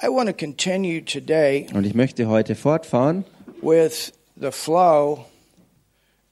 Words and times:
Und 0.00 1.84
ich 1.84 1.94
möchte 1.94 2.28
heute 2.28 2.54
fortfahren 2.54 3.24
with 3.62 4.12
the 4.40 4.50
flow 4.52 5.24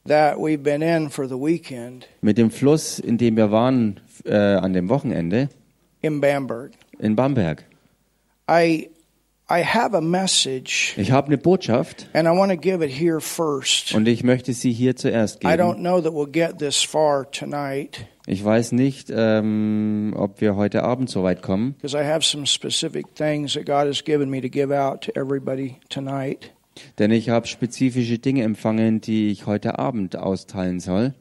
that 0.07 0.37
we've 0.37 0.63
been 0.63 0.83
in 0.83 1.11
for 1.11 1.27
the 1.27 1.35
weekend 1.35 2.07
mit 2.21 2.39
dem 2.39 2.51
Fluss, 2.51 2.99
in 2.99 3.19
dem 3.19 3.37
wir 3.37 3.51
waren 3.51 4.01
äh, 4.25 4.35
an 4.35 4.73
dem 4.73 4.89
Wochenende 4.89 5.49
in 6.01 6.21
Bamberg. 6.21 6.73
in 7.01 7.17
Bamberg. 7.17 7.65
I 8.49 8.89
I 9.49 9.63
have 9.63 9.97
a 9.97 10.01
message 10.01 10.95
Ich 10.97 11.13
habe 11.13 11.29
eine 11.29 11.39
Botschaft 11.39 12.09
and 12.13 12.27
I 12.27 12.33
want 12.33 12.51
to 12.51 12.59
give 12.59 12.85
it 12.85 12.91
here 12.91 13.21
first. 13.21 13.95
und 13.95 14.09
ich 14.09 14.25
möchte 14.25 14.53
sie 14.53 14.73
hier 14.73 14.97
zuerst 14.97 15.45
I 15.45 15.49
don't 15.49 15.75
geben. 15.77 15.85
know 15.85 16.01
that 16.01 16.13
we'll 16.13 16.27
get 16.31 16.59
this 16.59 16.83
far 16.83 17.31
tonight 17.31 18.07
Ich 18.27 18.45
weiß 18.45 18.73
nicht, 18.73 19.09
ähm, 19.15 20.13
ob 20.17 20.41
wir 20.41 20.57
heute 20.57 20.83
Abend 20.83 21.09
so 21.11 21.23
weit 21.23 21.43
kommen, 21.43 21.75
because 21.75 21.97
I 21.97 22.03
have 22.05 22.25
some 22.25 22.45
specific 22.45 23.15
things 23.15 23.53
that 23.55 23.67
God 23.67 23.87
has 23.87 24.03
given 24.03 24.29
me 24.31 24.41
to 24.41 24.49
give 24.49 24.73
out 24.75 25.03
to 25.03 25.13
everybody 25.15 25.77
tonight. 25.91 26.51
denn 26.99 27.13
ich 27.13 27.29
habe 27.31 27.47
spezifische 27.47 28.19
Dinge 28.19 28.43
empfangen, 28.43 29.01
die 29.01 29.31
ich 29.31 29.47
heute 29.47 29.79
Abend 29.79 30.17
austeilen 30.17 30.81
soll. 30.81 31.15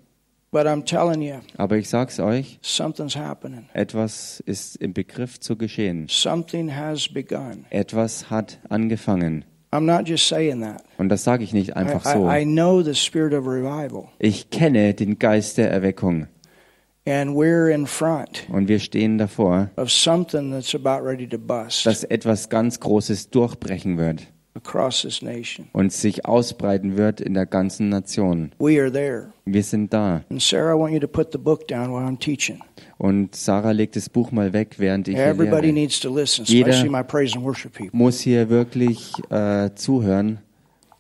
But 0.56 0.68
I'm 0.68 0.86
telling 0.86 1.22
you, 1.22 1.42
Aber 1.58 1.76
ich 1.76 1.90
sag's 1.90 2.18
euch, 2.18 2.60
something's 2.62 3.18
happening. 3.18 3.66
etwas 3.74 4.42
ist 4.46 4.78
im 4.78 4.94
Begriff 4.94 5.38
zu 5.42 5.58
geschehen. 5.58 6.08
Something 6.08 6.74
has 6.74 7.10
begun. 7.10 7.66
Etwas 7.72 8.30
hat 8.30 8.60
angefangen. 8.70 9.44
I'm 9.74 9.82
not 9.82 10.08
just 10.08 10.30
saying 10.30 10.62
that. 10.62 10.82
Und 10.98 11.10
das 11.10 11.26
sage 11.26 11.44
ich 11.44 11.52
nicht 11.52 11.76
einfach 11.76 12.06
I, 12.06 12.14
so. 12.14 12.30
I, 12.30 12.44
I 12.44 12.46
know 12.46 12.82
the 12.82 12.96
spirit 12.96 13.34
of 13.34 13.46
revival, 13.46 14.08
Ich 14.18 14.50
kenne 14.50 14.94
den 14.94 15.20
Geist 15.20 15.58
der 15.58 15.70
Erweckung 15.70 16.28
and 17.06 17.36
we're 17.36 17.70
in 17.70 17.86
front 17.86 18.48
und 18.50 18.70
wir 18.70 18.80
stehen 18.80 19.18
davor, 19.18 19.72
of 19.76 19.92
something 19.92 20.52
that's 20.52 20.74
about 20.74 21.06
ready 21.06 21.28
to 21.28 21.38
bust 21.38 21.86
dass 21.86 22.06
etwas 22.06 22.48
ganz 22.48 22.80
Großes 22.80 23.30
durchbrechen 23.30 23.98
wird. 23.98 24.22
Und 25.74 25.92
sich 25.92 26.26
ausbreiten 26.26 26.98
wird 26.98 27.22
in 27.22 27.34
der 27.34 27.46
ganzen 27.46 27.90
Nation. 27.90 28.52
We 28.60 28.80
are 28.82 28.92
there. 28.92 29.28
Wir 29.46 29.64
sind 29.64 29.94
da. 29.94 30.22
And 30.30 30.42
Sarah, 30.42 30.76
I 30.76 30.80
want 30.80 30.94
you 30.94 31.00
to 31.00 31.08
put 31.08 31.32
the 31.32 31.38
book 31.38 31.68
down 31.68 31.90
while 31.92 32.06
I'm 32.08 32.18
teaching. 32.20 32.60
Und 32.98 33.36
Sarah 33.36 33.72
legt 33.72 33.96
das 33.96 34.10
Buch 34.10 34.32
mal 34.32 34.54
weg, 34.54 34.76
während 34.78 35.08
ich 35.08 35.16
hier 35.16 35.26
Everybody 35.26 35.72
lehre. 35.72 35.90
to 36.02 36.16
listen, 36.16 36.46
Jeder- 36.46 36.72
Muss 37.92 38.20
hier 38.22 38.50
wirklich 38.50 39.12
äh, 39.30 39.70
zuhören, 39.76 40.40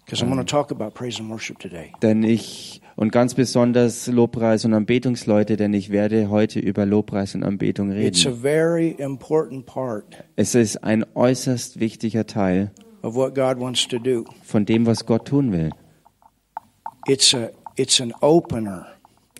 because 0.05 0.23
I'm 0.23 0.27
going 0.29 0.37
to 0.37 0.43
talk 0.43 0.71
about 0.71 0.91
praise 0.93 1.19
and 1.19 1.29
worship 1.29 1.57
today. 1.59 1.91
denn 2.01 2.23
ich 2.23 2.81
und 2.97 3.11
ganz 3.11 3.33
besonders 3.33 4.07
Lobpreis 4.07 4.63
und 4.63 4.73
Anbetungsleute, 4.73 5.57
denn 5.57 5.73
ich 5.73 5.89
werde 5.89 6.29
heute 6.29 6.59
über 6.59 6.85
Lobpreis 6.85 7.35
und 7.35 7.43
Anbetung 7.43 7.91
It's 7.91 8.25
a 8.25 8.29
reden. 8.29 8.41
very 8.41 8.89
important 8.91 9.65
part 9.65 10.05
Es 10.37 10.55
ist 10.55 10.83
ein 10.83 11.05
äußerst 11.15 11.79
wichtiger 11.79 12.25
Teil 12.25 12.71
of 13.05 13.15
what 13.15 13.35
God 13.35 13.59
wants 13.59 13.87
to 13.87 13.99
do. 13.99 14.25
von 14.43 14.65
dem, 14.65 14.85
was 14.85 15.05
Gott 15.05 15.25
tun 15.27 15.51
will. 15.51 15.69
It's 17.07 17.33
a 17.33 17.49
it's 17.77 18.01
an 18.01 18.13
opener, 18.21 18.87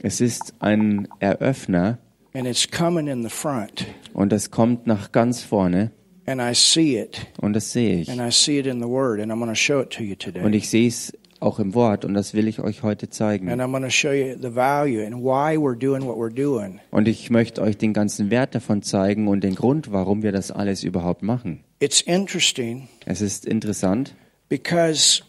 Es 0.04 0.22
ist 0.22 0.54
ein 0.60 1.08
Eröffner 1.20 1.98
and 2.34 2.46
it's 2.48 2.70
coming 2.70 3.08
in 3.08 3.24
the 3.24 3.30
front, 3.30 3.86
und 4.14 4.32
es 4.34 4.52
kommt 4.52 4.86
nach 4.88 5.12
ganz 5.12 5.42
vorne 5.42 5.92
and 6.28 6.42
I 6.42 6.54
see 6.54 7.00
it, 7.00 7.26
und 7.42 7.54
das 7.54 7.72
sehe 7.72 8.02
ich. 8.02 8.10
and 8.12 8.22
I 8.22 8.30
see 8.32 8.60
it 8.60 8.68
in 8.68 8.80
the 8.82 8.88
Word, 8.88 9.20
and 9.20 9.32
I'm 9.32 9.40
going 9.40 9.50
to 9.52 9.56
show 9.56 9.80
it 9.82 9.90
to 9.92 10.04
you 10.04 10.12
Und 10.14 10.20
today. 10.20 10.56
ich 10.58 10.70
sehe 10.70 10.88
es 10.88 11.12
auch 11.40 11.60
im 11.60 11.74
Wort 11.74 12.06
und 12.06 12.14
das 12.14 12.34
will 12.34 12.48
ich 12.48 12.60
euch 12.60 12.82
heute 12.84 13.10
zeigen. 13.10 13.50
And 13.50 13.62
I'm 13.62 13.72
going 13.72 13.84
to 13.84 13.90
show 13.90 14.12
you 14.12 14.36
the 14.42 14.54
value 14.54 15.04
and 15.06 15.16
why 15.18 15.58
we're 15.58 15.78
doing 15.78 16.04
what 16.06 16.18
we're 16.18 16.34
doing. 16.34 16.80
Und 16.92 17.08
ich 17.08 17.30
möchte 17.30 17.62
euch 17.62 17.78
den 17.78 17.94
ganzen 17.94 18.30
Wert 18.32 18.54
davon 18.56 18.82
zeigen 18.84 19.28
und 19.28 19.44
den 19.44 19.56
Grund, 19.56 19.92
warum 19.92 20.24
wir 20.24 20.32
das 20.32 20.52
alles 20.52 20.84
überhaupt 20.84 21.24
machen. 21.24 21.62
It's 21.80 22.02
interesting 22.02 22.88
Es 23.06 23.22
ist 23.22 23.46
interessant, 23.46 24.16
because 24.50 25.22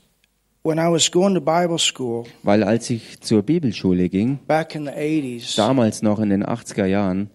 when 0.62 0.78
I 0.78 0.88
was 0.90 1.10
going 1.10 1.34
to 1.34 1.40
Bible 1.40 1.78
school 1.78 2.24
weil 2.42 2.62
als 2.62 2.88
ich 2.90 3.20
zur 3.20 3.42
Bibelschule 3.42 4.08
ging, 4.08 4.38
back 4.46 4.74
in 4.74 4.84
the 4.84 4.92
80s, 4.92 5.56
damals 5.56 6.02
noch 6.02 6.20
in 6.20 6.30
den 6.30 6.44
80er 6.44 6.86
Jahren, 6.86 7.30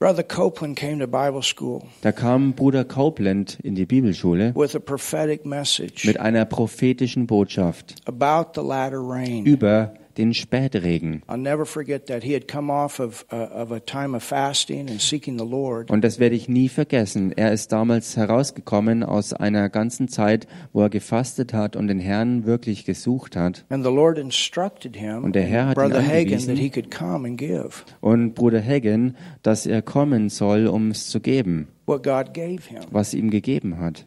Brother 0.00 0.24
Copeland 0.24 0.76
came 0.76 0.98
to 0.98 1.06
Bible 1.06 1.42
school 1.42 1.84
da 2.00 2.10
kam 2.10 2.54
Bruder 2.54 2.84
Copeland 2.84 3.58
in 3.62 3.76
die 3.76 3.86
Bibelschule 3.86 4.52
with 4.56 4.74
a 4.74 4.80
prophetic 4.80 5.46
message 5.46 6.04
mit 6.04 6.18
einer 6.18 6.44
prophetischen 6.44 7.28
Botschaft 7.28 7.94
about 8.06 8.60
the 8.60 8.66
latter 8.66 9.00
rain. 9.00 9.44
über 9.46 9.94
den 10.18 10.34
Spätregen. 10.34 11.22
I'll 11.28 11.36
never 11.36 11.64
forget 11.66 12.06
that. 12.06 12.22
He 12.24 12.34
had 12.34 12.46
come 12.48 12.72
off 12.72 13.00
of, 13.00 13.24
uh, 13.32 13.36
of 13.36 13.70
a 13.72 13.80
time 13.80 14.16
of 14.16 14.22
fasting 14.22 14.88
and 14.90 15.00
seeking 15.00 15.38
the 15.38 15.44
Lord. 15.44 15.90
Und 15.90 16.02
das 16.02 16.18
werde 16.18 16.34
ich 16.36 16.48
nie 16.48 16.68
vergessen. 16.68 17.32
Er 17.32 17.52
ist 17.52 17.72
damals 17.72 18.16
herausgekommen 18.16 19.02
aus 19.02 19.32
einer 19.32 19.68
ganzen 19.68 20.08
Zeit, 20.08 20.46
wo 20.72 20.82
er 20.82 20.90
gefastet 20.90 21.52
hat 21.52 21.76
und 21.76 21.88
den 21.88 22.00
Herrn 22.00 22.44
wirklich 22.44 22.84
gesucht 22.84 23.36
hat. 23.36 23.64
And 23.68 23.84
the 23.84 23.90
Lord 23.90 24.18
instructed 24.18 24.96
him, 24.96 25.24
Und 25.24 25.34
der 25.34 25.44
Herr 25.44 25.66
hat 25.68 25.76
ihn 25.76 25.80
Brother 25.82 26.02
Hagen, 26.02 26.34
angewiesen. 26.34 26.48
that 26.54 26.58
he 26.58 26.70
could 26.70 26.90
come 26.90 27.26
and 27.26 27.38
give 27.38 27.84
Und 28.00 28.34
Bruder 28.34 28.62
Hagen, 28.62 29.16
dass 29.42 29.66
er 29.66 29.82
kommen 29.82 30.28
soll, 30.28 30.66
um 30.66 30.90
es 30.90 31.08
zu 31.08 31.20
geben, 31.20 31.68
was 31.86 33.14
ihm 33.14 33.30
gegeben 33.30 33.78
hat. 33.78 34.06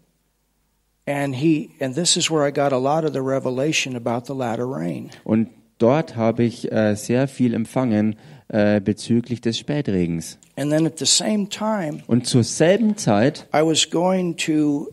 And 1.08 1.36
he 1.36 1.70
and 1.80 1.94
this 1.94 2.18
is 2.18 2.32
where 2.32 2.48
I 2.48 2.52
got 2.52 2.74
a 2.74 2.80
lot 2.80 3.06
of 3.06 3.14
the 3.14 3.22
revelation 3.22 3.96
about 3.96 4.26
the 4.26 4.34
latter 4.34 4.66
rain. 4.68 5.12
Und 5.24 5.50
dort 5.78 6.16
habe 6.16 6.44
ich 6.44 6.72
äh, 6.72 6.96
sehr 6.96 7.28
viel 7.28 7.54
empfangen 7.54 8.16
äh, 8.48 8.80
bezüglich 8.80 9.42
des 9.42 9.58
Spätregens. 9.58 10.38
And 10.56 10.72
then 10.72 10.86
at 10.86 10.98
the 11.00 11.06
same 11.06 11.50
time, 11.50 12.02
Und 12.08 12.28
zur 12.28 12.44
selben 12.44 12.98
Zeit 12.98 13.48
I 13.54 13.58
was 13.62 13.90
going 13.90 14.38
to 14.38 14.88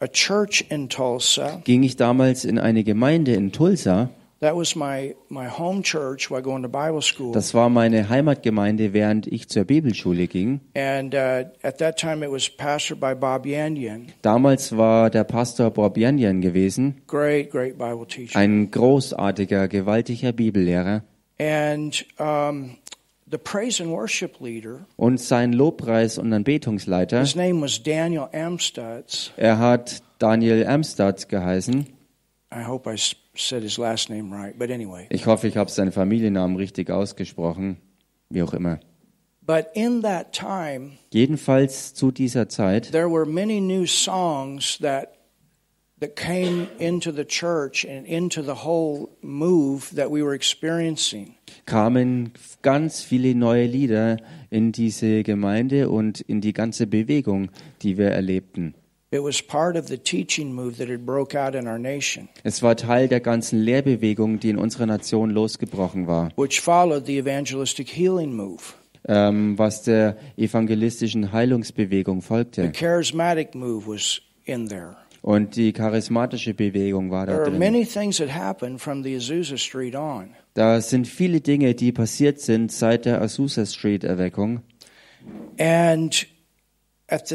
a 0.00 0.06
church 0.08 0.66
in 0.68 0.88
Tulsa. 0.88 1.62
ging 1.64 1.82
ich 1.82 1.96
damals 1.96 2.44
in 2.44 2.58
eine 2.58 2.84
Gemeinde 2.84 3.32
in 3.32 3.52
Tulsa. 3.52 4.10
That 4.40 4.54
was 4.54 4.76
my 4.76 5.14
my 5.30 5.48
home 5.48 5.82
church 5.82 6.30
while 6.30 6.42
going 6.42 6.62
to 6.62 6.68
Bible 6.68 7.00
school. 7.00 7.32
Das 7.32 7.54
war 7.54 7.70
meine 7.70 8.10
Heimatgemeinde, 8.10 8.92
während 8.92 9.26
ich 9.26 9.48
zur 9.48 9.64
Bibelschule 9.64 10.26
ging. 10.26 10.60
and 10.74 11.14
uh, 11.14 11.44
at 11.62 11.78
that 11.78 11.96
time, 11.98 12.22
it 12.22 12.30
was 12.30 12.50
pastored 12.50 13.00
by 13.00 13.14
Bob 13.14 13.46
Yanyan, 13.46 14.08
Damals 14.20 14.76
war 14.76 15.08
der 15.08 15.24
Pastor 15.24 15.70
Bob 15.70 15.96
Yanyan 15.96 16.42
gewesen, 16.42 16.96
great, 17.06 17.50
great 17.50 17.78
Bible 17.78 18.06
teacher. 18.06 18.38
ein 18.38 18.70
großartiger, 18.70 19.68
gewaltiger 19.68 20.32
Bibellehrer. 20.32 21.02
and 21.38 22.04
the 23.28 23.38
praise 23.38 23.80
and 23.82 23.90
worship 23.90 24.38
leader, 24.40 24.86
Und 24.96 25.18
sein 25.18 25.54
Lobpreis- 25.54 26.18
und 26.18 26.32
Anbetungsleiter, 26.34 27.20
his 27.20 27.34
name 27.36 27.62
was 27.62 27.82
Daniel 27.82 28.28
Amstutz. 28.34 29.32
er 29.38 29.58
hat 29.58 30.02
Daniel 30.18 30.66
Amstutz 30.66 31.26
geheißen. 31.28 31.86
Ich 35.10 35.26
hoffe, 35.26 35.48
ich 35.48 35.56
habe 35.56 35.70
seinen 35.70 35.92
Familiennamen 35.92 36.56
richtig 36.56 36.90
ausgesprochen. 36.90 37.76
Wie 38.28 38.42
auch 38.42 38.54
immer. 38.54 38.80
But 39.42 39.66
in 39.74 40.02
that 40.02 40.32
time, 40.32 40.92
Jedenfalls 41.12 41.94
zu 41.94 42.10
dieser 42.10 42.48
Zeit 42.48 42.90
there 42.90 43.08
were 43.08 43.24
many 43.24 43.60
new 43.60 43.86
songs 43.86 44.78
that 44.78 45.12
that 46.00 46.16
came 46.16 46.66
into 46.78 47.12
the 47.12 47.24
church 47.24 47.86
and 47.88 48.06
into 48.06 48.42
the 48.42 48.64
whole 48.64 49.08
move 49.22 49.94
that 49.94 50.10
we 50.10 50.20
were 50.22 50.34
experiencing. 50.34 51.36
kamen 51.64 52.32
ganz 52.62 53.02
viele 53.02 53.36
neue 53.36 53.66
Lieder 53.66 54.16
in 54.50 54.72
diese 54.72 55.22
Gemeinde 55.22 55.90
und 55.90 56.20
in 56.22 56.40
die 56.40 56.52
ganze 56.52 56.88
Bewegung, 56.88 57.50
die 57.82 57.96
wir 57.98 58.08
erlebten. 58.10 58.74
It 59.12 59.22
was 59.22 59.40
part 59.40 59.76
of 59.76 59.86
the 59.86 59.96
teaching 59.98 60.52
move 60.52 60.78
that 60.78 60.88
had 60.88 61.06
broke 61.06 61.36
out 61.36 61.54
in 61.54 61.68
our 61.68 61.78
nation, 61.78 62.28
Es 62.42 62.60
war 62.62 62.74
Teil 62.76 63.06
der 63.06 63.20
ganzen 63.20 63.60
Lehrbewegung, 63.60 64.40
die 64.40 64.50
in 64.50 64.58
unserer 64.58 64.86
Nation 64.86 65.30
losgebrochen 65.30 66.08
war, 66.08 66.30
which 66.36 66.60
followed 66.60 67.06
the 67.06 67.16
evangelistic 67.18 67.88
healing 67.88 68.34
move. 68.34 68.74
ähm, 69.08 69.56
was 69.58 69.82
der 69.84 70.16
evangelistischen 70.36 71.30
Heilungsbewegung 71.32 72.20
The 72.20 72.26
folgte. 72.26 72.72
charismatic 72.72 73.54
move 73.54 73.86
was 73.86 74.20
in 74.44 74.68
there. 74.68 74.96
Und 75.22 75.54
die 75.54 75.72
charismatische 75.72 76.54
Bewegung 76.54 77.10
war 77.12 77.26
There 77.26 77.36
da 77.36 77.42
are 77.44 77.50
drin. 77.50 77.58
many 77.60 77.84
things 77.84 78.16
that 78.18 78.28
happened 78.34 78.80
from 78.80 79.04
the 79.04 79.14
Azusa 79.16 79.56
Street 79.56 79.94
on. 79.94 80.30
Da 80.54 80.80
sind 80.80 81.06
viele 81.06 81.40
Dinge, 81.40 81.74
die 81.74 81.92
passiert 81.92 82.40
sind 82.40 82.72
seit 82.72 83.04
der 83.04 83.22
Azusa 83.22 83.66
Street 83.66 84.02
Erweckung. 84.02 84.62
And 85.58 86.26
Und 87.08 87.28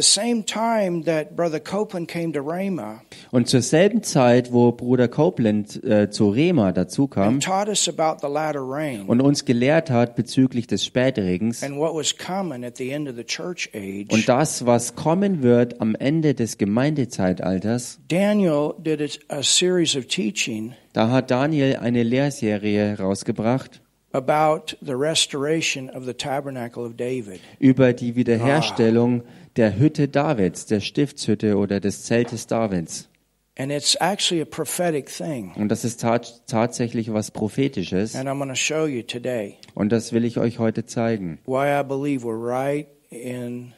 zur 3.48 3.62
selben 3.62 4.04
Zeit, 4.04 4.52
wo 4.52 4.72
Bruder 4.74 5.08
Copeland 5.08 5.84
äh, 5.86 6.10
zu 6.10 6.30
Rema 6.30 6.74
dazukam 6.74 7.36
and 7.36 7.42
taught 7.42 7.70
us 7.70 7.88
about 7.88 8.18
the 8.22 8.28
latter 8.28 8.60
rain 8.62 9.04
und 9.08 9.22
uns 9.22 9.46
gelehrt 9.46 9.90
hat 9.90 10.18
bezüglich 10.18 10.68
des 10.68 10.84
Spätregens 10.84 11.64
and 11.64 11.78
what 11.78 11.96
was 11.96 12.18
coming 12.18 12.66
at 12.66 12.76
the 12.76 12.90
end 12.90 13.08
of 13.08 13.16
the 13.16 13.24
church 13.24 13.70
age, 13.74 14.12
und 14.12 14.28
das, 14.28 14.66
was 14.66 14.96
kommen 14.96 15.42
wird 15.42 15.80
am 15.80 15.96
Ende 15.96 16.34
des 16.34 16.58
Gemeindezeitalters, 16.58 18.02
Daniel 18.10 18.74
did 18.78 19.00
a, 19.02 19.38
a 19.38 19.42
series 19.42 19.96
of 19.96 20.08
teaching 20.08 20.74
da 20.92 21.10
hat 21.10 21.32
Daniel 21.32 21.78
eine 21.78 22.04
Lehrserie 22.04 22.98
rausgebracht 23.00 23.80
about 24.14 24.74
the 24.82 24.98
restoration 24.98 25.90
of 25.92 26.04
the 26.06 26.14
tabernacle 26.14 26.84
of 26.84 26.98
David. 26.98 27.40
über 27.60 27.94
die 27.94 28.18
Wiederherstellung 28.18 29.24
der 29.56 29.78
Hütte 29.78 30.08
Davids, 30.08 30.66
der 30.66 30.80
Stiftshütte 30.80 31.58
oder 31.58 31.80
des 31.80 32.04
Zeltes 32.04 32.48
Davids. 32.48 33.08
And 33.58 33.72
it's 33.72 33.96
actually 34.00 34.42
a 34.42 34.46
prophetic 34.46 35.08
thing. 35.10 35.52
Und 35.56 35.70
das 35.70 35.84
ist 35.84 36.02
tat 36.02 36.44
tatsächlich 36.48 37.14
was 37.14 37.32
Prophetisches. 37.32 38.16
And 38.16 38.30
I'm 38.30 38.38
going 38.38 38.50
to 38.50 38.56
show 38.56 38.86
you 38.86 39.04
today 39.04 39.58
Und 39.76 39.92
das 39.92 40.14
will 40.14 40.24
ich 40.24 40.38
euch 40.38 40.58
heute 40.60 40.86
zeigen. 40.86 41.40
why 41.46 41.68
I 41.80 41.84
believe 41.84 42.26
we're 42.26 42.42
right 42.42 42.88
in 43.10 43.74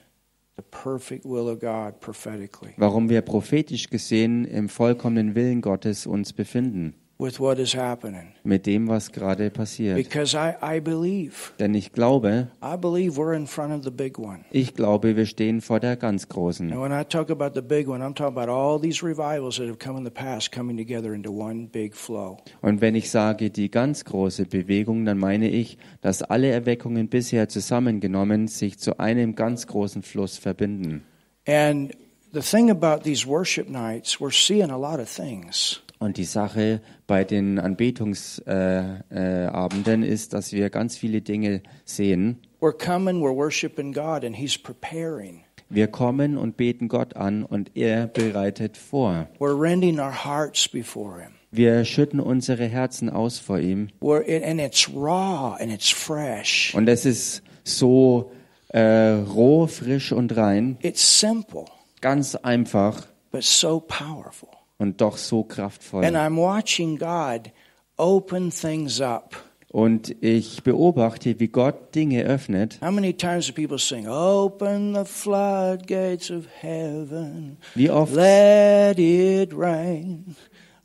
the 0.57 0.63
perfect 0.69 1.25
will 1.25 1.49
of 1.49 1.59
God 1.59 1.99
prophetically 1.99 2.73
Warum 2.77 3.09
wir 3.09 3.21
prophetisch 3.21 3.89
gesehen 3.89 4.45
im 4.45 4.69
vollkommenen 4.69 5.33
Willen 5.33 5.61
Gottes 5.61 6.05
uns 6.05 6.33
befinden. 6.33 6.93
With 7.19 7.39
what 7.39 7.59
is 7.59 7.73
happening. 7.75 8.33
Mit 8.43 8.65
dem, 8.65 8.87
was 8.87 9.11
gerade 9.11 9.49
passiert. 9.49 9.95
Because 9.95 10.35
I, 10.35 10.55
I 10.61 10.79
believe, 10.81 11.53
Denn 11.59 11.75
ich 11.75 11.91
glaube, 11.93 12.47
I 12.61 12.75
believe 12.75 13.17
we're 13.17 13.35
in 13.35 13.45
front 13.47 13.71
of 13.71 13.83
the 13.83 13.91
big 13.91 14.17
one. 14.17 14.43
ich 14.51 14.73
glaube, 14.73 15.15
wir 15.15 15.25
stehen 15.25 15.61
vor 15.61 15.79
der 15.79 15.95
ganz 15.95 16.27
Großen. 16.27 16.71
And 16.71 16.81
when 16.81 16.91
I 16.91 17.03
talk 17.03 17.29
about 17.29 17.51
the 17.53 17.61
big 17.61 17.87
one, 17.87 18.01
I'm 18.01 18.15
talking 18.15 18.35
about 18.37 18.51
all 18.51 18.79
these 18.81 19.03
revivals 19.05 19.57
that 19.57 19.67
have 19.67 19.77
come 19.79 19.97
in 19.97 20.03
the 20.03 20.11
past 20.11 20.51
coming 20.51 20.75
together 20.75 21.13
into 21.13 21.31
one 21.31 21.67
big 21.71 21.95
flow. 21.95 22.37
Und 22.61 22.81
wenn 22.81 22.95
ich 22.95 23.11
sage 23.11 23.51
die 23.51 23.69
ganz 23.69 24.03
große 24.05 24.45
Bewegung, 24.45 25.05
dann 25.05 25.19
meine 25.19 25.49
ich, 25.49 25.77
dass 26.01 26.23
alle 26.23 26.49
Erweckungen 26.49 27.09
bisher 27.09 27.47
zusammengenommen 27.47 28.47
sich 28.47 28.79
zu 28.79 28.99
einem 28.99 29.35
ganz 29.35 29.67
großen 29.67 30.01
Fluss 30.01 30.37
verbinden. 30.39 31.03
And 31.47 31.93
the 32.33 32.41
thing 32.41 32.71
about 32.71 33.03
these 33.03 33.27
worship 33.27 33.69
nights, 33.69 34.19
we're 34.19 34.31
seeing 34.31 34.71
a 34.71 34.77
lot 34.77 34.99
of 34.99 35.07
things. 35.07 35.82
Und 36.03 36.17
die 36.17 36.25
Sache 36.25 36.81
bei 37.07 37.23
den 37.23 37.59
Anbetungsabenden 37.59 39.03
äh, 39.09 39.45
Abenden 39.45 40.03
ist, 40.03 40.33
dass 40.33 40.51
wir 40.51 40.69
ganz 40.69 40.97
viele 40.97 41.21
Dinge 41.21 41.61
sehen. 41.85 42.41
We're 42.59 42.73
coming, 42.73 43.21
we're 43.21 43.33
worshiping 43.33 43.93
God, 43.93 44.25
and 44.25 44.35
He's 44.35 44.57
preparing. 44.57 45.45
Wir 45.69 45.87
kommen 45.87 46.37
und 46.37 46.57
beten 46.57 46.89
Gott 46.89 47.15
an 47.15 47.43
und 47.45 47.71
er 47.75 48.07
bereitet 48.07 48.75
vor. 48.75 49.29
We're 49.39 49.57
rending 49.57 49.97
our 49.97 50.25
hearts 50.25 50.67
before 50.67 51.21
Him. 51.21 51.31
Wir 51.51 51.85
schütten 51.85 52.19
unsere 52.19 52.65
Herzen 52.65 53.09
aus 53.09 53.39
vor 53.39 53.59
ihm. 53.59 53.87
We're, 54.01 54.25
and 54.45 54.59
it's 54.59 54.89
raw 54.93 55.55
and 55.57 55.71
it's 55.71 55.89
fresh. 55.89 56.75
Und 56.75 56.89
es 56.89 57.05
ist 57.05 57.43
so 57.63 58.33
äh, 58.67 59.11
roh, 59.11 59.67
frisch 59.67 60.11
und 60.11 60.35
rein, 60.35 60.77
It's 60.81 61.21
simple, 61.21 61.63
ganz 62.01 62.35
einfach 62.35 63.07
but 63.31 63.45
so 63.45 63.79
powerful. 63.79 64.52
Und 64.77 65.01
doch 65.01 65.17
so 65.17 65.43
kraftvoll. 65.43 66.03
And 66.05 66.15
I'm 66.15 66.37
watching 66.37 66.97
God 66.97 67.51
open 67.97 68.51
things 68.51 68.99
up. 69.01 69.35
Und 69.69 70.15
ich 70.21 70.61
beobachte, 70.61 71.39
wie 71.39 71.47
Gott 71.47 71.95
Dinge 71.95 72.23
öffnet. 72.25 72.79
How 72.79 72.91
many 72.91 73.11
times 73.11 73.47
do 73.47 73.53
people 73.53 73.79
sing, 73.79 74.07
Open 74.07 74.93
the 74.93 75.03
floodgates 75.03 76.29
of 76.29 76.45
heaven, 76.61 77.57
Wie 77.73 77.89
oft, 77.89 78.13
let 78.13 78.99
it 78.99 79.51
rain, 79.57 80.35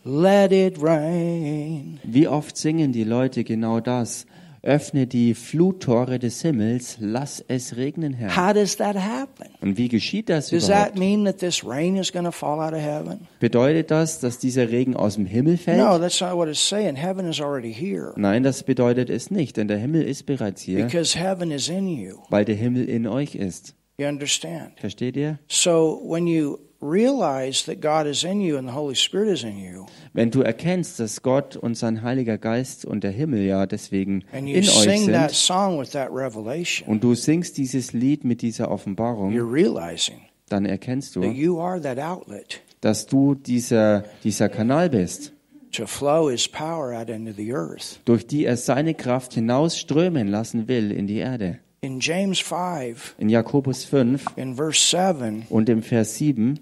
let 0.04 0.52
it 0.52 0.82
rain? 0.82 2.00
wie 2.02 2.26
oft 2.28 2.56
singen 2.56 2.92
die 2.92 3.04
Leute 3.04 3.44
genau 3.44 3.80
das? 3.80 4.24
Öffne 4.62 5.06
die 5.06 5.34
Fluttore 5.34 6.18
des 6.18 6.42
Himmels, 6.42 6.96
lass 7.00 7.44
es 7.48 7.76
regnen, 7.76 8.12
Herr. 8.12 8.36
How 8.36 8.52
does 8.52 8.76
that 8.76 8.96
happen? 8.96 9.46
Und 9.60 9.78
wie 9.78 9.88
geschieht 9.88 10.28
das 10.28 10.50
Does 10.50 10.66
that 10.66 10.94
überhaupt? 10.94 10.98
mean 10.98 11.24
that 11.24 11.38
this 11.38 11.64
rain 11.64 11.96
is 11.96 12.12
going 12.12 12.24
to 12.24 12.32
fall 12.32 12.60
out 12.60 12.72
of 12.72 12.80
heaven? 12.80 13.20
Bedeutet 13.40 13.90
das, 13.90 14.20
dass 14.20 14.38
dieser 14.38 14.70
Regen 14.70 14.96
aus 14.96 15.14
dem 15.14 15.26
Himmel 15.26 15.56
fällt? 15.56 15.78
No, 15.78 15.98
that's 15.98 16.20
not 16.20 16.34
what 16.34 16.48
it's 16.48 16.60
saying. 16.68 16.96
Heaven 16.96 17.28
is 17.28 17.40
already 17.40 17.72
here 17.72 18.12
Nein, 18.16 18.42
das 18.42 18.62
bedeutet 18.62 19.10
es 19.10 19.30
nicht, 19.30 19.56
denn 19.56 19.68
der 19.68 19.78
Himmel 19.78 20.02
ist 20.02 20.26
bereits 20.26 20.62
hier, 20.62 20.84
because 20.84 21.16
heaven 21.18 21.50
is 21.50 21.68
in 21.68 21.86
you. 21.88 22.16
weil 22.28 22.44
der 22.44 22.56
Himmel 22.56 22.88
in 22.88 23.06
euch 23.06 23.34
ist. 23.34 23.74
You 24.00 24.06
understand? 24.06 24.78
Versteht 24.78 25.16
ihr? 25.16 25.38
So 25.48 26.00
when 26.04 26.26
you 26.26 26.58
realize 26.80 27.64
that 27.66 27.80
God 27.80 28.06
is 28.06 28.22
in 28.24 28.40
you 28.40 28.56
and 28.56 28.68
the 28.68 28.74
Holy 28.74 28.94
Spirit 28.94 29.28
is 29.28 29.42
in 29.42 29.58
you, 29.58 29.86
Wenn 30.12 30.30
du 30.30 30.42
erkennst, 30.42 31.00
dass 31.00 31.22
Gott 31.22 31.56
und 31.56 31.76
sein 31.76 32.02
Heiliger 32.02 32.38
Geist 32.38 32.84
und 32.84 33.02
der 33.04 33.10
Himmel 33.10 33.42
ja 33.44 33.66
deswegen 33.66 34.24
and 34.32 34.48
you 34.48 34.54
in 34.56 34.62
euch 34.62 34.70
sing 34.70 35.06
that 35.12 35.30
sind 35.30 35.36
song 35.36 35.80
with 35.80 35.90
that 35.90 36.10
revelation, 36.12 36.86
und 36.88 37.02
du 37.02 37.14
singst 37.14 37.58
dieses 37.58 37.92
Lied 37.92 38.24
mit 38.24 38.42
dieser 38.42 38.70
Offenbarung, 38.70 39.32
you're 39.32 39.52
realizing 39.52 40.20
dann 40.48 40.64
erkennst 40.64 41.14
that 41.14 41.24
du, 41.24 41.28
you 41.28 41.60
are 41.60 41.80
that 41.80 41.98
outlet 41.98 42.60
dass 42.80 43.06
du 43.06 43.34
dieser, 43.34 44.04
dieser 44.22 44.48
Kanal 44.48 44.88
bist, 44.88 45.32
to 45.72 45.84
flow 45.86 46.30
His 46.30 46.46
power 46.48 46.92
out 46.96 47.10
into 47.10 47.32
the 47.32 47.52
earth. 47.52 47.98
durch 48.04 48.26
die 48.26 48.44
er 48.44 48.56
seine 48.56 48.94
Kraft 48.94 49.34
hinausströmen 49.34 50.28
lassen 50.28 50.68
will 50.68 50.92
in 50.92 51.06
die 51.08 51.16
Erde. 51.18 51.58
In 51.80 52.00
James 52.00 52.40
5, 52.40 53.14
In 53.18 53.28
Jakobus 53.28 53.84
5 53.84 54.24
in 54.36 54.54
verse 54.54 54.80
7, 54.96 55.46
und 55.48 55.68
im 55.68 55.82
Vers 55.82 56.16
7, 56.16 56.58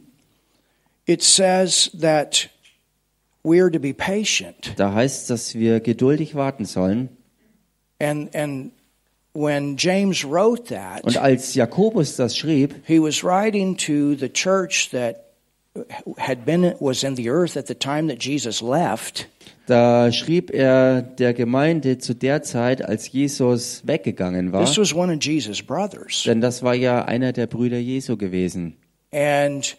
it 1.06 1.22
says 1.22 1.90
that 2.00 2.48
we 3.42 3.60
are 3.60 3.70
to 3.70 3.78
be 3.78 3.92
patient. 3.92 4.72
da 4.76 4.92
heißt 4.92 5.30
dass 5.30 5.54
wir 5.54 5.80
geduldig 5.80 6.34
warten 6.34 6.64
sollen. 6.64 7.08
And 7.98 8.34
and 8.34 8.72
when 9.32 9.76
James 9.76 10.24
wrote 10.24 10.64
that, 10.74 11.04
Und 11.04 11.16
als 11.16 11.54
Jakobus 11.54 12.16
das 12.16 12.36
schrieb, 12.36 12.74
he 12.86 13.00
was 13.00 13.22
writing 13.24 13.76
to 13.76 14.14
the 14.14 14.28
church 14.28 14.90
that 14.90 15.24
had 16.18 16.44
been 16.44 16.74
was 16.80 17.02
in 17.02 17.16
the 17.16 17.28
earth 17.30 17.56
at 17.56 17.66
the 17.68 17.74
time 17.74 18.08
that 18.08 18.22
Jesus 18.22 18.60
left. 18.60 19.28
da 19.66 20.10
schrieb 20.12 20.50
er 20.50 21.02
der 21.02 21.34
Gemeinde 21.34 21.98
zu 21.98 22.14
der 22.14 22.42
Zeit, 22.42 22.82
als 22.82 23.10
Jesus 23.12 23.82
weggegangen 23.84 24.52
war. 24.52 24.64
This 24.64 24.78
was 24.78 24.94
one 24.94 25.12
of 25.12 25.22
Jesus' 25.22 25.62
brothers. 25.62 26.22
Denn 26.24 26.40
das 26.40 26.62
war 26.62 26.74
ja 26.74 27.04
einer 27.04 27.32
der 27.32 27.46
Brüder 27.46 27.78
Jesu 27.78 28.16
gewesen. 28.16 28.76
And 29.12 29.76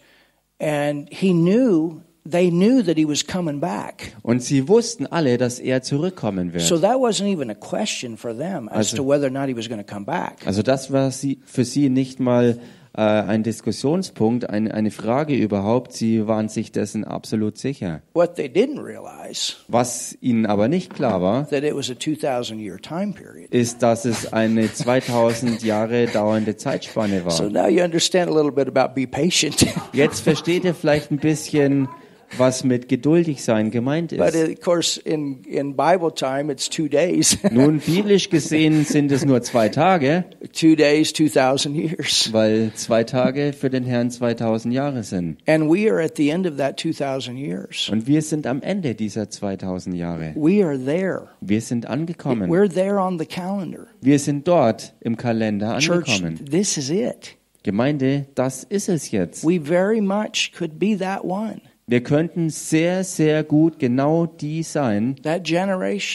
and 0.58 1.08
he 1.10 1.32
knew 1.32 2.02
they 2.30 2.50
knew 2.50 2.82
that 2.82 2.98
he 2.98 3.06
was 3.08 3.26
coming 3.26 3.58
back. 3.58 4.14
Und 4.22 4.42
sie 4.42 4.68
wussten 4.68 5.06
alle, 5.06 5.38
dass 5.38 5.58
er 5.58 5.82
zurückkommen 5.82 6.52
wird. 6.52 6.62
So 6.62 6.76
that 6.78 6.96
wasn't 6.96 7.28
even 7.28 7.50
a 7.50 7.54
question 7.54 8.16
for 8.18 8.36
them 8.36 8.68
as 8.68 8.92
Also- 8.92 8.96
to 8.98 9.08
whether 9.08 9.26
or 9.28 9.30
not 9.30 9.48
he 9.48 9.56
was 9.56 9.68
going 9.68 9.82
to 9.82 9.86
come 9.94 10.04
back. 10.04 10.46
Also 10.46 10.62
das 10.62 10.92
war 10.92 11.10
sie, 11.10 11.38
für 11.46 11.64
sie 11.64 11.88
nicht 11.88 12.20
mal 12.20 12.58
äh, 12.98 13.00
ein 13.00 13.44
Diskussionspunkt, 13.44 14.50
ein, 14.50 14.70
eine 14.70 14.90
Frage 14.90 15.34
überhaupt. 15.36 15.92
Sie 15.92 16.26
waren 16.26 16.48
sich 16.48 16.72
dessen 16.72 17.04
absolut 17.04 17.56
sicher. 17.56 18.02
What 18.12 18.34
they 18.34 18.48
didn't 18.48 18.82
realize 18.84 19.54
Was 19.68 20.18
ihnen 20.20 20.46
aber 20.46 20.66
nicht 20.66 20.92
klar 20.92 21.22
war, 21.22 21.48
that 21.48 21.62
it 21.62 21.74
was 21.76 21.88
a 21.90 21.94
2000 21.98 22.60
year 22.60 22.76
time 22.78 23.12
period. 23.12 23.50
ist, 23.54 23.82
dass 23.84 24.04
es 24.04 24.32
eine 24.32 24.72
2000 24.72 25.62
Jahre 25.62 26.06
dauernde 26.06 26.56
Zeitspanne 26.56 27.22
So 27.28 27.44
war. 27.44 27.50
now 27.50 27.68
you 27.68 27.84
understand 27.84 28.28
a 28.30 28.34
little 28.34 28.50
bit 28.52 28.66
about 28.76 28.94
be 28.94 29.06
patient. 29.06 29.64
Jetzt 29.92 30.20
versteht 30.20 30.64
ihr 30.64 30.74
vielleicht 30.74 31.12
ein 31.12 31.18
bisschen, 31.18 31.88
was 32.36 32.62
mit 32.64 32.88
geduldig 32.88 33.42
sein 33.42 33.70
gemeint 33.70 34.10
but 34.16 34.34
ist. 34.34 34.48
of 34.58 34.60
course 34.60 35.00
in 35.00 35.42
in 35.44 35.74
Bible 35.76 36.12
time 36.14 36.52
it's 36.52 36.68
2 36.68 36.88
days. 36.88 37.38
Nun, 37.50 37.80
biblisch 37.80 38.28
gesehen 38.28 38.84
sind 38.84 39.10
es 39.12 39.24
nur 39.24 39.42
zwei 39.42 39.68
Tage, 39.68 40.24
2 40.52 40.74
days 40.76 41.12
2000 41.12 41.74
years. 41.74 42.32
weil 42.32 42.70
zwei 42.74 43.04
Tage 43.04 43.52
für 43.52 43.70
den 43.70 43.84
Herrn 43.84 44.10
2000 44.10 44.74
Jahre 44.74 45.02
sind. 45.02 45.38
And 45.46 45.70
we 45.70 45.90
are 45.90 46.02
at 46.02 46.16
the 46.16 46.28
end 46.30 46.46
of 46.46 46.56
that 46.58 46.76
2000 46.78 47.36
years. 47.38 47.88
Und 47.90 48.06
wir 48.06 48.22
sind 48.22 48.46
am 48.46 48.60
Ende 48.62 48.94
dieser 48.94 49.30
2000 49.30 49.94
Jahre. 49.96 50.32
We 50.36 50.64
are 50.64 50.78
there. 50.78 51.28
Wir 51.40 51.60
sind 51.60 51.86
angekommen. 51.86 52.50
We're 52.50 52.68
there 52.72 52.98
on 53.00 53.18
the 53.18 53.26
calendar. 53.26 53.86
Wir 54.00 54.18
sind 54.18 54.46
dort 54.46 54.94
im 55.00 55.16
Kalender 55.16 55.78
Church, 55.78 56.22
angekommen. 56.22 56.44
this 56.50 56.76
is 56.76 56.90
it. 56.90 57.36
Gemeinde, 57.64 58.26
das 58.34 58.64
ist 58.64 58.88
es 58.88 59.10
jetzt. 59.10 59.44
We 59.46 59.60
very 59.60 60.00
much 60.00 60.52
could 60.56 60.78
be 60.78 60.96
that 60.96 61.24
one, 61.24 61.60
Wir 61.90 62.02
könnten 62.02 62.50
sehr, 62.50 63.02
sehr 63.02 63.42
gut 63.42 63.78
genau 63.78 64.26
die 64.26 64.62
sein, 64.62 65.16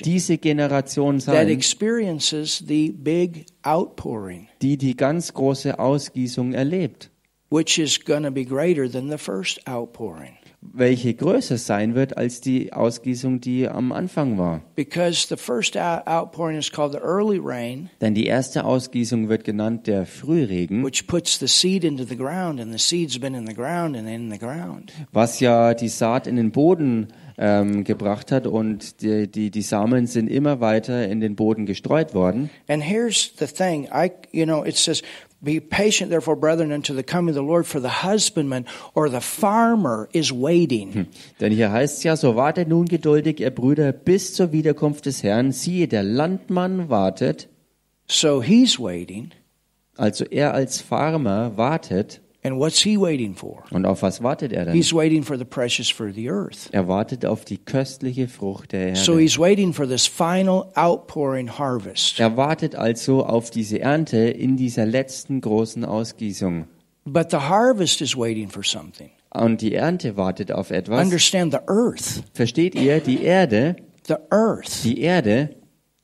diese 0.06 0.38
Generation 0.38 1.16
that 1.16 1.26
sein, 1.26 1.50
experiences 1.50 2.64
the 2.68 2.92
big 2.92 3.48
outpouring, 3.64 4.48
die 4.62 4.78
die 4.78 4.96
ganz 4.96 5.34
große 5.34 5.80
Ausgießung 5.80 6.54
erlebt, 6.54 7.10
which 7.50 7.80
is 7.80 8.00
going 8.06 8.22
to 8.22 8.30
be 8.30 8.46
greater 8.46 8.88
than 8.88 9.10
the 9.10 9.18
first 9.18 9.68
outpouring. 9.68 10.38
Welche 10.72 11.14
größer 11.14 11.58
sein 11.58 11.96
wird 11.96 12.18
als 12.18 12.42
die 12.42 12.72
Ausgießung, 12.74 13.42
die 13.42 13.68
am 13.68 13.92
Anfang 13.92 14.38
war. 14.38 14.62
Because 14.76 15.28
the 15.28 15.36
first 15.36 15.76
out- 15.78 16.08
outpouring 16.08 16.58
is 16.58 16.72
called 16.72 16.94
the 16.94 17.00
early 17.00 17.40
rain, 17.44 17.90
Denn 18.02 18.14
die 18.16 18.26
erste 18.26 18.64
Ausgießung 18.64 19.30
wird 19.30 19.44
genannt 19.44 19.88
der 19.88 20.06
Frühregen, 20.06 20.84
which 20.86 21.08
puts 21.08 21.40
the 21.40 21.48
seed 21.48 21.84
into 21.84 22.04
the 22.04 22.16
ground, 22.16 22.60
and 22.62 22.72
the 22.72 22.80
seed's 22.80 23.20
been 23.20 23.34
in 23.36 23.46
the 23.46 23.54
ground 23.54 23.96
and 23.98 24.08
in 24.08 24.32
the 24.32 24.38
ground. 24.40 24.94
was 25.12 25.40
ja 25.40 25.74
die 25.74 25.90
Saat 25.90 26.28
in 26.28 26.36
den 26.38 26.52
Boden 26.52 27.08
ähm, 27.38 27.84
gebracht 27.84 28.32
hat 28.32 28.46
und 28.46 29.02
die, 29.02 29.28
die, 29.28 29.50
die 29.50 29.62
Samen 29.64 30.06
sind 30.08 30.28
immer 30.30 30.60
weiter 30.62 31.08
in 31.08 31.20
den 31.20 31.36
Boden 31.36 31.66
gestreut 31.66 32.14
worden. 32.14 32.50
And 32.68 32.84
here's 32.84 33.32
the 33.40 33.48
thing, 33.48 33.88
I 33.94 34.12
you 34.32 34.46
know, 34.46 34.64
it 34.64 34.78
says, 34.78 35.02
"Be 35.44 35.60
patient, 35.60 36.10
therefore, 36.10 36.36
brethren, 36.38 36.72
unto 36.72 36.96
the 36.96 37.04
coming 37.04 37.30
of 37.30 37.36
the 37.36 37.42
Lord. 37.42 37.66
For 37.66 37.82
the 37.82 38.04
husbandman 38.04 38.66
or 38.94 39.10
the 39.10 39.22
farmer 39.22 40.08
is 40.14 40.32
waiting." 40.32 41.08
Denn 41.40 41.52
hier 41.52 41.72
heißt 41.72 41.98
es 41.98 42.04
ja, 42.04 42.16
so 42.16 42.36
wartet 42.36 42.68
nun 42.68 42.86
geduldig, 42.86 43.40
ihr 43.40 43.52
Brüder, 43.52 43.92
bis 43.92 44.34
zur 44.34 44.52
Wiederkunft 44.52 45.06
des 45.06 45.22
Herrn. 45.22 45.52
Siehe, 45.52 45.88
der 45.88 46.04
Landmann 46.04 46.90
wartet, 46.90 47.50
So 48.08 48.42
he's 48.42 48.80
waiting, 48.80 49.32
also 49.98 50.26
er 50.26 50.54
als 50.54 50.82
Farmer 50.82 51.58
wartet, 51.58 52.22
And 52.46 52.60
what's 52.60 52.82
he 52.82 52.98
waiting 53.00 53.36
for? 53.36 53.64
Und 53.72 53.86
auf 53.86 54.02
was 54.02 54.22
wartet 54.22 54.52
er 54.52 54.66
denn? 54.66 54.74
He's 54.74 54.94
waiting 54.94 55.24
for 55.24 55.38
the 55.38 55.46
precious 55.46 55.90
fruit 55.90 56.10
of 56.10 56.16
the 56.16 56.30
earth. 56.30 56.70
Er 56.74 56.88
wartet 56.90 57.26
auf 57.26 57.46
die 57.46 57.58
köstliche 57.58 58.28
Frucht 58.28 58.74
der 58.74 58.96
So 58.98 59.14
Erde. 59.14 59.22
he's 59.24 59.40
waiting 59.40 59.72
for 59.74 59.88
this 59.88 60.06
final 60.06 60.66
outpouring 60.76 61.50
harvest. 61.58 62.20
Er 62.20 62.36
wartet 62.36 62.76
also 62.76 63.26
auf 63.26 63.50
diese 63.50 63.80
Ernte 63.80 64.18
in 64.18 64.58
dieser 64.58 64.86
letzten 64.86 65.40
großen 65.40 65.86
Ausgießung. 65.86 66.66
But 67.06 67.32
the 67.32 67.38
harvest 67.38 68.02
is 68.02 68.16
waiting 68.18 68.50
for 68.50 68.64
something. 68.64 69.10
Und 69.34 69.62
die 69.62 69.74
Ernte 69.74 70.16
wartet 70.18 70.52
auf 70.52 70.70
etwas. 70.70 71.02
Understand 71.04 71.54
the 71.54 71.60
earth. 71.68 72.24
Versteht 72.34 72.76
ihr? 72.76 73.00
Die 73.00 73.24
Erde, 73.24 73.78
The 74.06 74.16
earth. 74.32 74.84
die 74.84 75.00
Erde, 75.02 75.56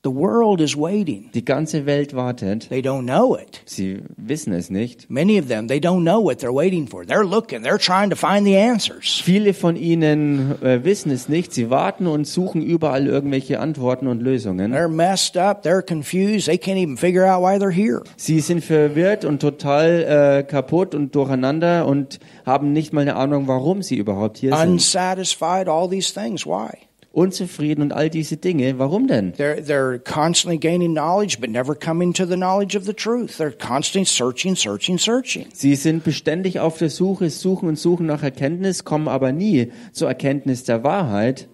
The 0.01 0.11
world 0.11 0.61
is 0.61 0.77
waiting. 0.77 1.29
die 1.33 1.43
ganze 1.43 1.85
Welt 1.85 2.15
wartet. 2.15 2.69
They 2.69 2.81
don't 2.81 3.03
know 3.03 3.35
it. 3.35 3.61
Sie 3.65 4.01
wissen 4.15 4.53
es 4.53 4.69
nicht. 4.69 5.09
Many 5.09 5.37
of 5.37 5.49
them, 5.49 5.67
they 5.67 5.81
don't 5.81 6.03
know 6.03 6.23
what 6.23 6.39
they're 6.39 6.53
waiting 6.53 6.87
for. 6.87 7.03
They're 7.05 7.25
looking, 7.25 7.63
they're 7.63 7.77
trying 7.77 8.09
to 8.09 8.15
find 8.15 8.45
the 8.45 8.55
answers. 8.55 9.19
Viele 9.21 9.53
von 9.53 9.75
ihnen 9.75 10.55
äh, 10.63 10.85
wissen 10.85 11.11
es 11.11 11.27
nicht. 11.27 11.53
Sie 11.53 11.69
warten 11.69 12.07
und 12.07 12.25
suchen 12.25 12.61
überall 12.61 13.07
irgendwelche 13.07 13.59
Antworten 13.59 14.07
und 14.07 14.21
Lösungen. 14.21 14.73
They're 14.73 14.87
messed 14.87 15.35
up, 15.35 15.65
they're 15.65 15.81
confused, 15.85 16.45
they 16.45 16.57
can't 16.57 16.81
even 16.81 16.95
figure 16.95 17.25
out 17.25 17.43
why 17.43 17.57
they're 17.57 17.69
here. 17.69 18.03
Sie 18.15 18.39
sind 18.39 18.63
verwirrt 18.63 19.25
und 19.25 19.41
total 19.41 20.39
äh, 20.39 20.43
kaputt 20.43 20.95
und 20.95 21.13
durcheinander 21.13 21.85
und 21.85 22.19
haben 22.45 22.71
nicht 22.71 22.93
mal 22.93 23.01
eine 23.01 23.17
Ahnung, 23.17 23.49
warum 23.49 23.83
sie 23.83 23.97
überhaupt 23.97 24.37
hier 24.37 24.55
sind. 24.55 24.69
Unsatisfied, 24.69 25.67
all 25.67 25.89
these 25.89 26.13
things. 26.13 26.45
Why? 26.45 26.88
Unzufrieden 27.11 27.81
und 27.81 27.91
all 27.91 28.09
diese 28.09 28.37
Dinge. 28.37 28.77
Warum 28.77 29.07
denn? 29.07 29.33
They're, 29.33 29.59
they're 29.65 29.97
constantly 29.99 30.59
gaining 30.59 30.93
knowledge, 30.93 31.39
but 31.41 31.49
never 31.49 31.73
coming 31.73 32.13
to 32.13 32.25
the 32.25 32.35
knowledge 32.35 32.77
of 32.77 32.85
the 32.85 32.93
truth. 32.93 33.39
They're 33.39 33.51
constantly 33.51 34.05
searching, 34.05 34.55
searching, 34.55 34.99
searching. 34.99 35.47
Sie 35.53 35.75
sind 35.75 36.03
beständig 36.03 36.59
auf 36.59 36.77
der 36.77 36.89
Suche, 36.89 37.29
suchen 37.29 37.67
und 37.67 37.79
suchen 37.79 38.05
nach 38.05 38.21
Erkenntnis, 38.21 38.83
kommen 38.85 39.07
aber 39.07 39.31
nie 39.31 39.71
zur 39.91 40.07
Erkenntnis 40.07 40.63
der 40.65 40.83
Wahrheit. 40.83 41.49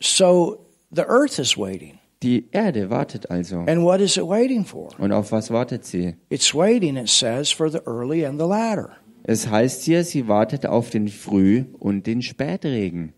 So 0.00 0.66
the 0.90 1.02
earth 1.02 1.38
is 1.38 1.56
waiting. 1.56 1.98
Die 2.22 2.48
Erde 2.50 2.90
wartet 2.90 3.30
also. 3.30 3.60
And 3.66 3.82
what 3.82 4.00
is 4.00 4.16
it 4.16 4.24
waiting 4.24 4.64
for? 4.64 4.90
Und 4.98 5.12
auf 5.12 5.30
was 5.30 5.50
wartet 5.50 5.84
sie? 5.84 6.16
It's 6.30 6.54
waiting, 6.54 6.96
it 6.96 7.08
says, 7.08 7.50
for 7.50 7.70
the 7.70 7.80
early 7.86 8.24
and 8.24 8.40
the 8.40 8.46
latter. 8.46 8.96
Es 9.22 9.48
heißt 9.48 9.82
hier, 9.84 10.04
sie 10.04 10.26
wartet 10.26 10.66
auf 10.66 10.90
den 10.90 11.08
Früh- 11.08 11.64
und 11.78 12.06
den 12.06 12.22
Spätregen. 12.22 13.12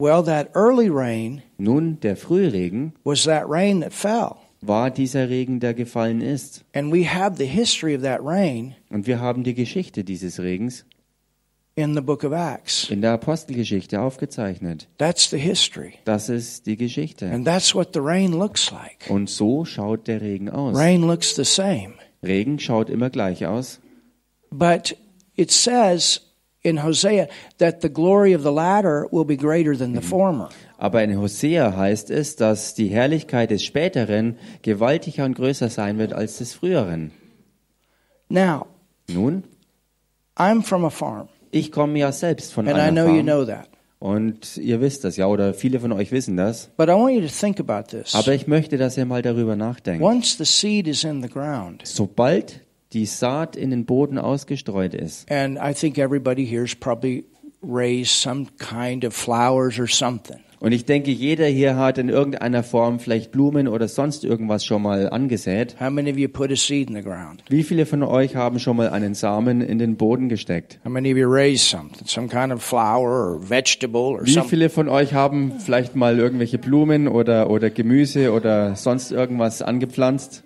Well, 0.00 0.24
that 0.24 0.48
early 0.54 0.88
rain 0.88 1.42
Nun, 1.58 2.00
der 2.00 2.16
Frühregen 2.16 2.94
was 3.04 3.24
that 3.24 3.44
rain 3.48 3.80
that 3.82 3.92
fell. 3.92 4.36
war 4.62 4.90
dieser 4.90 5.28
Regen, 5.28 5.60
der 5.60 5.74
gefallen 5.74 6.20
ist. 6.22 6.64
And 6.74 6.90
we 6.92 7.04
have 7.04 7.36
the 7.36 7.46
history 7.46 7.94
of 7.94 8.02
that 8.02 8.20
rain 8.22 8.74
Und 8.90 9.06
wir 9.06 9.20
haben 9.20 9.44
die 9.44 9.54
Geschichte 9.54 10.02
dieses 10.02 10.40
Regens 10.40 10.84
in 11.76 11.94
the 11.94 12.00
book 12.00 12.24
of 12.24 12.32
Acts. 12.32 12.88
in 12.90 13.00
der 13.02 13.12
Apostelgeschichte 13.12 14.00
aufgezeichnet. 14.00 14.88
That's 14.98 15.28
the 15.30 15.38
history. 15.38 15.94
Das 16.04 16.28
ist 16.30 16.66
die 16.66 16.76
Geschichte. 16.76 17.30
And 17.30 17.46
that's 17.46 17.74
what 17.74 17.90
the 17.92 18.00
rain 18.00 18.32
looks 18.32 18.70
like. 18.70 19.08
Und 19.10 19.28
so 19.28 19.64
schaut 19.66 20.08
der 20.08 20.20
Regen 20.22 20.48
aus. 20.50 20.76
Rain 20.76 21.02
looks 21.02 21.34
the 21.36 21.44
same. 21.44 21.92
Regen 22.22 22.58
schaut 22.58 22.88
immer 22.90 23.10
gleich 23.10 23.46
aus. 23.46 23.80
But 24.50 24.96
it 25.36 25.50
says 25.50 26.20
in 26.62 26.82
Hosea 26.84 27.28
that 27.58 27.80
the 27.82 27.88
glory 27.88 28.34
of 28.34 28.42
the 28.42 28.50
latter 28.52 29.06
will 29.10 29.24
be 29.24 29.36
greater 29.36 29.76
than 29.76 29.94
the 29.94 30.02
former. 30.02 30.48
Aber 30.78 31.02
in 31.02 31.18
Hosea 31.18 31.76
heißt 31.76 32.10
es, 32.10 32.36
dass 32.36 32.74
die 32.74 32.88
Herrlichkeit 32.88 33.50
des 33.50 33.62
Späteren 33.64 34.36
gewaltiger 34.62 35.24
und 35.24 35.34
größer 35.36 35.68
sein 35.68 35.98
wird 35.98 36.12
als 36.12 36.38
des 36.38 36.54
Früheren. 36.54 37.12
Now, 38.28 38.66
Nun, 39.08 39.44
I'm 40.36 40.62
from 40.62 40.84
a 40.84 40.90
farm, 40.90 41.28
ich 41.50 41.72
komme 41.72 41.98
ja 41.98 42.12
selbst 42.12 42.52
von 42.52 42.68
and 42.68 42.76
I 42.76 42.80
einer 42.80 43.02
know 43.02 43.10
you 43.10 43.24
Farm. 43.24 43.26
know 43.26 43.44
that. 43.44 43.68
Und 43.98 44.56
ihr 44.56 44.80
wisst 44.80 45.04
das 45.04 45.18
ja, 45.18 45.26
oder 45.26 45.52
viele 45.52 45.78
von 45.78 45.92
euch 45.92 46.10
wissen 46.10 46.36
das. 46.36 46.70
But 46.78 46.88
I 46.88 46.92
want 46.92 47.12
you 47.14 47.20
to 47.20 47.28
think 47.28 47.60
about 47.60 47.88
this. 47.90 48.14
Aber 48.14 48.32
ich 48.32 48.46
möchte, 48.46 48.78
dass 48.78 48.96
ihr 48.96 49.04
mal 49.04 49.20
darüber 49.20 49.56
nachdenkt. 49.56 50.02
Once 50.02 50.36
the 50.38 50.44
seed 50.46 50.86
is 50.86 51.04
in 51.04 51.20
the 51.22 51.28
ground, 51.28 51.82
Sobald 51.84 52.60
die 52.92 53.06
Saat 53.06 53.56
in 53.56 53.70
den 53.70 53.84
Boden 53.86 54.18
ausgestreut 54.18 54.94
ist, 54.94 55.30
and 55.30 55.58
I 55.58 55.72
think 55.74 55.98
everybody 55.98 56.44
here's 56.44 56.74
probably 56.74 57.24
raised 57.62 58.12
some 58.12 58.46
kind 58.58 59.04
of 59.04 59.14
flowers 59.14 59.78
or 59.78 59.86
something. 59.86 60.40
und 60.60 60.72
ich 60.72 60.84
denke, 60.84 61.10
jeder 61.10 61.46
hier 61.46 61.76
hat 61.76 61.96
in 61.96 62.10
irgendeiner 62.10 62.62
Form 62.62 63.00
vielleicht 63.00 63.32
Blumen 63.32 63.66
oder 63.66 63.88
sonst 63.88 64.24
irgendwas 64.24 64.64
schon 64.64 64.82
mal 64.82 65.08
angesät. 65.08 65.76
How 65.80 65.88
many 65.88 66.10
of 66.10 66.18
you 66.18 66.28
put 66.28 66.52
a 66.52 66.56
seed 66.56 66.90
in 66.90 66.96
the 66.96 67.02
ground? 67.02 67.42
Wie 67.48 67.62
viele 67.62 67.86
von 67.86 68.02
euch 68.02 68.36
haben 68.36 68.58
schon 68.58 68.76
mal 68.76 68.90
einen 68.90 69.14
Samen 69.14 69.62
in 69.62 69.78
den 69.78 69.96
Boden 69.96 70.28
gesteckt? 70.28 70.78
Some 70.84 72.28
kind 72.28 72.52
of 72.52 72.72
Wie 72.72 74.48
viele 74.48 74.68
von 74.68 74.88
euch 74.90 75.14
haben 75.14 75.52
vielleicht 75.60 75.96
mal 75.96 76.18
irgendwelche 76.18 76.58
Blumen 76.58 77.08
oder, 77.08 77.48
oder 77.48 77.70
Gemüse 77.70 78.32
oder 78.32 78.76
sonst 78.76 79.12
irgendwas 79.12 79.62
angepflanzt? 79.62 80.44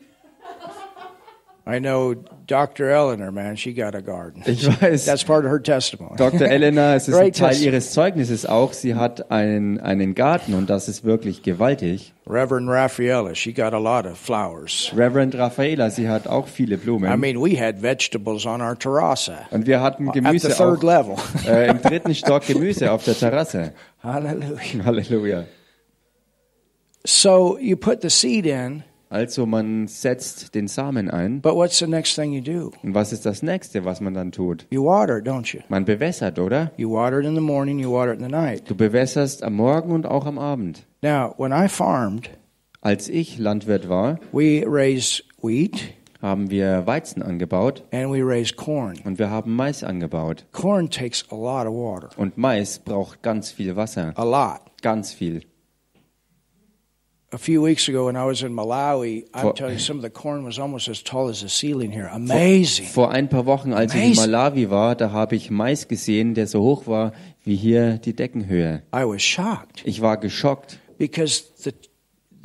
I 1.66 1.80
know 1.80 2.14
Dr. 2.46 2.90
Eleanor, 2.90 3.32
man, 3.32 3.56
she 3.56 3.72
got 3.72 3.94
a 3.94 4.02
garden. 4.02 4.42
Ich 4.44 4.66
weiß, 4.66 5.06
That's 5.06 5.24
part 5.24 5.46
of 5.46 5.50
her 5.50 5.62
testimony. 5.62 6.16
Dr. 6.16 6.46
Elena, 6.46 6.94
es 6.94 7.08
ist 7.08 7.14
ein 7.14 7.32
Teil 7.32 7.56
ihres 7.56 7.92
Zeugnisses 7.92 8.44
auch, 8.44 8.74
sie 8.74 8.94
hat 8.94 9.30
einen, 9.30 9.80
einen 9.80 10.14
Garten 10.14 10.52
und 10.52 10.68
das 10.68 10.88
ist 10.88 11.04
wirklich 11.04 11.42
gewaltig. 11.42 12.12
Reverend 12.26 12.68
Raffaella, 12.68 13.34
she 13.34 13.52
got 13.52 13.72
a 13.72 13.78
lot 13.78 14.06
of 14.06 14.18
flowers. 14.18 14.92
Reverend 14.94 15.34
Raffaela, 15.34 15.90
sie 15.90 16.08
hat 16.08 16.26
auch 16.26 16.46
viele 16.46 16.76
Blumen. 16.76 17.10
I 17.10 17.16
mean, 17.16 17.40
we 17.40 17.58
had 17.58 17.82
vegetables 17.82 18.44
on 18.44 18.60
our 18.60 18.78
terraza 18.78 19.46
und 19.50 19.66
wir 19.66 19.80
hatten 19.80 20.08
at 20.08 20.14
the 20.14 20.20
Gemüse 20.20 20.48
third 20.48 20.78
auch, 20.78 20.82
level. 20.82 21.16
äh, 21.46 21.70
im 21.70 21.80
dritten 21.80 22.14
Stock 22.14 22.46
Gemüse 22.46 22.92
auf 22.92 23.04
der 23.04 23.14
Terrasse. 23.14 23.72
Hallelujah. 24.02 24.84
Halleluja. 24.84 25.44
So 27.06 27.58
you 27.58 27.76
put 27.76 28.02
the 28.02 28.10
seed 28.10 28.46
in, 28.46 28.82
Also 29.14 29.46
man 29.46 29.86
setzt 29.86 30.56
den 30.56 30.66
Samen 30.66 31.08
ein. 31.08 31.40
but 31.40 31.54
what's 31.54 31.78
the 31.78 31.86
next 31.86 32.16
thing 32.16 32.32
you 32.32 32.40
do? 32.42 32.72
Und 32.82 32.94
was 32.96 33.12
ist 33.12 33.24
das 33.24 33.44
nächste, 33.44 33.84
was 33.84 34.00
man 34.00 34.12
dann 34.12 34.32
tut? 34.32 34.66
You 34.70 34.84
water 34.84 35.18
don't 35.18 35.54
you? 35.54 35.60
Man 35.68 35.84
bewässert, 35.84 36.40
oder? 36.40 36.72
You 36.76 36.90
water 36.90 37.20
it 37.20 37.24
in 37.26 37.36
the 37.36 37.40
morning, 37.40 37.78
you 37.78 37.92
water 37.92 38.12
it 38.12 38.18
in 38.18 38.24
the 38.24 38.30
night. 38.30 38.68
Du 38.68 38.74
bewässerst 38.74 39.44
am 39.44 39.54
Morgen 39.54 39.92
und 39.92 40.04
auch 40.04 40.26
am 40.26 40.36
Abend. 40.38 40.84
Now, 41.00 41.32
when 41.38 41.52
I 41.52 41.68
farmed, 41.68 42.28
Als 42.80 43.08
ich 43.08 43.38
Landwirt 43.38 43.88
war, 43.88 44.18
we 44.32 44.64
raised 44.66 45.22
wheat 45.40 45.94
haben 46.20 46.50
wir 46.50 46.84
Weizen 46.86 47.22
angebaut 47.22 47.84
and 47.92 48.12
we 48.12 48.20
raised 48.20 48.56
corn. 48.56 48.98
und 49.04 49.20
wir 49.20 49.30
haben 49.30 49.54
Mais 49.54 49.84
angebaut. 49.84 50.44
Corn 50.50 50.90
takes 50.90 51.24
a 51.30 51.36
lot 51.36 51.66
of 51.68 51.74
water, 51.74 52.08
Und 52.16 52.36
Mais 52.36 52.80
braucht 52.80 53.22
ganz 53.22 53.52
viel 53.52 53.76
Wasser. 53.76 54.12
a 54.16 54.24
lot. 54.24 54.60
Ganz 54.82 55.12
viel. 55.12 55.42
A 57.34 57.38
few 57.38 57.60
weeks 57.62 57.88
ago, 57.88 58.06
when 58.06 58.14
I 58.16 58.24
was 58.24 58.44
in 58.44 58.54
Malawi, 58.54 59.24
I'm 59.34 59.42
For- 59.42 59.54
telling 59.54 59.74
you, 59.74 59.80
some 59.80 59.96
of 59.96 60.02
the 60.02 60.10
corn 60.10 60.44
was 60.44 60.60
almost 60.60 60.86
as 60.88 61.02
tall 61.02 61.28
as 61.28 61.40
the 61.40 61.48
ceiling 61.48 61.90
here. 61.90 62.08
Amazing. 62.12 62.86
Vor 62.86 63.10
ein 63.10 63.28
paar 63.28 63.44
Wochen, 63.44 63.72
als 63.72 63.92
ich 63.92 64.00
in 64.00 64.06
Amazing. 64.12 64.30
Malawi 64.30 64.70
war, 64.70 64.94
da 64.94 65.10
habe 65.10 65.34
ich 65.34 65.50
Mais 65.50 65.88
gesehen, 65.88 66.34
der 66.34 66.46
so 66.46 66.60
hoch 66.62 66.86
war 66.86 67.12
wie 67.44 67.56
hier 67.56 67.98
die 67.98 68.14
Deckenhöhe. 68.14 68.82
I 68.94 69.04
was 69.04 69.20
shocked 69.22 69.82
Ich 69.84 70.00
war 70.00 70.16
geschockt, 70.16 70.78
because 70.96 71.42
the 71.58 71.72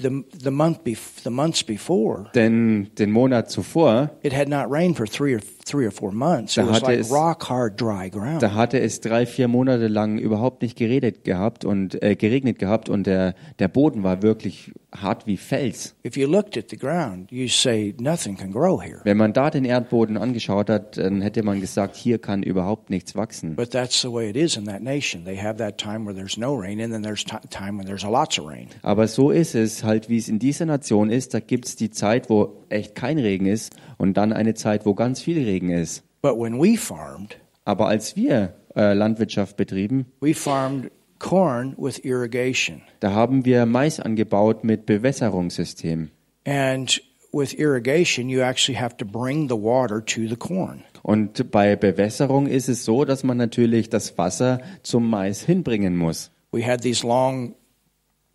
the 0.01 0.24
the 0.43 0.50
month 0.50 0.79
bef- 0.84 1.22
the 1.24 1.29
months 1.29 1.63
before 1.63 2.31
denn 2.34 2.89
den 2.98 3.12
Monat 3.12 3.51
zuvor, 3.51 4.10
it 4.24 4.34
had 4.34 4.48
not 4.50 4.72
rained 4.72 4.98
for 4.98 5.05
three 5.05 5.36
or 5.36 5.39
three 5.69 5.85
or 5.85 5.91
four 5.91 6.11
months. 6.11 6.57
It 6.57 6.63
Da 6.63 6.69
was 6.69 6.81
hatte 6.81 6.93
es- 6.95 7.11
rock 7.11 7.49
hard 7.49 7.79
dry 7.79 8.09
ground. 8.09 8.41
da 8.41 8.53
hatte 8.53 8.79
es 8.79 8.99
drei, 9.01 9.25
vier 9.25 9.47
Monate 9.47 9.88
lang 9.88 10.17
überhaupt 10.17 10.61
nicht 10.61 10.77
geredet 10.77 11.23
gehabt 11.23 11.65
und 11.65 12.01
äh, 12.01 12.15
geregnet 12.15 12.59
gehabt 12.59 12.89
und 12.89 13.05
der, 13.07 13.35
der 13.59 13.67
Boden 13.67 14.03
war 14.03 14.21
wirklich 14.21 14.71
hart 14.95 15.27
wie 15.27 15.38
Fels. 15.38 15.95
If 16.03 16.17
you 16.17 16.27
looked 16.27 16.57
at 16.57 16.69
the 16.71 16.77
ground, 16.77 17.31
you 17.31 17.47
say 17.47 17.93
nothing 17.99 18.35
can 18.35 18.51
grow 18.51 18.81
here. 18.81 19.01
Wenn 19.03 19.17
man 19.17 19.33
da 19.33 19.51
den 19.51 19.63
Erdboden 19.65 20.17
angeschaut 20.17 20.69
hat, 20.69 20.97
dann 20.97 21.21
hätte 21.21 21.43
man 21.43 21.61
gesagt, 21.61 21.95
hier 21.95 22.17
kann 22.17 22.41
überhaupt 22.41 22.89
nichts 22.89 23.15
wachsen. 23.15 23.55
But 23.55 23.69
that's 23.71 24.01
the 24.01 24.11
way 24.11 24.29
it 24.31 24.35
is 24.35 24.57
in 24.57 24.65
that 24.65 24.81
nation. 24.81 25.25
They 25.25 25.38
have 25.38 25.57
that 25.57 25.77
time 25.77 26.05
where 26.05 26.15
there's 26.15 26.38
no 26.38 26.55
rain, 26.55 26.81
and 26.81 26.91
then 26.91 27.03
there's 27.03 27.23
ti 27.23 27.35
time 27.51 27.77
when 27.77 27.85
there's 27.85 28.03
a 28.03 28.09
lots 28.09 28.39
of 28.39 28.47
rain. 28.47 28.67
Aber 28.81 29.07
so 29.07 29.29
ist 29.29 29.53
es 29.53 29.83
halt, 29.83 30.09
wie 30.09 30.17
es 30.17 30.27
in 30.27 30.39
dieser 30.39 30.65
Nation 30.65 31.11
ist. 31.11 31.35
Da 31.35 31.39
gibt 31.39 31.65
es 31.67 31.75
die 31.75 31.91
Zeit, 31.91 32.29
wo 32.31 32.63
echt 32.69 32.95
kein 32.95 33.19
Regen 33.19 33.45
ist 33.45 33.75
und 33.99 34.17
dann 34.17 34.33
eine 34.33 34.55
Zeit, 34.55 34.85
wo 34.88 34.95
ganz 34.95 35.21
viel 35.21 35.38
Regen 35.43 35.58
ist. 35.67 36.03
But 36.21 36.37
when 36.37 36.57
we 36.61 36.77
farmed, 36.77 37.37
Aber 37.65 37.87
als 37.87 38.15
wir 38.15 38.53
äh, 38.75 38.93
Landwirtschaft 38.93 39.57
betrieben, 39.57 40.05
we 40.21 40.33
farmed 40.33 40.91
corn 41.19 41.75
with 41.77 41.99
irrigation. 42.05 42.81
da 43.01 43.11
haben 43.11 43.43
wir 43.43 43.65
Mais 43.65 43.99
angebaut 43.99 44.63
mit 44.63 44.85
Bewässerungssystem. 44.85 46.09
And 46.45 47.01
with 47.33 47.53
irrigation, 47.53 48.29
you 48.29 48.39
actually 48.41 48.79
have 48.79 48.95
to 48.97 49.05
bring 49.05 49.49
the 49.49 49.55
water 49.55 50.03
to 50.03 50.27
the 50.27 50.37
corn. 50.37 50.83
Und 51.03 51.51
bei 51.51 51.75
Bewässerung 51.75 52.47
ist 52.47 52.69
es 52.69 52.85
so, 52.85 53.05
dass 53.05 53.23
man 53.23 53.37
natürlich 53.37 53.89
das 53.89 54.17
Wasser 54.17 54.61
zum 54.83 55.09
Mais 55.09 55.41
hinbringen 55.43 55.95
muss. 55.97 56.31
We 56.51 56.65
had 56.65 56.81
these 56.81 57.05
long 57.05 57.53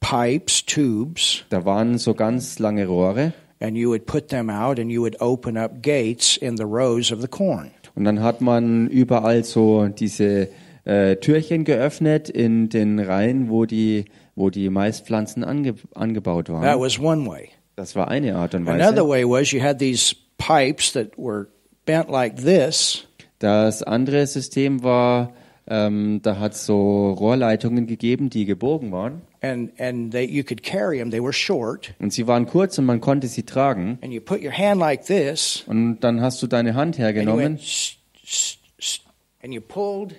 pipes, 0.00 0.64
tubes, 0.64 1.44
Da 1.50 1.64
waren 1.64 1.98
so 1.98 2.14
ganz 2.14 2.58
lange 2.58 2.86
Rohre 2.86 3.32
and 3.61 3.76
you 3.76 3.88
would 3.90 4.06
put 4.06 4.28
them 4.28 4.50
out 4.50 4.78
and 4.78 4.90
you 4.90 5.00
would 5.02 5.20
open 5.20 5.56
up 5.56 5.82
gates 5.82 6.37
in 6.37 6.56
the 6.56 6.64
rows 6.64 7.11
of 7.12 7.20
the 7.20 7.28
corn. 7.28 7.70
Und 7.94 8.04
dann 8.04 8.20
hat 8.23 8.40
man 8.40 8.88
überall 8.88 9.44
so 9.44 9.87
diese 9.88 10.49
äh, 10.84 11.16
Türchen 11.16 11.64
geöffnet 11.64 12.28
in 12.28 12.68
den 12.68 12.99
Reihen, 12.99 13.49
wo 13.49 13.66
die, 13.66 14.06
wo 14.34 14.50
die 14.50 14.68
Maispflanzen 14.68 15.44
ange 15.44 15.75
angebaut 15.94 16.46
That 16.46 16.54
waren. 16.54 16.80
was 16.80 16.99
one 16.99 17.26
way. 17.26 17.50
Das 17.76 17.94
war 17.96 18.08
eine 18.08 18.37
Art 18.37 18.54
und 18.54 18.68
Another 18.68 19.08
Weise. 19.08 19.08
way 19.08 19.25
was 19.25 19.50
you 19.52 19.62
had 19.62 19.78
these 19.78 20.14
pipes 20.38 20.92
that 20.92 21.16
were 21.16 21.46
bent 21.87 22.08
like 22.11 22.37
this, 22.37 23.06
Das 23.38 23.82
andere 23.82 24.26
System 24.26 24.82
war, 24.82 25.32
ähm, 25.68 26.20
da 26.23 26.38
hat 26.38 26.52
es 26.52 26.66
so 26.66 27.11
Rohrleitungen 27.12 27.87
gegeben, 27.87 28.30
die 28.30 28.44
gebogen 28.44 28.90
waren. 28.92 29.23
And 29.44 29.70
and 29.78 30.12
they 30.12 30.24
you 30.24 30.42
could 30.44 30.62
carry 30.62 30.98
them. 30.98 31.10
They 31.10 31.20
were 31.22 31.32
short, 31.32 31.94
Und 32.00 32.12
sie 32.12 32.26
waren 32.26 32.46
kurz 32.46 32.78
und 32.78 32.86
man 32.86 33.00
konnte 33.00 33.26
sie 33.28 33.42
tragen. 33.44 33.98
and 34.02 34.12
you 34.12 34.20
put 34.20 34.42
your 34.42 34.52
hand 34.56 34.80
like 34.80 35.04
this, 35.06 35.64
Und 35.66 36.00
dann 36.00 36.20
hast 36.20 36.42
du 36.42 36.46
deine 36.46 36.74
Hand 36.74 36.94
and 36.94 36.98
you 36.98 37.04
hergenommen 37.04 37.38
went, 37.44 37.60
"Shh, 37.62 37.96
shh, 38.24 38.56
shh," 38.78 39.00
and 39.42 39.52
you 39.52 39.60
pulled 39.60 40.14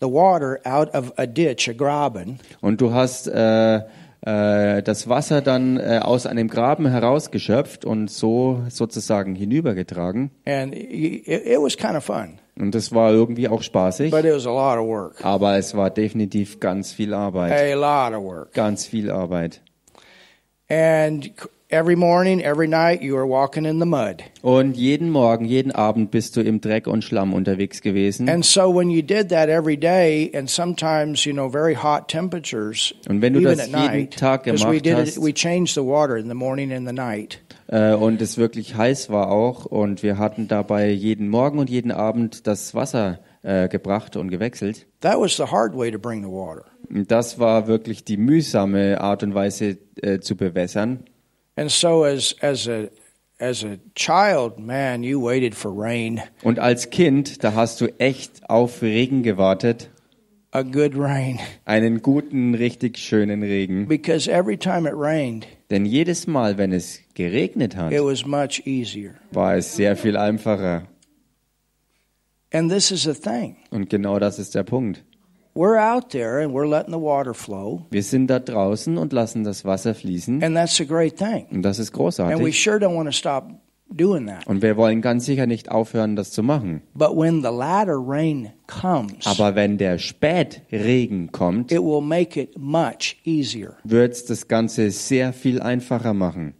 the 0.00 0.06
water 0.08 0.58
out 0.64 0.94
of 0.94 1.12
a 1.18 1.26
ditch, 1.26 1.68
a 1.68 1.72
graben, 1.72 2.38
und 2.60 2.80
du 2.80 2.92
hast 2.92 3.26
äh, 3.28 3.80
äh, 4.22 4.82
das 4.82 5.08
Wasser 5.08 5.40
dann 5.42 5.78
äh, 5.78 6.00
aus 6.02 6.26
einem 6.26 6.48
Graben 6.48 6.86
herausgeschöpft 6.86 7.84
und 7.84 8.10
so 8.10 8.62
sozusagen 8.68 9.34
hinübergetragen. 9.34 10.30
and 10.46 10.74
it, 10.74 11.26
it 11.26 11.58
was 11.60 11.76
kind 11.76 11.96
of 11.96 12.04
fun, 12.04 12.38
Und 12.60 12.74
das 12.74 12.92
war 12.92 13.10
irgendwie 13.12 13.48
auch 13.48 13.62
spaßig, 13.62 14.10
but 14.10 14.24
it 14.24 14.34
was 14.34 14.46
a 14.46 14.50
lot 14.50 14.78
of 14.78 14.86
work, 14.86 15.24
aber 15.24 15.56
es 15.56 15.74
war 15.74 15.88
definitiv 15.90 16.60
ganz 16.60 16.92
viel 16.92 17.14
Arbeit. 17.14 17.52
a 17.52 17.74
lot 17.74 18.14
of 18.16 18.22
work. 18.22 18.52
Ganz 18.52 18.86
viel 18.86 19.10
Arbeit. 19.10 19.62
And 20.68 21.32
every 21.68 21.96
morning, 21.96 22.40
every 22.40 22.68
night, 22.68 23.02
you 23.02 23.14
were 23.16 23.26
walking 23.26 23.64
in 23.64 23.80
the 23.80 23.86
mud. 23.86 24.22
Und 24.42 24.76
jeden 24.76 25.10
Morgen, 25.10 25.44
jeden 25.44 25.72
Abend 25.72 26.10
bist 26.12 26.36
du 26.36 26.42
im 26.42 26.60
Dreck 26.60 26.86
und 26.86 27.02
Schlamm 27.02 27.32
unterwegs 27.32 27.80
gewesen. 27.82 28.28
And 28.28 28.44
so 28.44 28.72
when 28.72 28.88
you 28.90 29.02
did 29.02 29.30
that 29.30 29.48
every 29.48 29.76
day, 29.76 30.30
and 30.34 30.48
sometimes 30.48 31.24
you 31.24 31.32
know 31.32 31.48
very 31.48 31.74
hot 31.74 32.06
temperatures, 32.08 32.94
Und 33.08 33.20
wenn 33.20 33.32
du 33.32 33.40
das 33.40 33.58
at 33.58 33.66
jeden 33.66 33.80
night, 33.80 34.16
Tag 34.16 34.44
because 34.44 34.64
we 34.64 34.78
gemacht 34.80 34.84
did 34.86 34.94
hast- 34.96 35.16
it, 35.16 35.22
we 35.24 35.32
changed 35.32 35.74
the 35.74 35.84
water 35.84 36.16
in 36.16 36.28
the 36.28 36.34
morning 36.34 36.72
and 36.72 36.86
the 36.86 36.94
night. 36.94 37.40
Äh, 37.70 37.94
und 37.94 38.20
es 38.20 38.36
wirklich 38.36 38.74
heiß 38.74 39.10
war 39.10 39.30
auch. 39.30 39.64
Und 39.64 40.02
wir 40.02 40.18
hatten 40.18 40.48
dabei 40.48 40.90
jeden 40.90 41.28
Morgen 41.28 41.58
und 41.58 41.70
jeden 41.70 41.92
Abend 41.92 42.46
das 42.46 42.74
Wasser 42.74 43.20
äh, 43.42 43.68
gebracht 43.68 44.16
und 44.16 44.28
gewechselt. 44.28 44.86
That 45.00 45.18
was 45.18 45.36
the 45.36 45.44
hard 45.44 45.76
way 45.76 45.90
to 45.90 45.98
bring 45.98 46.22
the 46.22 46.30
water. 46.30 46.64
Das 46.88 47.38
war 47.38 47.68
wirklich 47.68 48.04
die 48.04 48.16
mühsame 48.16 49.00
Art 49.00 49.22
und 49.22 49.34
Weise 49.34 49.78
äh, 50.02 50.18
zu 50.18 50.36
bewässern. 50.36 51.04
And 51.56 51.70
so 51.70 52.04
as 52.04 52.34
as 52.42 52.68
a 52.68 52.88
as 53.38 53.64
a 53.64 53.76
child, 53.94 54.58
man, 54.58 55.02
you 55.02 55.22
waited 55.22 55.54
for 55.54 55.72
rain, 55.72 56.20
Und 56.42 56.58
als 56.58 56.90
Kind, 56.90 57.42
da 57.42 57.54
hast 57.54 57.80
du 57.80 57.86
echt 57.98 58.48
auf 58.50 58.82
Regen 58.82 59.22
gewartet. 59.22 59.90
A 60.52 60.62
good 60.62 60.96
rain, 60.96 61.38
Einen 61.64 62.02
guten, 62.02 62.54
richtig 62.54 62.98
schönen 62.98 63.42
Regen. 63.42 63.86
because 63.86 64.28
every 64.30 64.56
time 64.56 64.86
it 64.88 64.94
rained, 64.96 65.46
Denn 65.70 65.84
jedes 65.86 66.26
Mal, 66.26 66.58
wenn 66.58 66.72
es 66.72 67.00
geregnet 67.14 67.76
hat, 67.76 67.92
it 67.92 68.02
was 68.02 68.26
much 68.26 68.66
easier. 68.66 69.14
war 69.32 69.56
es 69.56 69.76
sehr 69.76 69.96
viel 69.96 70.16
einfacher. 70.16 70.86
And 72.52 72.70
this 72.70 72.90
is 72.90 73.04
the 73.04 73.14
thing. 73.14 73.56
Und 73.70 73.88
genau 73.90 74.18
das 74.18 74.38
ist 74.38 74.54
der 74.54 74.64
Punkt. 74.64 75.04
We're 75.54 75.78
out 75.80 76.10
there 76.10 76.42
and 76.42 76.52
we're 76.54 76.66
letting 76.68 76.92
the 76.92 77.00
water 77.00 77.34
flow, 77.34 77.86
Wir 77.90 78.02
sind 78.02 78.28
da 78.28 78.38
draußen 78.38 78.96
und 78.98 79.12
lassen 79.12 79.44
das 79.44 79.64
Wasser 79.64 79.94
fließen. 79.94 80.42
and 80.42 80.56
that's 80.56 80.80
a 80.80 80.84
great 80.84 81.16
thing. 81.16 81.46
Und 81.50 81.62
das 81.62 81.78
ist 81.78 81.90
And 81.90 81.98
we 81.98 82.02
großartig. 82.04 82.62
sure 82.62 82.76
don't 82.78 82.94
want 82.96 83.08
to 83.08 83.12
stop 83.12 83.50
doing 83.90 84.26
that. 84.26 84.46
Und 84.46 84.62
wir 84.62 84.76
wollen 84.76 85.00
ganz 85.02 85.26
sicher 85.26 85.46
nicht 85.46 85.70
aufhören, 85.70 86.16
das 86.16 86.30
zu 86.30 86.42
machen. 86.42 86.82
But 86.94 87.16
when 87.16 87.42
the 87.42 87.50
latter 87.50 87.98
rain 87.98 88.52
comes, 88.66 89.26
Aber 89.26 89.54
wenn 89.54 89.78
der 89.78 89.98
Spätregen 89.98 91.32
kommt, 91.32 91.72
it 91.72 91.80
will 91.80 92.00
make 92.00 92.40
it 92.40 92.56
much 92.58 93.16
easier. 93.24 93.76
wird 93.84 94.12
es 94.12 94.24
das 94.24 94.48
Ganze 94.48 94.90
sehr 94.90 95.32
viel 95.32 95.60
einfacher 95.60 96.14
machen. 96.14 96.54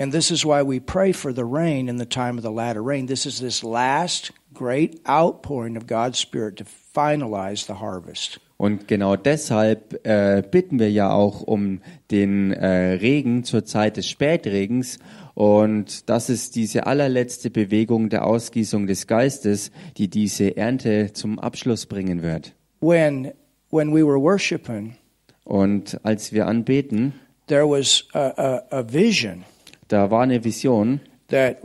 And 0.00 0.12
this 0.12 0.30
is 0.30 0.44
why 0.44 0.62
we 0.62 0.80
pray 0.80 1.12
for 1.12 1.32
the 1.34 1.44
rain 1.44 1.88
in 1.88 1.98
the 1.98 2.06
time 2.06 2.38
of 2.38 2.44
the 2.44 2.52
latter 2.52 2.80
rain. 2.84 3.08
This 3.08 3.26
is 3.26 3.40
this 3.40 3.64
last 3.64 4.32
great 4.54 5.00
outpouring 5.04 5.76
of 5.76 5.88
God's 5.88 6.20
Spirit 6.20 6.56
to 6.58 6.64
finalize 6.94 7.66
the 7.66 7.80
harvest. 7.80 8.40
Und 8.58 8.88
genau 8.88 9.14
deshalb 9.16 10.04
äh, 10.04 10.42
bitten 10.48 10.78
wir 10.80 10.90
ja 10.90 11.10
auch 11.12 11.42
um 11.42 11.80
den 12.10 12.52
äh, 12.52 12.94
Regen 12.94 13.44
zur 13.44 13.64
Zeit 13.64 13.96
des 13.96 14.08
Spätregens. 14.08 14.98
Und 15.38 16.10
das 16.10 16.30
ist 16.30 16.56
diese 16.56 16.88
allerletzte 16.88 17.48
Bewegung 17.48 18.08
der 18.08 18.26
Ausgießung 18.26 18.88
des 18.88 19.06
Geistes, 19.06 19.70
die 19.96 20.08
diese 20.08 20.56
Ernte 20.56 21.12
zum 21.12 21.38
Abschluss 21.38 21.86
bringen 21.86 22.22
wird. 22.22 22.56
When 22.80 23.30
when 23.70 23.94
we 23.94 24.04
were 24.04 24.20
worshiping, 24.20 24.96
Und 25.44 26.00
als 26.02 26.32
wir 26.32 26.48
anbeten, 26.48 27.12
there 27.46 27.68
was 27.68 28.04
a, 28.14 28.32
a, 28.36 28.78
a 28.78 28.92
vision 28.92 29.44
da 29.86 30.10
war 30.10 30.22
eine 30.24 30.42
Vision, 30.42 30.98
that 31.28 31.58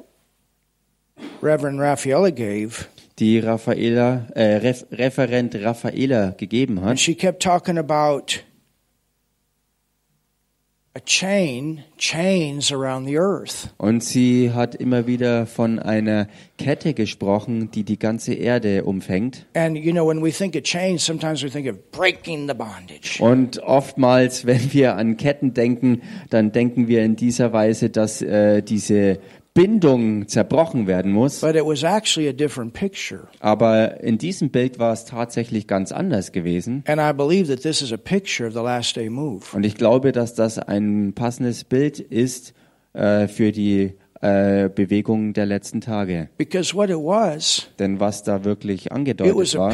Reverend 1.42 1.80
Raffaella 1.80 2.30
gave, 2.30 2.86
die 3.18 3.40
Raffaela, 3.40 4.28
äh, 4.36 4.58
Ref, 4.58 4.86
Referent 4.92 5.56
Raffaela 5.56 6.36
gegeben 6.38 6.78
and 6.78 6.90
hat. 6.90 7.00
she 7.00 7.16
kept 7.16 7.42
talking 7.42 7.80
about 7.80 8.36
a 8.36 8.36
chain, 8.36 8.38
chains 8.38 8.38
around 8.38 8.38
the 8.38 8.40
earth. 8.40 8.44
Und 13.78 14.04
sie 14.04 14.52
hat 14.54 14.76
immer 14.76 15.08
wieder 15.08 15.48
von 15.48 15.80
einer 15.80 16.28
Kette 16.60 16.94
gesprochen, 16.94 17.72
die 17.72 17.84
die 17.84 17.98
ganze 17.98 18.36
Erde 18.36 18.84
umfängt. 18.84 19.48
And 19.56 19.76
you 19.76 19.92
know, 19.92 20.08
when 20.08 20.24
we 20.24 20.32
think 20.32 20.56
of 20.56 20.62
chains, 20.62 21.04
sometimes 21.04 21.44
we 21.44 21.50
think 21.50 21.68
of 21.68 21.78
breaking 21.92 22.48
the 22.48 22.54
bondage. 22.54 23.20
Und 23.20 23.58
oftmals, 23.64 24.46
wenn 24.46 24.72
wir 24.72 24.96
an 24.96 25.18
Ketten 25.18 25.56
denken, 25.56 26.04
dann 26.30 26.52
denken 26.52 26.88
wir 26.88 27.04
in 27.04 27.16
dieser 27.16 27.54
Weise, 27.54 27.90
dass 27.90 28.22
äh, 28.22 28.62
diese 28.62 29.18
Bindung 29.54 30.28
zerbrochen 30.28 30.88
werden 30.88 31.12
muss. 31.12 31.42
But 31.42 31.56
it 31.56 31.64
was 31.64 31.84
actually 31.84 32.28
a 32.28 32.34
different 32.34 32.74
picture. 32.74 33.28
Aber 33.40 34.02
in 34.02 34.18
diesem 34.18 34.50
Bild 34.50 34.80
war 34.80 34.94
es 34.94 35.06
tatsächlich 35.06 35.68
ganz 35.68 35.92
anders 35.92 36.32
gewesen. 36.32 36.84
Und 39.54 39.64
ich 39.64 39.76
glaube, 39.76 40.12
dass 40.12 40.34
das 40.34 40.60
ein 40.60 41.14
passendes 41.14 41.64
Bild 41.66 42.00
ist 42.00 42.54
äh, 42.94 43.28
für 43.28 43.52
die 43.52 43.94
äh, 44.22 44.70
Bewegung 44.70 45.34
der 45.34 45.46
letzten 45.46 45.82
Tage. 45.82 46.30
Because 46.38 46.74
what 46.74 46.90
it 46.90 46.96
was, 46.96 47.70
Denn 47.78 48.00
was 48.00 48.24
da 48.24 48.44
wirklich 48.44 48.92
angedeutet 48.92 49.56
war, 49.56 49.72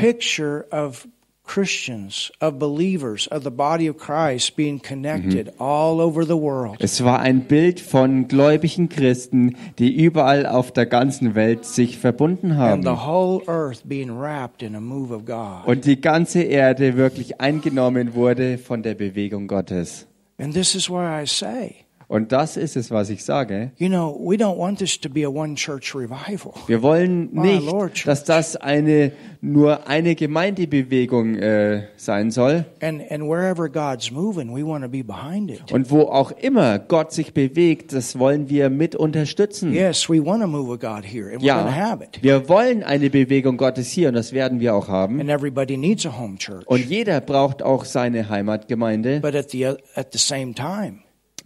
picture 1.50 1.62
of 1.62 1.70
Christians, 1.70 2.32
of 2.42 2.60
believers, 2.60 3.28
of 3.28 3.44
the 3.44 3.52
body 3.52 3.88
of 3.88 3.98
Christ 3.98 4.56
being 4.56 4.80
connected 4.80 5.52
all 5.60 6.00
over 6.00 6.26
the 6.26 6.38
world. 6.38 6.78
es 6.80 7.04
war 7.04 7.20
ein 7.20 7.42
Bild 7.42 7.80
von 7.80 8.28
gläubigen 8.28 8.90
Christen, 8.90 9.56
die 9.78 9.96
überall 9.96 10.46
auf 10.46 10.72
der 10.72 10.86
ganzen 10.86 11.36
Welt 11.36 11.66
sich 11.66 11.98
verbunden 11.98 12.52
And 12.52 12.84
the 12.84 12.90
haben. 12.92 13.08
whole 13.08 13.42
earth 13.48 13.82
being 13.88 14.10
wrapped 14.20 14.62
in 14.62 14.76
a 14.76 14.80
move 14.80 15.14
of 15.14 15.26
God. 15.26 15.66
Und 15.66 15.86
die 15.86 16.00
ganze 16.00 16.44
Erde 16.44 16.96
wirklich 16.98 17.42
eingenommen 17.42 18.14
wurde 18.14 18.58
von 18.58 18.84
der 18.84 18.96
Bewegung 18.96 19.48
Gottes. 19.48 20.06
And 20.38 20.54
this 20.54 20.76
is 20.76 20.90
why 20.90 21.22
I 21.24 21.26
say, 21.26 21.86
Und 22.10 22.32
das 22.32 22.58
ist 22.58 22.76
es, 22.76 22.90
was 22.90 23.10
ich 23.12 23.24
sage. 23.24 23.72
you 23.78 23.88
know, 23.88 24.20
we 24.20 24.36
don't 24.36 24.58
want 24.58 24.80
this 24.80 25.00
to 25.00 25.10
be 25.10 25.24
a 25.26 25.30
one 25.30 25.54
church 25.56 25.94
revival. 25.96 26.54
Wir 26.68 26.82
wollen 26.82 27.30
nicht, 27.34 27.64
Lord, 27.66 28.06
dass 28.08 28.24
das 28.24 28.56
eine 28.58 29.12
nur 29.42 29.88
eine 29.88 30.16
Gemeindebewegung 30.16 31.36
äh, 31.36 31.84
sein 31.98 32.32
soll. 32.32 32.66
And 32.82 33.02
and 33.12 33.24
wherever 33.24 33.70
God's 33.70 34.12
moving, 34.12 34.50
we 34.56 34.66
want 34.66 34.84
to 34.84 34.90
be 34.90 35.04
behind 35.04 35.52
it. 35.52 35.72
Und 35.72 35.92
wo 35.92 36.02
auch 36.02 36.32
immer 36.32 36.80
Gott 36.80 37.12
sich 37.14 37.34
bewegt, 37.34 37.94
das 37.94 38.18
wollen 38.18 38.50
wir 38.50 38.70
mit 38.72 38.96
unterstützen. 38.96 39.72
Yes, 39.72 40.10
we 40.10 40.26
want 40.26 40.42
to 40.42 40.48
move 40.48 40.68
with 40.72 40.80
God 40.80 41.04
here, 41.06 41.32
and 41.32 41.42
we're 41.44 41.54
going 41.54 41.66
to 41.68 41.72
have 41.72 42.02
Ja, 42.04 42.08
it. 42.08 42.24
wir 42.24 42.50
wollen 42.50 42.84
eine 42.84 43.10
Bewegung 43.12 43.58
Gottes 43.58 43.92
hier 43.92 44.08
und 44.10 44.16
das 44.16 44.34
werden 44.34 44.60
wir 44.60 44.74
auch 44.74 44.88
haben. 44.88 45.20
And 45.22 45.30
everybody 45.30 45.78
needs 45.78 46.06
a 46.08 46.18
home 46.20 46.38
church. 46.38 46.66
Und 46.66 46.90
jeder 46.90 47.22
braucht 47.22 47.62
auch 47.62 47.86
seine 47.86 48.30
Heimatgemeinde. 48.30 49.20
But 49.22 49.36
at 49.36 49.52
the 49.52 49.66
at 49.68 50.08
the 50.12 50.18
same 50.18 50.54
time, 50.56 51.00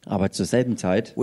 Aber 0.06 0.32
zur 0.32 0.46
selben 0.46 0.76
Zeit 0.78 1.16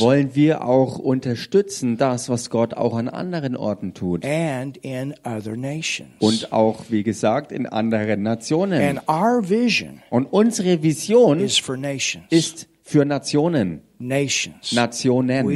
wollen 0.00 0.34
wir 0.34 0.64
auch 0.64 0.98
unterstützen, 0.98 1.96
das, 1.96 2.28
was 2.28 2.50
Gott 2.50 2.74
auch 2.74 2.96
an 2.96 3.08
anderen 3.08 3.56
Orten 3.56 3.94
tut. 3.94 4.24
Und 6.18 6.52
auch, 6.52 6.84
wie 6.88 7.02
gesagt, 7.02 7.52
in 7.52 7.66
anderen 7.66 8.22
Nationen. 8.22 8.80
Und 10.10 10.26
unsere 10.26 10.82
Vision 10.82 11.40
is 11.40 11.58
for 11.58 11.76
nations. 11.76 12.26
ist 12.30 12.68
für 12.82 13.04
Nationen. 13.04 13.82
Nationen. 14.72 15.46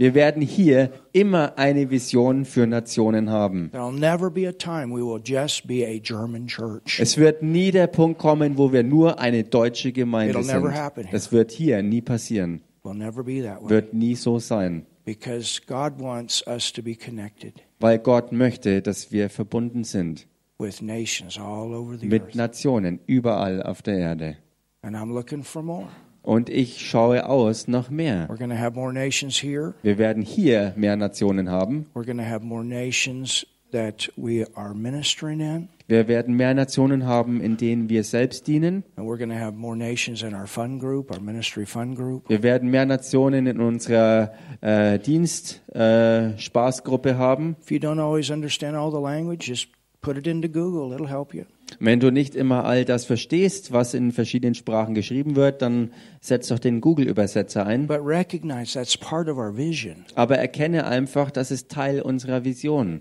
Wir 0.00 0.14
werden 0.14 0.40
hier 0.40 0.92
immer 1.12 1.58
eine 1.58 1.90
Vision 1.90 2.46
für 2.46 2.66
Nationen 2.66 3.28
haben. 3.28 3.70
There'll 3.70 3.92
never 3.92 4.30
be 4.30 4.48
a 4.48 4.52
time 4.52 4.94
we 4.94 5.04
will 5.04 5.20
just 5.22 5.66
be 5.66 5.86
a 5.86 5.98
German 5.98 6.46
church. 6.46 6.98
Es 6.98 7.18
wird 7.18 7.42
nie 7.42 7.70
der 7.70 7.86
Punkt 7.86 8.18
kommen, 8.18 8.56
wo 8.56 8.72
wir 8.72 8.82
nur 8.82 9.18
eine 9.18 9.44
deutsche 9.44 9.92
Gemeinde 9.92 10.38
It'll 10.38 10.46
never 10.46 10.92
sind. 10.94 11.12
Das 11.12 11.32
wird 11.32 11.50
hier 11.50 11.82
nie 11.82 12.00
passieren. 12.00 12.62
will 12.82 12.94
never 12.94 13.22
be 13.22 13.42
that 13.42 13.62
way 13.62 13.68
wird 13.68 13.92
nie 13.92 14.14
so 14.14 14.38
sein, 14.38 14.86
because 15.04 15.60
God 15.66 16.00
wants 16.00 16.42
us 16.46 16.72
to 16.72 16.82
be 16.82 16.94
connected 16.94 17.52
weil 17.78 17.98
Gott 17.98 18.32
möchte, 18.32 18.80
dass 18.80 19.12
wir 19.12 19.28
verbunden 19.28 19.84
sind 19.84 20.26
with 20.58 20.80
nations 20.80 21.38
all 21.38 21.74
over 21.74 21.98
the 21.98 22.06
mit. 22.06 22.34
Nationen 22.34 23.00
überall 23.06 23.62
auf 23.62 23.82
der 23.82 23.98
Erde. 23.98 24.38
And 24.80 24.96
I'm 24.96 25.12
looking 25.12 25.42
for 25.42 25.62
more. 25.62 25.88
Und 26.22 26.50
ich 26.50 26.86
schaue 26.86 27.26
aus 27.26 27.66
nach 27.68 27.88
mehr. 27.90 28.28
We're 28.28 28.36
going 28.36 28.50
to 28.50 28.58
have 28.58 28.74
more 28.74 28.92
nations 28.92 29.42
here. 29.42 29.72
Wir 29.82 29.96
werden 29.98 30.22
hier 30.22 30.74
mehr 30.76 30.96
Nationen 30.96 31.50
haben. 31.50 31.86
We're 31.94 32.04
going 32.04 32.18
to 32.18 32.24
have 32.24 32.44
more 32.44 32.64
nations 32.64 33.46
that 33.72 34.08
we 34.16 34.46
are 34.54 34.74
ministering 34.74 35.40
in. 35.40 35.68
Wir 35.88 36.06
werden 36.06 36.36
mehr 36.36 36.54
Nationen 36.54 37.06
haben, 37.06 37.40
in 37.40 37.56
denen 37.56 37.88
wir 37.88 38.04
selbst 38.04 38.46
dienen. 38.46 38.84
And 38.96 39.08
we're 39.08 39.18
going 39.18 39.30
to 39.30 39.38
have 39.38 39.56
more 39.56 39.76
nations 39.76 40.22
in 40.22 40.34
our 40.34 40.46
fund 40.46 40.80
group, 40.80 41.10
our 41.10 41.20
ministry 41.20 41.66
fund 41.66 41.96
group. 41.96 42.28
Wir 42.28 42.44
werden 42.44 42.70
mehr 42.70 42.86
Nationen 42.86 43.46
in 43.46 43.60
unserer 43.60 44.32
äh, 44.60 45.00
Dienst-Spaßgruppe 45.00 47.10
äh, 47.10 47.14
haben. 47.14 47.56
If 47.60 47.72
you 47.72 47.78
don't 47.78 47.98
always 47.98 48.30
understand 48.30 48.76
all 48.76 48.92
the 48.92 49.00
language, 49.00 49.48
just 49.48 49.68
put 50.00 50.16
it 50.16 50.28
into 50.28 50.48
Google. 50.48 50.94
It'll 50.94 51.08
help 51.08 51.34
you. 51.34 51.44
Wenn 51.78 52.00
du 52.00 52.10
nicht 52.10 52.34
immer 52.34 52.64
all 52.64 52.84
das 52.84 53.04
verstehst, 53.04 53.72
was 53.72 53.94
in 53.94 54.12
verschiedenen 54.12 54.54
Sprachen 54.54 54.94
geschrieben 54.94 55.36
wird, 55.36 55.62
dann 55.62 55.92
setz 56.20 56.48
doch 56.48 56.58
den 56.58 56.80
Google-Übersetzer 56.80 57.66
ein. 57.66 57.86
But 57.86 58.00
recognize 58.04 58.72
that's 58.74 58.96
part 58.96 59.28
of 59.28 59.36
our 59.36 59.56
vision. 59.56 60.04
Aber 60.14 60.36
erkenne 60.38 60.86
einfach, 60.86 61.30
das 61.30 61.50
ist 61.50 61.70
Teil 61.70 62.00
unserer 62.02 62.44
Vision. 62.44 63.00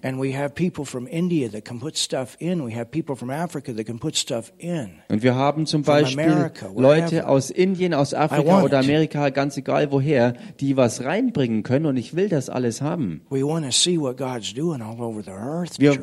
Und 5.10 5.24
wir 5.24 5.36
haben 5.36 5.66
zum 5.66 5.84
Beispiel. 5.84 6.52
Leute 6.76 7.28
aus 7.28 7.50
Indien, 7.50 7.94
aus 7.94 8.14
Afrika 8.14 8.64
oder. 8.64 8.80
Amerika, 8.80 9.30
ganz 9.30 9.58
egal 9.58 9.92
woher, 9.92 10.34
die 10.60 10.78
was 10.78 11.04
reinbringen 11.04 11.64
können 11.64 11.86
und 11.86 11.98
ich 11.98 12.16
will 12.16 12.30
das 12.30 12.50
alles 12.50 12.82
haben. 12.82 13.22
Wir 13.30 13.44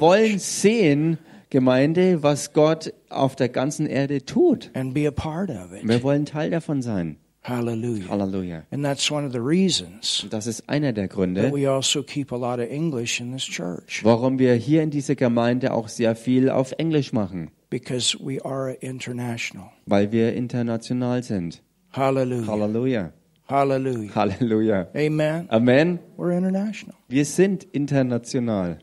wollen 0.01 0.39
sehen, 0.39 1.19
Gemeinde, 1.51 2.23
was 2.23 2.53
Gott 2.53 2.93
auf 3.09 3.37
der 3.37 3.49
ganzen 3.49 3.87
Erde 3.87 4.25
tut. 4.25 4.71
and 4.75 4.93
be 4.95 5.07
a 5.07 5.11
part 5.11 5.51
of 5.51 5.73
it. 5.73 5.87
Wir 5.87 6.03
wollen 6.03 6.25
Teil 6.27 6.51
davon 6.51 6.83
sein. 6.83 7.17
Hallelujah. 7.45 8.09
Halleluja. 8.09 8.65
And 8.73 8.85
that's 8.85 9.09
one 9.09 9.25
of 9.25 9.33
the 9.33 9.39
reasons 9.39 10.25
Und 10.25 10.33
das 10.33 10.49
ist 10.49 10.69
einer 10.69 10.93
der 10.93 11.07
Gründe, 11.07 11.53
we 11.53 11.71
also 11.71 12.03
keep 12.03 12.33
a 12.33 12.37
lot 12.37 12.59
of 12.59 12.69
English 12.69 13.21
in 13.21 13.31
this 13.33 13.45
church 13.45 14.03
warum 14.03 14.41
wir 14.41 14.55
hier 14.55 14.83
in 14.83 14.91
dieser 14.91 15.15
Gemeinde 15.15 15.73
auch 15.73 15.87
sehr 15.87 16.17
viel 16.17 16.51
auf 16.51 16.73
Englisch 16.79 17.13
machen, 17.13 17.53
because 17.71 18.19
we 18.19 18.45
are 18.45 18.73
international. 18.81 19.71
weil 19.87 20.11
wir 20.11 20.35
international 20.35 21.23
sind. 21.23 21.63
Hallelujah. 21.93 22.47
Halleluja. 22.49 23.13
Hallelujah. 23.49 24.13
Halleluja. 24.17 24.89
Amen. 24.97 25.47
Amen. 25.49 26.01
We're 26.17 26.37
international. 26.37 26.97
Wir 27.09 27.25
sind 27.25 27.63
international. 27.73 28.71
And 28.71 28.81
and 28.81 28.81
if 28.81 28.81
you 28.81 28.81
don't 28.81 28.81
get 28.81 28.81
that 28.81 28.83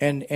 Und 0.00 0.28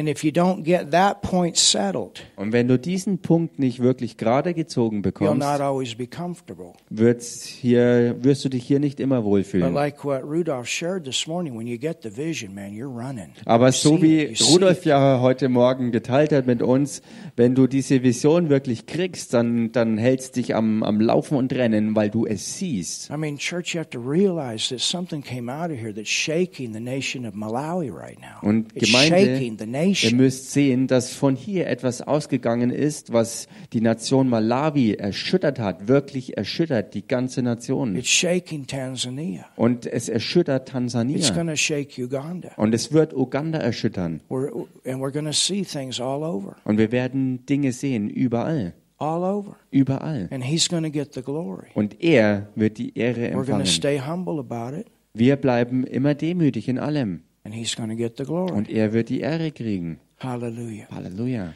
wenn 2.52 2.68
du 2.68 2.78
diesen 2.78 3.18
Punkt 3.18 3.58
nicht 3.60 3.78
wirklich 3.80 4.16
gerade 4.16 4.54
gezogen 4.54 4.96
you'll 4.96 5.02
bekommst, 5.02 5.38
not 5.38 5.60
always 5.60 5.94
be 5.94 6.06
comfortable. 6.08 6.72
wird's 6.90 7.44
hier, 7.44 8.16
wirst 8.22 8.44
du 8.44 8.48
dich 8.48 8.64
hier 8.64 8.80
nicht 8.80 8.98
immer 8.98 9.22
But 9.22 9.24
wohlfühlen. 9.24 9.72
like 9.72 10.04
what 10.04 10.24
Rudolph 10.24 10.66
shared 10.66 11.04
this 11.04 11.28
morning, 11.28 11.56
when 11.56 11.68
you 11.68 11.78
get 11.78 12.02
the 12.02 12.10
vision, 12.10 12.54
man, 12.54 12.72
you're 12.72 12.86
running. 12.86 13.30
Aber 13.44 13.70
so 13.70 14.02
wie 14.02 14.34
Rudolf 14.52 14.84
ja 14.84 15.20
heute 15.20 15.48
Morgen 15.48 15.92
geteilt 15.92 16.32
hat 16.32 16.46
mit 16.46 16.60
uns, 16.60 17.00
wenn 17.36 17.54
du 17.54 17.68
diese 17.68 18.02
Vision 18.02 18.48
wirklich 18.48 18.86
kriegst, 18.86 19.32
dann, 19.32 19.70
dann 19.70 19.96
hältst 19.96 20.34
dich 20.36 20.56
am, 20.56 20.82
am 20.82 21.00
Laufen 21.00 21.36
und 21.36 21.52
Rennen, 21.52 21.94
weil 21.94 22.10
du 22.10 22.26
es 22.26 22.58
siehst. 22.58 23.10
I 23.10 23.16
mean, 23.16 23.38
church, 23.38 23.74
you 23.74 23.78
have 23.78 23.90
to 23.90 24.00
realize 24.00 24.68
that 24.70 24.80
something 24.80 25.22
came 25.22 25.48
out 25.52 25.70
of 25.70 25.78
here 25.78 25.94
that's 25.94 26.10
shaking 26.10 26.72
the 26.72 26.80
nation 26.80 27.24
of 27.24 27.34
Malawi 27.34 27.90
right 27.90 28.18
now. 28.20 28.46
Und 28.46 28.72
it's 28.74 28.86
Gemeinde, 28.90 29.51
Ihr 29.58 30.14
müsst 30.14 30.52
sehen, 30.52 30.86
dass 30.86 31.12
von 31.12 31.36
hier 31.36 31.66
etwas 31.66 32.02
ausgegangen 32.02 32.70
ist, 32.70 33.12
was 33.12 33.48
die 33.72 33.80
Nation 33.80 34.28
Malawi 34.28 34.94
erschüttert 34.94 35.58
hat, 35.58 35.88
wirklich 35.88 36.36
erschüttert, 36.36 36.94
die 36.94 37.06
ganze 37.06 37.42
Nation. 37.42 37.96
It's 37.96 38.08
shaking 38.08 38.66
Tanzania. 38.66 39.44
Und 39.56 39.86
es 39.86 40.08
erschüttert 40.08 40.62
It's 40.68 40.72
Tansania. 40.72 41.56
shake 41.56 41.98
Uganda. 41.98 42.50
Und 42.56 42.74
es 42.74 42.92
wird 42.92 43.14
Uganda 43.14 43.58
erschüttern. 43.58 44.20
We're, 44.28 44.50
and 44.86 45.00
we're 45.02 45.12
going 45.12 45.26
to 45.26 45.32
see 45.32 45.62
things 45.64 46.00
all 46.00 46.22
over, 46.22 46.56
Und 46.64 46.78
wir 46.78 46.92
werden 46.92 47.44
Dinge 47.46 47.72
sehen, 47.72 48.08
überall. 48.10 48.74
all 48.98 49.22
over. 49.24 49.56
Überall. 49.70 50.28
And 50.30 50.44
He's 50.44 50.68
to 50.84 50.90
get 50.90 51.12
the 51.14 51.22
glory. 51.22 51.68
Und 51.74 52.02
er 52.02 52.48
wird 52.54 52.78
die 52.78 52.96
Ehre 52.96 53.28
We're 53.30 53.32
going 53.32 53.46
to 53.46 53.52
empfangen. 53.52 53.66
stay 53.66 54.00
humble 54.00 54.38
about 54.38 54.76
it, 54.76 54.86
Wir 55.14 55.36
bleiben 55.36 55.84
immer 55.84 56.14
demütig 56.14 56.68
in 56.68 56.78
allem. 56.78 57.22
And 57.44 57.54
He's 57.54 57.74
going 57.74 57.88
to 57.88 57.96
get 57.96 58.16
the 58.16 58.24
glory. 58.24 58.52
Und 58.52 58.68
er 58.68 58.92
wird 58.92 59.08
die 59.08 59.20
Ehre 59.20 59.50
kriegen. 59.50 60.00
Hallelujah. 60.18 60.86
Halleluja. 60.90 61.54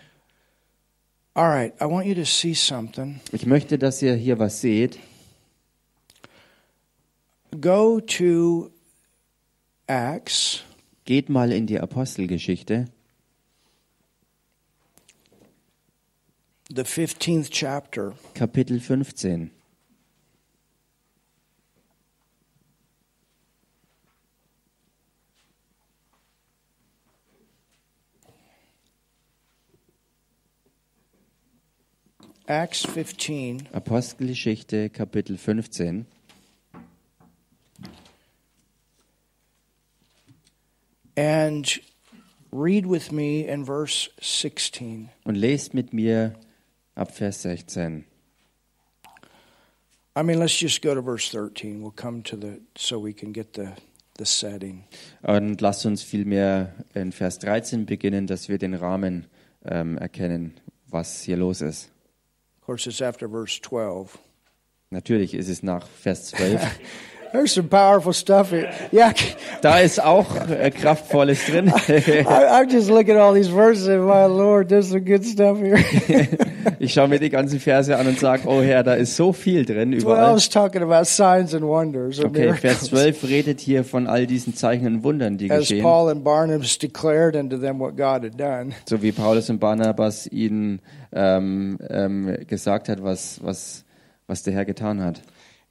All 1.35 1.49
right, 1.49 1.75
I 1.81 1.85
want 1.85 2.07
you 2.07 2.15
to 2.15 2.25
see 2.25 2.55
something. 2.55 3.21
Ich 3.33 3.45
möchte, 3.47 3.79
dass 3.79 4.01
ihr 4.03 4.15
hier 4.15 4.39
was 4.39 4.61
seht. 4.61 4.99
Go 7.61 8.01
to 8.01 8.71
Acts 9.87 10.63
Geht 11.07 11.29
mal 11.29 11.53
in 11.53 11.69
die 11.69 11.79
Apostelgeschichte, 11.79 12.87
the 16.69 16.83
15th 16.83 17.49
chapter. 17.51 18.15
Kapitel 18.35 18.81
15. 18.81 19.53
Acts 32.47 32.87
15, 32.87 33.69
Apostelgeschichte, 33.73 34.89
Kapitel 34.91 35.37
15. 35.37 36.07
and 41.17 41.81
read 42.53 42.87
with 42.87 43.11
me 43.11 43.47
in 43.47 43.65
verse 43.65 44.09
16. 44.21 45.09
Und 45.25 45.35
lest 45.35 45.75
mit 45.75 45.93
mir 45.93 46.35
ab 46.95 47.11
Vers 47.13 47.43
16. 47.43 48.05
I 50.19 50.23
mean, 50.23 50.39
let's 50.39 50.59
just 50.59 50.81
go 50.81 50.95
to 50.95 51.03
verse 51.03 51.29
13. 51.31 51.83
We'll 51.83 51.91
come 51.91 52.23
to 52.23 52.37
the, 52.37 52.61
so 52.75 52.99
we 52.99 53.13
can 53.13 53.33
get 53.33 53.55
the, 53.55 53.73
the 54.19 54.25
setting. 54.25 54.85
Und 55.23 55.61
lasst 55.61 55.85
uns 55.85 56.03
vielmehr 56.03 56.73
in 56.95 57.13
Vers 57.13 57.39
13 57.41 57.85
beginnen, 57.85 58.27
dass 58.27 58.49
wir 58.49 58.59
den 58.59 58.75
Rahmen 58.75 59.27
ähm, 59.65 59.99
erkennen, 59.99 60.55
was 60.89 61.23
hier 61.23 61.37
los 61.37 61.61
ist. 61.61 61.91
Of 62.67 62.69
course, 62.69 62.89
it's 62.89 63.01
after 63.01 63.29
verse 63.29 63.61
12. 63.61 64.19
Natürlich 64.91 65.35
ist 65.35 65.49
es 65.49 65.63
nach 65.63 65.87
Vers 65.87 66.31
12. 66.31 66.81
There's 67.33 67.53
some 67.53 67.69
powerful 67.69 68.13
stuff 68.13 68.51
here. 68.51 68.71
Yeah, 68.93 69.13
Da 69.63 69.81
ist 69.81 70.03
auch 70.03 70.27
äh, 70.49 70.71
Kraftvolles 70.71 71.45
drin. 71.47 71.69
I, 71.89 72.25
I'm 72.25 72.71
just 72.71 72.89
looking 72.89 73.17
at 73.17 73.21
all 73.21 73.35
these 73.35 73.49
verses 73.51 73.89
and 73.89 74.07
my 74.07 74.27
Lord, 74.27 74.69
there's 74.69 74.89
some 74.91 75.01
good 75.05 75.25
stuff 75.25 75.59
here. 75.59 75.79
ich 76.79 76.93
schaue 76.93 77.09
mir 77.09 77.19
die 77.19 77.31
ganzen 77.31 77.61
Verse 77.61 77.97
an 77.97 78.07
und 78.07 78.19
sage, 78.19 78.43
oh 78.47 78.63
Herr, 78.63 78.83
da 78.83 78.95
ist 78.95 79.17
so 79.17 79.33
viel 79.33 79.65
drin 79.65 79.93
überall. 79.93 80.35
12 80.35 80.37
is 80.37 80.49
talking 80.49 80.83
about 80.83 81.05
signs 81.07 81.55
and 81.55 81.65
wonders. 81.67 82.19
and 82.19 82.29
Okay, 82.29 82.53
Vers 82.55 82.91
miracles. 82.91 83.21
12 83.21 83.25
redet 83.31 83.61
hier 83.61 83.85
von 83.85 84.07
all 84.07 84.27
diesen 84.27 84.55
Zeichen 84.55 84.87
und 84.87 85.03
Wundern, 85.05 85.37
die 85.39 85.51
As 85.51 85.61
geschehen. 85.61 85.83
Paul 85.83 86.11
and 86.11 86.25
Barnabas 86.25 86.79
declared 86.79 87.37
unto 87.37 87.59
them 87.59 87.79
what 87.79 87.97
God 87.97 88.25
had 88.25 88.39
done. 88.39 88.73
So 88.89 89.03
wie 89.03 89.13
Paulus 89.13 89.51
und 89.51 89.59
Barnabas 89.59 90.27
ihnen 90.27 90.81
ähm, 91.13 91.79
ähm, 91.89 92.37
gesagt 92.47 92.89
hat, 92.89 93.03
was, 93.03 93.41
was, 93.43 93.85
was 94.27 94.43
der 94.43 94.55
Herr 94.55 94.65
getan 94.65 95.03
hat. 95.03 95.23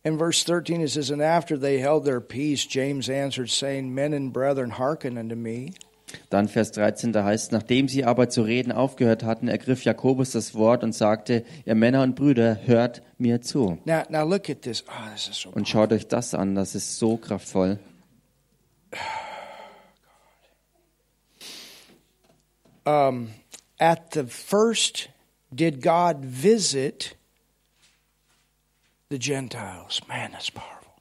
In 0.05 0.19
verse 0.19 0.43
13 0.43 0.81
it 0.81 0.91
says, 0.91 1.09
And 1.09 1.19
after 1.19 1.57
they 1.57 1.79
held 1.79 2.05
their 2.05 2.21
peace, 2.21 2.67
James 2.67 3.09
answered, 3.09 3.49
saying, 3.49 3.95
Men 3.95 4.13
and 4.13 4.31
brethren, 4.31 4.69
hearken 4.69 5.17
unto 5.17 5.35
me. 5.35 5.73
Dann 6.29 6.47
Vers 6.47 6.71
13, 6.73 7.11
da 7.11 7.23
heißt, 7.23 7.51
nachdem 7.51 7.87
sie 7.87 8.05
aber 8.05 8.29
zu 8.29 8.43
reden 8.43 8.71
aufgehört 8.71 9.23
hatten, 9.23 9.47
ergriff 9.47 9.83
Jakobus 9.83 10.31
das 10.31 10.53
Wort 10.53 10.83
und 10.83 10.93
sagte, 10.93 11.43
ihr 11.65 11.73
Männer 11.73 12.03
und 12.03 12.15
Brüder, 12.15 12.59
hört 12.65 13.01
mir 13.17 13.41
zu. 13.41 13.79
Now, 13.85 14.03
now 14.09 14.23
look 14.23 14.47
at 14.47 14.61
this. 14.61 14.83
Oh, 14.87 15.11
this 15.11 15.27
is 15.27 15.37
so 15.37 15.49
Und 15.49 15.67
schaut 15.67 15.91
euch 15.91 16.07
das 16.07 16.35
an, 16.35 16.53
das 16.53 16.75
ist 16.75 16.99
so 16.99 17.17
kraftvoll. 17.17 17.79
um, 22.85 23.29
at 23.79 24.13
the 24.13 24.25
first 24.25 25.09
did 25.51 25.81
God 25.81 26.23
visit 26.23 27.15
the 29.09 29.17
Gentiles? 29.17 30.01
Man, 30.07 30.31
that's 30.31 30.49
powerful. 30.49 30.93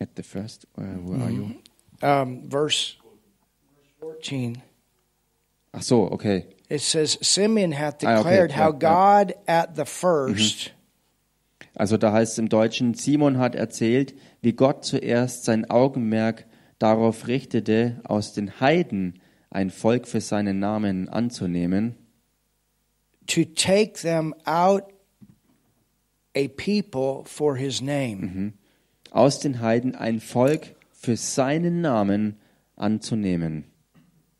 At 0.00 0.16
the 0.16 0.22
first, 0.22 0.66
uh, 0.76 0.82
where 0.82 1.20
are 1.20 1.30
you? 1.30 1.56
Um, 2.02 2.48
verse 2.48 2.96
14. 4.00 4.62
Ach 5.72 5.82
so, 5.82 6.08
okay. 6.08 6.46
It 6.68 6.80
says, 6.80 7.18
Simeon 7.22 7.72
hath 7.72 8.02
Ah, 8.04 8.14
okay, 8.14 8.16
declared 8.16 8.50
how 8.52 8.68
yeah, 8.68 8.72
yeah. 8.72 8.78
God 8.78 9.34
at 9.46 9.74
the 9.76 9.84
1st 9.84 10.70
Also 11.76 11.96
da 11.96 12.12
heißt 12.12 12.32
es 12.32 12.38
im 12.38 12.48
Deutschen, 12.48 12.94
Simon 12.94 13.38
hat 13.38 13.54
erzählt, 13.56 14.14
wie 14.42 14.52
Gott 14.52 14.84
zuerst 14.84 15.44
sein 15.44 15.68
Augenmerk 15.68 16.46
darauf 16.78 17.26
richtete, 17.26 18.00
aus 18.04 18.32
den 18.32 18.60
Heiden 18.60 19.20
ein 19.50 19.70
Volk 19.70 20.06
für 20.06 20.20
seinen 20.20 20.58
Namen 20.60 21.08
anzunehmen, 21.08 21.96
to 23.26 23.44
take 23.44 23.94
them 23.94 24.34
out 24.44 24.84
a 26.36 26.48
people 26.48 27.24
for 27.24 27.56
his 27.56 27.80
name. 27.80 28.52
aus 29.10 29.38
den 29.40 29.60
Heiden 29.60 29.94
ein 29.94 30.20
Volk 30.20 30.74
für 30.92 31.16
seinen 31.16 31.80
Namen 31.80 32.38
anzunehmen. 32.76 33.64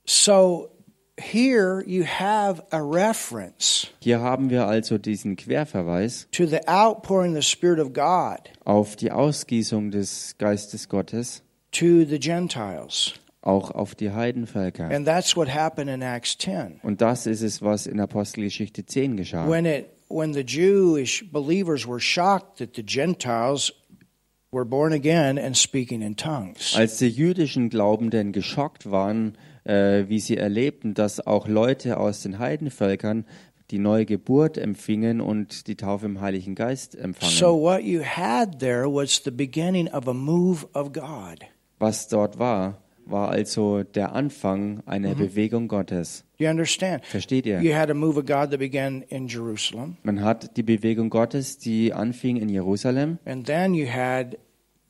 So 0.06 0.68
here 1.16 1.82
you 1.86 2.04
have 2.04 2.62
a 2.70 2.78
reference 2.80 3.86
Hier 4.00 4.20
haben 4.20 4.50
wir 4.50 4.66
also 4.66 4.98
diesen 4.98 5.36
Querverweis 5.36 6.26
to 6.32 6.46
the 6.46 6.66
outpouring 6.66 7.36
of 7.36 7.42
the 7.44 7.48
Spirit 7.48 7.78
of 7.78 7.92
God 7.92 8.50
auf 8.64 8.96
die 8.96 9.12
Ausgießung 9.12 9.90
des 9.90 10.36
Geistes 10.38 10.88
Gottes, 10.88 11.42
to 11.70 12.04
the 12.04 12.18
Gentiles. 12.18 13.14
auch 13.42 13.70
auf 13.70 13.94
die 13.94 14.10
Heidenvölker. 14.10 14.90
And 14.90 15.06
that's 15.06 15.36
what 15.36 15.48
happened 15.54 15.88
in 15.90 16.02
Acts 16.02 16.36
10. 16.38 16.80
Und 16.82 17.00
das 17.00 17.26
ist 17.26 17.42
es, 17.42 17.62
was 17.62 17.86
in 17.86 18.00
Apostelgeschichte 18.00 18.84
10 18.84 19.16
geschah. 19.16 19.48
When 19.48 19.66
it 19.66 19.86
when 20.08 20.32
the 20.32 20.44
Jewish 20.44 21.24
believers 21.30 21.86
were 21.86 22.00
shocked 22.00 22.58
that 22.58 22.74
the 22.74 22.82
Gentiles 22.82 23.72
were 24.50 24.64
born 24.64 24.92
again 24.92 25.38
and 25.38 25.56
speaking 25.56 26.02
in 26.02 26.16
tongues. 26.16 26.74
Als 26.76 26.98
die 26.98 27.08
jüdischen 27.08 27.70
Glaubenden 27.70 28.32
geschockt 28.32 28.90
waren, 28.90 29.36
äh, 29.64 30.08
wie 30.08 30.20
sie 30.20 30.36
erlebten, 30.36 30.94
dass 30.94 31.26
auch 31.26 31.48
Leute 31.48 31.98
aus 31.98 32.22
den 32.22 32.38
Heidenvölkern 32.38 33.24
die 33.70 33.78
neue 33.78 34.04
Geburt 34.04 34.58
empfingen 34.58 35.20
und 35.20 35.66
die 35.66 35.76
Taufe 35.76 36.06
im 36.06 36.20
Heiligen 36.20 36.54
Geist 36.54 36.94
empfangen. 36.94 37.34
So 37.34 37.58
what 37.60 37.82
you 37.82 38.02
had 38.04 38.60
there 38.60 38.86
was 38.86 39.22
the 39.24 39.30
beginning 39.30 39.88
of 39.88 40.06
a 40.06 40.14
move 40.14 40.66
of 40.74 40.92
God. 40.92 41.40
Was 41.78 42.08
dort 42.08 42.38
war, 42.38 42.78
war 43.06 43.30
also 43.30 43.82
der 43.82 44.14
Anfang 44.14 44.82
einer 44.86 45.14
Bewegung 45.14 45.68
Gottes. 45.68 46.24
You 46.38 46.48
understand? 46.48 47.04
Versteht 47.04 47.46
ihr? 47.46 47.60
You 47.60 47.74
had 47.74 47.90
a 47.90 47.94
move 47.94 48.18
of 48.18 48.26
God 48.26 48.50
that 48.50 48.58
began 48.58 49.02
in 49.08 49.28
Jerusalem, 49.28 49.96
Man 50.02 50.22
hat 50.22 50.56
die 50.56 50.62
Bewegung 50.62 51.10
Gottes, 51.10 51.58
die 51.58 51.92
anfing 51.92 52.36
in 52.36 52.48
Jerusalem 52.48 53.18
and 53.24 53.46
then 53.46 53.74
you 53.74 53.86
had 53.86 54.38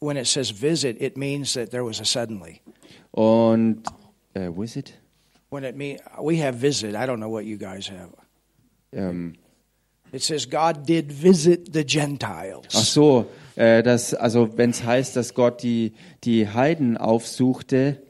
when 0.01 0.17
it 0.17 0.27
says 0.27 0.51
visit, 0.51 1.01
it 1.01 1.17
means 1.17 1.55
that 1.55 1.71
there 1.71 1.85
was 1.85 2.01
a 2.01 2.05
suddenly. 2.05 2.61
und 3.11 3.83
äh, 4.35 4.49
es? 4.49 4.93
When 5.51 5.65
it 5.65 5.77
mean 5.77 5.99
we 6.23 6.43
have 6.43 6.59
visit, 6.61 6.95
I 6.95 7.07
don't 7.07 7.19
know 7.19 7.31
what 7.31 7.45
you 7.45 7.59
guys 7.59 7.91
have. 7.91 8.11
Ähm, 8.93 9.35
It 10.15 10.23
says 10.23 10.49
God 10.49 10.87
did 10.87 11.11
visit 11.11 11.73
the 11.73 11.85
Gentiles. 11.85 12.67
Ach 12.73 12.85
so, 12.85 13.27
äh, 13.57 13.83
das, 13.83 14.15
also 14.15 14.57
wenn 14.57 14.71
es 14.71 14.85
heißt, 14.85 15.17
dass 15.17 15.35
Gott 15.35 15.65
die, 15.65 15.93
die 16.23 16.47
Heiden 16.47 16.97
aufsuchte, 16.97 18.01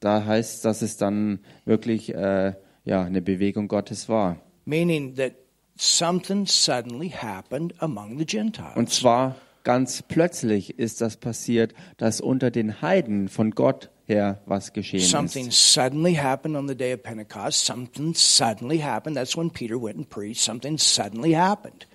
da 0.00 0.24
heißt, 0.24 0.64
dass 0.64 0.82
es 0.82 0.96
dann 0.96 1.40
wirklich 1.64 2.14
äh, 2.14 2.54
ja, 2.84 3.02
eine 3.02 3.22
Bewegung 3.22 3.68
Gottes 3.68 4.08
war. 4.08 4.36
meaning 4.64 5.14
that 5.16 5.32
something 5.76 6.46
suddenly 6.46 7.10
happened 7.10 7.74
among 7.82 8.18
the 8.18 8.24
Gentiles. 8.26 8.76
Und 8.76 8.90
zwar 8.90 9.36
ganz 9.64 10.02
plötzlich 10.02 10.78
ist 10.78 11.00
das 11.00 11.16
passiert, 11.16 11.74
dass 11.96 12.20
unter 12.20 12.50
den 12.50 12.80
Heiden 12.82 13.28
von 13.28 13.50
Gott 13.52 13.90
her 14.06 14.40
was 14.46 14.72
geschehen 14.72 15.00
Something 15.00 15.48
ist. 15.48 15.72
suddenly 15.74 16.14
happened 16.14 16.56
on 16.56 16.66
the 16.68 16.74
day 16.74 16.92
of 16.94 17.02
Pentecost. 17.02 17.64
Something 17.66 18.14
suddenly 18.14 18.78
happened. 18.78 19.16
That's 19.16 19.36
when 19.36 19.50
Peter 19.50 19.80
went 19.80 19.96
and 19.96 20.08
preached. 20.08 20.40
Something 20.42 20.78
suddenly 20.78 21.32
happened. 21.34 21.86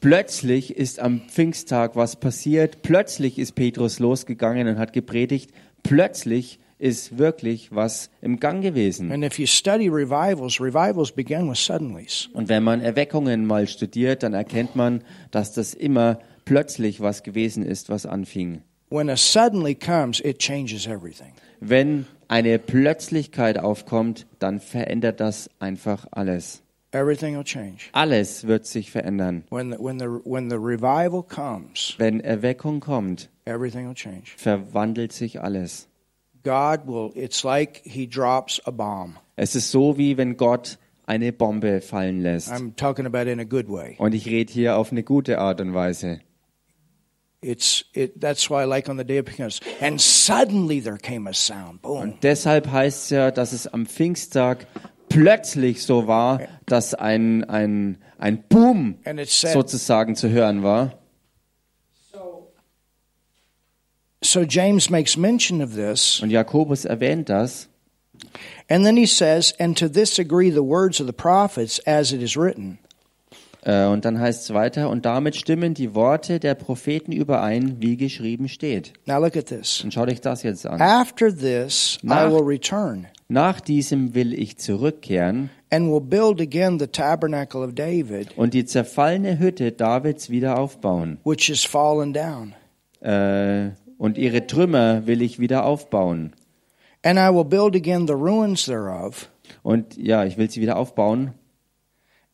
Plötzlich 0.00 0.76
ist 0.76 1.00
am 1.00 1.22
Pfingsttag 1.28 1.96
was 1.96 2.16
passiert. 2.16 2.82
Plötzlich 2.82 3.38
ist 3.38 3.54
Petrus 3.56 3.98
losgegangen 3.98 4.68
und 4.68 4.78
hat 4.78 4.92
gepredigt. 4.92 5.50
Plötzlich 5.82 6.60
ist 6.78 7.18
wirklich 7.18 7.74
was 7.74 8.10
im 8.20 8.38
Gang 8.40 8.62
gewesen. 8.62 9.10
And 9.12 9.24
if 9.24 9.38
you 9.38 9.46
study 9.46 9.88
revivals, 9.88 10.60
revivals 10.60 11.12
begin 11.12 11.50
with 11.50 11.58
suddenlies. 11.58 12.28
Und 12.32 12.48
wenn 12.48 12.62
man 12.62 12.80
Erweckungen 12.80 13.46
mal 13.46 13.66
studiert, 13.66 14.22
dann 14.22 14.34
erkennt 14.34 14.76
man, 14.76 15.02
dass 15.30 15.52
das 15.52 15.74
immer 15.74 16.20
plötzlich 16.44 17.00
was 17.00 17.22
gewesen 17.22 17.64
ist, 17.64 17.88
was 17.88 18.06
anfing. 18.06 18.62
When 18.90 19.10
a 19.10 19.16
suddenly 19.16 19.74
comes, 19.74 20.20
it 20.20 20.38
changes 20.38 20.86
everything. 20.86 21.32
Wenn 21.60 22.06
eine 22.28 22.58
Plötzlichkeit 22.58 23.58
aufkommt, 23.58 24.26
dann 24.38 24.60
verändert 24.60 25.20
das 25.20 25.50
einfach 25.58 26.06
alles. 26.10 26.62
Everything 26.92 27.36
will 27.36 27.44
change. 27.44 27.90
Alles 27.92 28.46
wird 28.46 28.66
sich 28.66 28.90
verändern. 28.90 29.44
When 29.50 29.72
the, 29.72 29.78
when 29.78 29.98
the, 29.98 30.06
when 30.06 30.48
the 30.48 30.56
revival 30.56 31.22
comes, 31.22 31.94
Wenn 31.98 32.20
Erweckung 32.20 32.80
kommt, 32.80 33.28
verwandelt 34.36 35.12
sich 35.12 35.40
alles. 35.42 35.87
God 36.48 36.86
will, 36.86 37.12
it's 37.14 37.44
like 37.44 37.82
He 37.84 38.08
drops 38.08 38.58
a 38.64 38.70
bomb. 38.70 39.18
Es 39.36 39.54
ist 39.54 39.70
so, 39.70 39.98
wie 39.98 40.16
wenn 40.16 40.38
Gott 40.38 40.78
eine 41.04 41.30
Bombe 41.30 41.82
fallen 41.82 42.22
lässt. 42.22 42.50
I'm 42.50 42.74
talking 42.74 43.04
about 43.04 43.30
in 43.30 43.38
a 43.38 43.44
good 43.44 43.68
way. 43.68 43.96
Und 43.98 44.14
ich 44.14 44.26
rede 44.26 44.50
hier 44.50 44.78
auf 44.78 44.90
eine 44.90 45.02
gute 45.02 45.38
Art 45.38 45.60
und 45.60 45.74
Weise. 45.74 46.20
It's 47.42 47.84
it. 47.92 48.18
That's 48.20 48.48
why, 48.48 48.64
like 48.64 48.88
on 48.88 48.96
the 48.96 49.04
day 49.04 49.18
of 49.18 49.26
Pentecost, 49.26 49.62
and 49.82 50.00
suddenly 50.00 50.80
there 50.80 50.96
came 50.96 51.28
a 51.28 51.34
sound. 51.34 51.82
Boom. 51.82 52.14
Deshalb 52.22 52.72
heißt 52.72 53.04
es 53.04 53.10
ja, 53.10 53.30
dass 53.30 53.52
es 53.52 53.66
am 53.66 53.84
Pfingsttag 53.84 54.66
plötzlich 55.10 55.82
so 55.82 56.06
war, 56.06 56.40
dass 56.66 56.94
ein, 56.94 57.44
ein, 57.44 57.98
ein 58.18 58.42
Boom 58.48 58.96
sozusagen 59.26 60.16
zu 60.16 60.30
hören 60.30 60.62
war. 60.62 60.97
So 64.22 64.40
James 64.42 64.90
makes 64.90 65.16
mention 65.16 65.62
of 65.62 65.74
this, 65.74 66.20
Und 66.22 66.30
Jakobus 66.30 66.84
erwähnt 66.84 67.28
das. 67.28 67.68
and 68.68 68.84
then 68.84 68.96
he 68.96 69.06
says, 69.06 69.54
"And 69.60 69.78
to 69.78 69.88
this 69.88 70.18
agree 70.18 70.50
the 70.50 70.62
words 70.64 71.00
of 71.00 71.06
the 71.06 71.12
prophets, 71.12 71.80
as 71.86 72.12
it 72.12 72.20
is 72.20 72.36
written." 72.36 72.78
Äh, 73.64 73.84
Und 73.86 74.04
dann 74.04 74.18
heißt 74.20 74.42
es 74.44 74.54
weiter, 74.54 74.88
und 74.88 75.04
damit 75.04 75.36
stimmen 75.36 75.74
die 75.74 75.94
Worte 75.94 76.38
der 76.40 76.54
Propheten 76.54 77.12
überein, 77.12 77.76
wie 77.80 77.96
geschrieben 77.96 78.48
steht. 78.48 78.92
Now 79.06 79.20
look 79.20 79.36
at 79.36 79.46
this. 79.46 79.82
Und 79.84 79.92
schau 79.94 80.06
dich 80.06 80.20
das 80.20 80.42
jetzt 80.42 80.66
an. 80.66 80.80
After 80.80 81.36
this, 81.36 81.98
I 82.02 82.06
Nach- 82.06 82.30
will 82.30 82.42
return 82.44 83.06
Nach 83.28 83.60
diesem 83.60 84.14
will 84.14 84.32
ich 84.32 84.56
zurückkehren 84.58 85.50
and 85.70 85.90
will 85.92 86.00
build 86.00 86.40
again 86.40 86.78
the 86.78 86.86
tabernacle 86.86 87.62
of 87.62 87.74
David, 87.74 88.36
und 88.38 88.54
die 88.54 88.64
zerfallene 88.64 89.38
Hütte 89.38 89.70
Davids 89.72 90.30
wieder 90.30 90.58
aufbauen. 90.58 91.18
which 91.24 91.48
is 91.50 91.62
fallen 91.64 92.12
down, 92.12 92.54
Äh, 93.00 93.70
Und 93.98 94.16
ihre 94.16 94.46
Trümmer 94.46 95.06
will 95.06 95.20
ich 95.22 95.38
wieder 95.38 95.64
aufbauen. 95.64 96.32
and 97.04 97.18
I 97.18 97.30
will 97.30 97.44
build 97.44 97.76
again 97.76 98.06
the 98.08 98.14
ruins 98.14 98.64
thereof, 98.66 99.28
Und 99.62 99.96
ja, 99.96 100.24
ich 100.24 100.36
will 100.38 100.50
sie 100.50 100.60
wieder 100.60 100.76
aufbauen. 100.76 101.32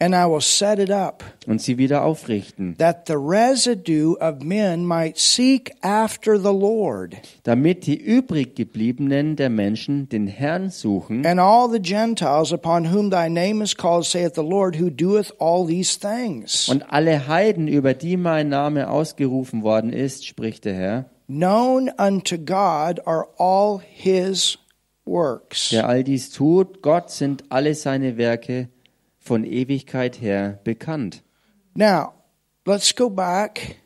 And 0.00 0.12
I 0.14 0.26
will 0.26 0.40
set 0.40 0.78
it 0.80 0.90
up, 0.90 1.22
und 1.46 1.62
sie 1.62 1.78
wieder 1.78 2.02
aufrichten, 2.04 2.76
that 2.78 3.06
the 3.06 3.14
residue 3.14 4.16
of 4.20 4.42
men 4.42 4.84
might 4.84 5.16
seek 5.18 5.72
after 5.82 6.36
the 6.36 6.52
Lord, 6.52 7.14
damit 7.44 7.86
die 7.86 7.96
übrig 7.96 8.56
gebliebenen 8.56 9.36
der 9.36 9.50
Menschen 9.50 10.08
den 10.08 10.26
Herrn 10.26 10.70
suchen. 10.70 11.24
And 11.24 11.38
all 11.38 11.70
the 11.70 11.80
Gentiles 11.80 12.52
upon 12.52 12.92
whom 12.92 13.10
thy 13.10 13.28
name 13.30 13.62
is 13.62 13.74
called, 13.76 14.04
saith 14.04 14.34
the 14.34 14.42
Lord, 14.42 14.78
who 14.80 14.90
doeth 14.90 15.32
all 15.38 15.64
these 15.66 15.98
things. 15.98 16.68
und 16.68 16.82
alle 16.92 17.28
Heiden, 17.28 17.68
über 17.68 17.94
die 17.94 18.16
mein 18.16 18.48
Name 18.48 18.90
ausgerufen 18.90 19.62
worden 19.62 19.92
ist, 19.92 20.26
spricht 20.26 20.64
der 20.64 20.74
Herr, 20.74 21.04
Known 21.26 21.90
unto 21.98 22.36
God 22.36 23.00
are 23.06 23.26
all 23.38 23.80
his 23.80 24.58
works. 25.06 25.70
der 25.70 25.88
all 25.88 26.02
dies 26.04 26.30
tut. 26.30 26.82
Gott 26.82 27.10
sind 27.10 27.44
alle 27.50 27.74
seine 27.74 28.16
Werke 28.18 28.68
von 29.18 29.44
Ewigkeit 29.44 30.20
her 30.20 30.60
bekannt. 30.64 31.22
Now, 31.74 32.12
let's 32.66 32.94
go 32.94 33.08
back 33.08 33.76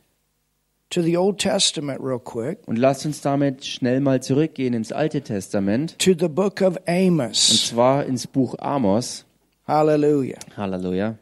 to 0.91 1.01
the 1.01 1.17
Old 1.17 1.39
Testament 1.39 2.01
real 2.03 2.19
quick, 2.19 2.59
Und 2.67 2.77
lasst 2.77 3.07
uns 3.07 3.21
damit 3.21 3.65
schnell 3.65 4.01
mal 4.01 4.21
zurückgehen 4.23 4.75
ins 4.75 4.91
Alte 4.91 5.23
Testament, 5.23 5.97
to 6.01 6.15
the 6.19 6.29
book 6.29 6.61
of 6.61 6.77
und 6.77 6.89
Amos. 6.89 7.69
zwar 7.69 8.05
ins 8.07 8.27
Buch 8.27 8.57
Amos. 8.59 9.25
Hallelujah. 9.67 10.39
Halleluja. 10.57 11.19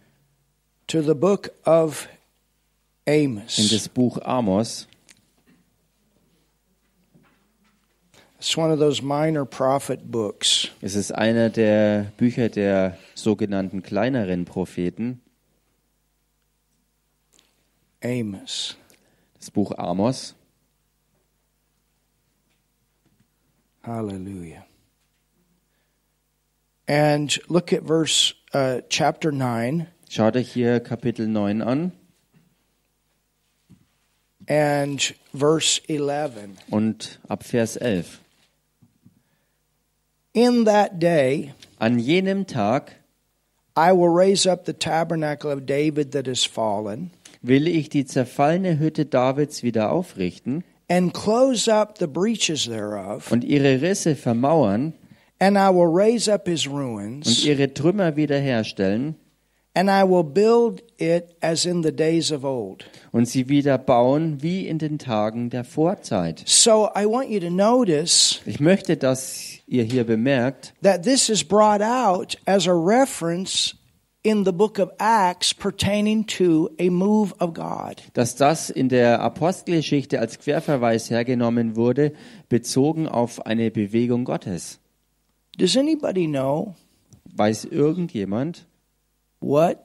To 0.87 1.03
the 1.03 1.15
book 1.15 1.51
of 1.67 2.09
In 3.05 3.39
Amos. 3.39 3.69
das 3.71 3.89
Buch 3.89 4.19
Amos. 4.25 4.29
It's 4.39 4.45
one 4.45 4.45
of 4.45 4.85
those 4.87 4.87
minor 4.87 4.87
prophet 7.77 8.07
books. 8.17 8.36
Es 10.81 10.95
ist 10.95 11.13
einer 11.13 11.51
der 11.51 12.13
Bücher 12.17 12.49
der 12.49 12.97
sogenannten 13.15 13.83
kleineren 13.83 14.45
Propheten, 14.45 15.21
Amos. 18.03 18.77
das 19.39 19.51
Buch 19.51 19.73
Amos. 19.77 20.35
Hallelujah. 23.83 24.65
And 26.87 27.39
look 27.49 27.73
at 27.73 27.83
verse 27.85 28.35
uh, 28.55 28.81
chapter 28.89 29.33
9. 29.33 29.89
Schaut 30.09 30.37
euch 30.37 30.53
hier 30.53 30.79
Kapitel 30.79 31.27
9 31.27 31.63
an. 31.63 31.93
and 34.49 35.15
verse 35.35 35.81
11. 35.89 36.59
und 36.71 37.19
ab 37.29 37.43
Vers 37.43 37.77
11. 37.77 38.21
In 40.37 40.65
that 40.65 40.99
day 40.99 41.55
An 41.81 41.99
jenem 41.99 42.47
Tag 42.47 42.93
I 43.75 43.93
will 43.93 44.11
raise 44.11 44.47
up 44.47 44.67
the 44.67 44.75
tabernacle 44.75 45.51
of 45.51 45.65
David 45.65 46.13
that 46.13 46.29
is 46.29 46.45
fallen, 46.45 47.11
will 47.43 47.67
ich 47.67 47.89
die 47.89 48.05
zerfallene 48.05 48.79
Hütte 48.79 49.07
Davids 49.07 49.63
wieder 49.63 49.91
aufrichten 49.91 50.63
and 50.91 51.15
close 51.15 51.73
up 51.73 51.97
the 51.97 52.07
breaches 52.07 52.67
thereof, 52.67 53.33
und 53.33 53.45
ihre 53.45 53.81
Risse 53.81 54.15
vermauern 54.15 54.93
and 55.41 55.57
I 55.57 55.71
will 55.71 55.91
raise 55.91 56.31
up 56.31 56.47
his 56.47 56.67
und 56.67 56.75
ruins, 56.75 57.43
ihre 57.43 57.73
Trümmer 57.73 58.17
wiederherstellen 58.17 59.15
and 59.77 59.91
I 59.91 60.03
will 60.05 60.25
build 60.25 60.83
it 60.99 61.37
as 61.43 61.67
in 61.67 61.83
the 61.83 61.93
days 61.93 62.33
of 62.33 62.45
old. 62.45 62.85
und 63.13 63.29
sie 63.29 63.49
wieder 63.49 63.77
bauen 63.79 64.43
wie 64.43 64.67
in 64.67 64.79
den 64.79 64.99
Tagen 64.99 65.51
der 65.51 65.65
Vorzeit. 65.65 66.43
So 66.47 66.89
I 66.97 67.05
want 67.05 67.29
you 67.29 67.39
to 67.41 67.51
notice 67.51 68.41
Ich 68.47 68.59
möchte, 68.59 68.97
dass 68.97 69.59
ihr 69.67 69.85
hier 69.85 70.05
bemerkt, 70.05 70.73
that 70.83 71.03
this 71.03 71.29
is 71.29 71.45
brought 71.45 71.83
out 71.83 72.37
as 72.47 72.67
a 72.67 72.73
reference 72.73 73.77
in 74.23 74.45
the 74.45 74.53
book 74.53 74.79
of 74.79 74.91
Acts 74.99 75.53
pertaining 75.55 76.27
to 76.27 76.71
a 76.81 76.89
move 76.91 77.35
of 77.39 77.53
God. 77.53 78.03
dass 78.15 78.35
das 78.35 78.71
in 78.71 78.89
der 78.89 79.21
Apostelgeschichte 79.21 80.19
als 80.21 80.39
Querverweis 80.39 81.11
hergenommen 81.11 81.77
wurde, 81.77 82.13
bezogen 82.49 83.07
auf 83.07 83.45
eine 83.45 83.71
Bewegung 83.71 84.25
Gottes. 84.25 84.81
Does 85.59 85.77
anybody 85.77 86.27
know 86.27 86.75
Weiß 87.39 87.67
irgendjemand, 87.67 88.67
what 89.41 89.79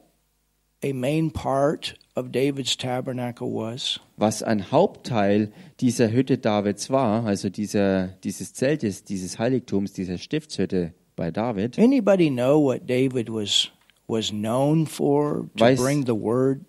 a 0.83 0.93
main 0.93 1.31
part 1.31 1.95
of 2.15 2.31
David's 2.31 2.75
tabernacle 2.75 3.49
was? 3.53 3.99
was 4.17 4.43
ein 4.43 4.71
Hauptteil 4.71 5.51
dieser 5.79 6.11
Hütte 6.11 6.37
Davids 6.37 6.89
war, 6.89 7.25
also 7.25 7.49
dieser, 7.49 8.09
dieses 8.23 8.53
Zeltes, 8.53 9.03
dieses 9.03 9.39
Heiligtums, 9.39 9.93
dieser 9.93 10.17
Stiftshütte 10.17 10.93
bei 11.15 11.31
David? 11.31 11.77
Anybody 11.79 12.29
know 12.29 12.59
what 12.61 12.87
David 12.89 13.29
was 13.29 13.69
was 14.07 14.29
known 14.29 14.85
for 14.85 15.47
to 15.57 15.63
Weiß- 15.65 15.77
bring 15.81 16.05
the 16.05 16.13
word 16.13 16.61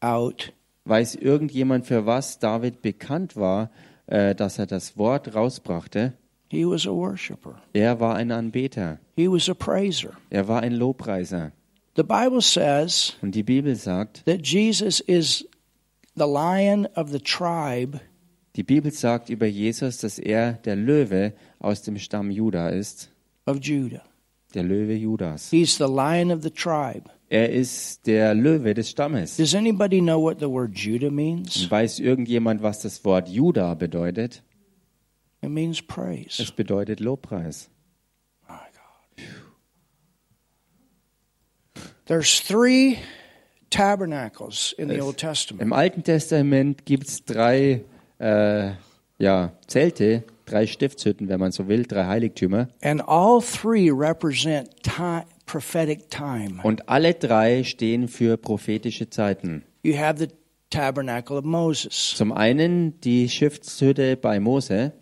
out? 0.00 0.52
Weiß 0.84 1.16
irgendjemand, 1.16 1.84
für 1.86 2.06
was 2.06 2.38
David 2.38 2.80
bekannt 2.80 3.34
war, 3.36 3.70
äh, 4.06 4.34
dass 4.36 4.58
er 4.58 4.66
das 4.66 4.96
Wort 4.96 5.34
rausbrachte? 5.34 6.12
He 6.48 6.64
was 6.64 6.86
a 6.86 6.90
worshiper. 6.92 7.60
Er 7.72 7.98
war 7.98 8.14
ein 8.14 8.30
Anbeter. 8.30 8.98
He 9.16 9.28
was 9.28 9.48
a 9.48 9.54
praiser. 9.54 10.10
Er 10.30 10.46
war 10.46 10.60
ein 10.62 10.72
Lobpreiser. 10.72 11.50
The 11.96 12.04
Bible 12.04 12.42
says 12.42 13.14
Und 13.22 13.34
die 13.34 13.42
Bibel 13.42 13.74
sagt, 13.74 14.24
that 14.26 14.46
Jesus 14.46 15.00
is 15.00 15.48
the 16.14 16.26
lion 16.26 16.86
of 16.94 17.10
the 17.10 17.20
tribe 17.20 18.00
die 18.56 18.62
Bibel 18.62 18.90
sagt 18.90 19.28
über 19.28 19.46
Jesus, 19.46 19.98
dass 19.98 20.18
er 20.18 20.54
der 20.54 20.76
Löwe 20.76 21.34
aus 21.58 21.82
dem 21.82 21.98
Stamm 21.98 22.30
Juda 22.30 22.70
ist, 22.70 23.10
of 23.44 23.58
Judah. 23.60 24.02
der 24.54 24.62
Löwe 24.62 24.94
Judas. 24.94 25.50
He's 25.50 25.76
the 25.76 25.84
lion 25.84 26.30
of 26.30 26.42
the 26.42 26.50
tribe. 26.50 27.10
Er 27.28 27.50
ist 27.50 28.06
der 28.06 28.34
Löwe 28.34 28.72
des 28.72 28.88
Stammes. 28.88 29.36
Does 29.36 29.54
anybody 29.54 30.00
know 30.00 30.18
what 30.18 30.38
the 30.40 30.48
word 30.48 30.74
Judah 30.74 31.10
means? 31.10 31.64
Und 31.64 31.70
weiß 31.70 31.98
irgendjemand, 31.98 32.62
was 32.62 32.80
das 32.80 33.04
Wort 33.04 33.28
Juda 33.28 33.74
bedeutet? 33.74 34.42
It 35.42 35.50
means 35.50 35.82
praise. 35.82 36.42
Es 36.42 36.50
bedeutet 36.50 37.00
Lobpreis. 37.00 37.68
My 38.48 38.54
God. 38.72 39.24
There's 42.06 42.40
three 42.40 42.98
tabernacles 43.70 44.74
in 44.78 44.88
the 44.88 45.00
Old 45.00 45.16
Testament. 45.16 45.62
Im 45.62 45.72
Alten 45.72 46.04
Testament 46.04 46.86
gibt 46.86 47.08
es 47.08 47.24
drei 47.24 47.84
äh, 48.18 48.70
ja, 49.18 49.52
Zelte, 49.66 50.22
drei 50.44 50.66
Stiftshütten, 50.66 51.28
wenn 51.28 51.40
man 51.40 51.50
so 51.50 51.66
will, 51.66 51.84
drei 51.84 52.06
Heiligtümer. 52.06 52.68
And 52.80 53.02
all 53.08 53.40
three 53.40 53.90
represent 53.90 54.70
time, 54.84 55.24
prophetic 55.46 56.08
time. 56.08 56.60
Und 56.62 56.88
alle 56.88 57.14
drei 57.14 57.64
stehen 57.64 58.06
für 58.06 58.36
prophetische 58.36 59.10
Zeiten. 59.10 59.64
You 59.82 59.96
have 59.96 60.18
the 60.18 60.28
tabernacle 60.70 61.36
of 61.36 61.44
Moses. 61.44 62.14
Zum 62.14 62.30
einen 62.30 63.00
die 63.00 63.28
Stiftshütte 63.28 64.16
bei 64.16 64.38
Mose, 64.38 64.92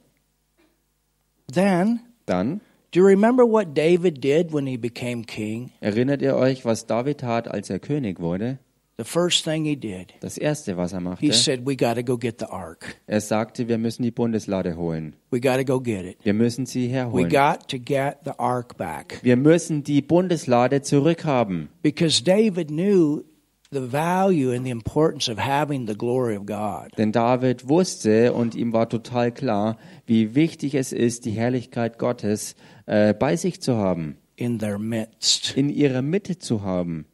Then, 1.52 2.00
dann 2.24 2.62
do 2.94 3.00
you 3.00 3.06
remember 3.06 3.44
what 3.44 3.74
David 3.74 4.20
did 4.22 4.52
when 4.52 4.66
he 4.66 4.76
became 4.76 5.24
king? 5.24 5.70
erinnert 5.80 6.22
ihr 6.22 6.36
euch, 6.36 6.64
was 6.64 6.86
David 6.86 7.18
tat, 7.18 7.48
als 7.48 7.68
er 7.70 7.78
König 7.78 8.20
wurde? 8.20 8.58
The 8.96 9.04
first 9.04 9.42
thing 9.44 9.64
he 9.64 9.74
did, 9.74 10.14
Das 10.20 10.38
erste, 10.38 10.76
was 10.76 10.92
er 10.92 11.00
he 11.00 11.04
machte, 11.04 11.32
said, 11.32 11.66
We 11.66 11.74
got 11.74 11.96
to 11.96 12.04
go 12.04 12.16
get 12.16 12.38
the 12.38 12.46
ark. 12.48 12.96
er 13.08 13.20
sagte, 13.20 13.66
wir 13.66 13.76
müssen 13.76 14.04
die 14.04 14.12
Bundeslade 14.12 14.76
holen. 14.76 15.16
We 15.32 15.40
got 15.40 15.56
to 15.56 15.64
go 15.64 15.80
get 15.80 16.04
it. 16.04 16.18
Wir 16.22 16.32
müssen 16.32 16.64
sie 16.64 16.86
We 16.88 16.92
herholen. 16.92 17.28
got 17.28 17.68
to 17.70 17.78
get 17.78 18.18
the 18.24 18.38
ark 18.38 18.76
back. 18.76 19.18
Wir 19.22 19.36
müssen 19.36 19.82
die 19.82 20.00
Bundeslade 20.00 20.82
zurückhaben. 20.82 21.70
Because 21.82 22.22
David 22.22 22.68
knew 22.68 23.24
the 23.72 23.80
value 23.80 24.52
and 24.54 24.64
the 24.64 24.70
importance 24.70 25.28
of 25.28 25.38
having 25.38 25.88
the 25.88 25.96
glory 25.96 26.36
of 26.36 26.46
God. 26.46 26.96
Denn 26.96 27.10
David 27.10 27.68
wusste 27.68 28.32
und 28.32 28.54
ihm 28.54 28.72
war 28.72 28.88
total 28.88 29.32
klar, 29.32 29.76
wie 30.06 30.36
wichtig 30.36 30.76
es 30.76 30.92
ist, 30.92 31.24
die 31.24 31.32
Herrlichkeit 31.32 31.98
Gottes 31.98 32.54
äh, 32.86 33.14
bei 33.14 33.36
sich 33.36 33.60
zu 33.60 33.76
haben, 33.76 34.16
in 34.36 34.58
their 34.58 34.78
midst. 34.78 35.56
in 35.56 35.68
ihrer 35.70 36.02
Mitte 36.02 36.38
zu 36.38 36.62
haben. 36.62 37.06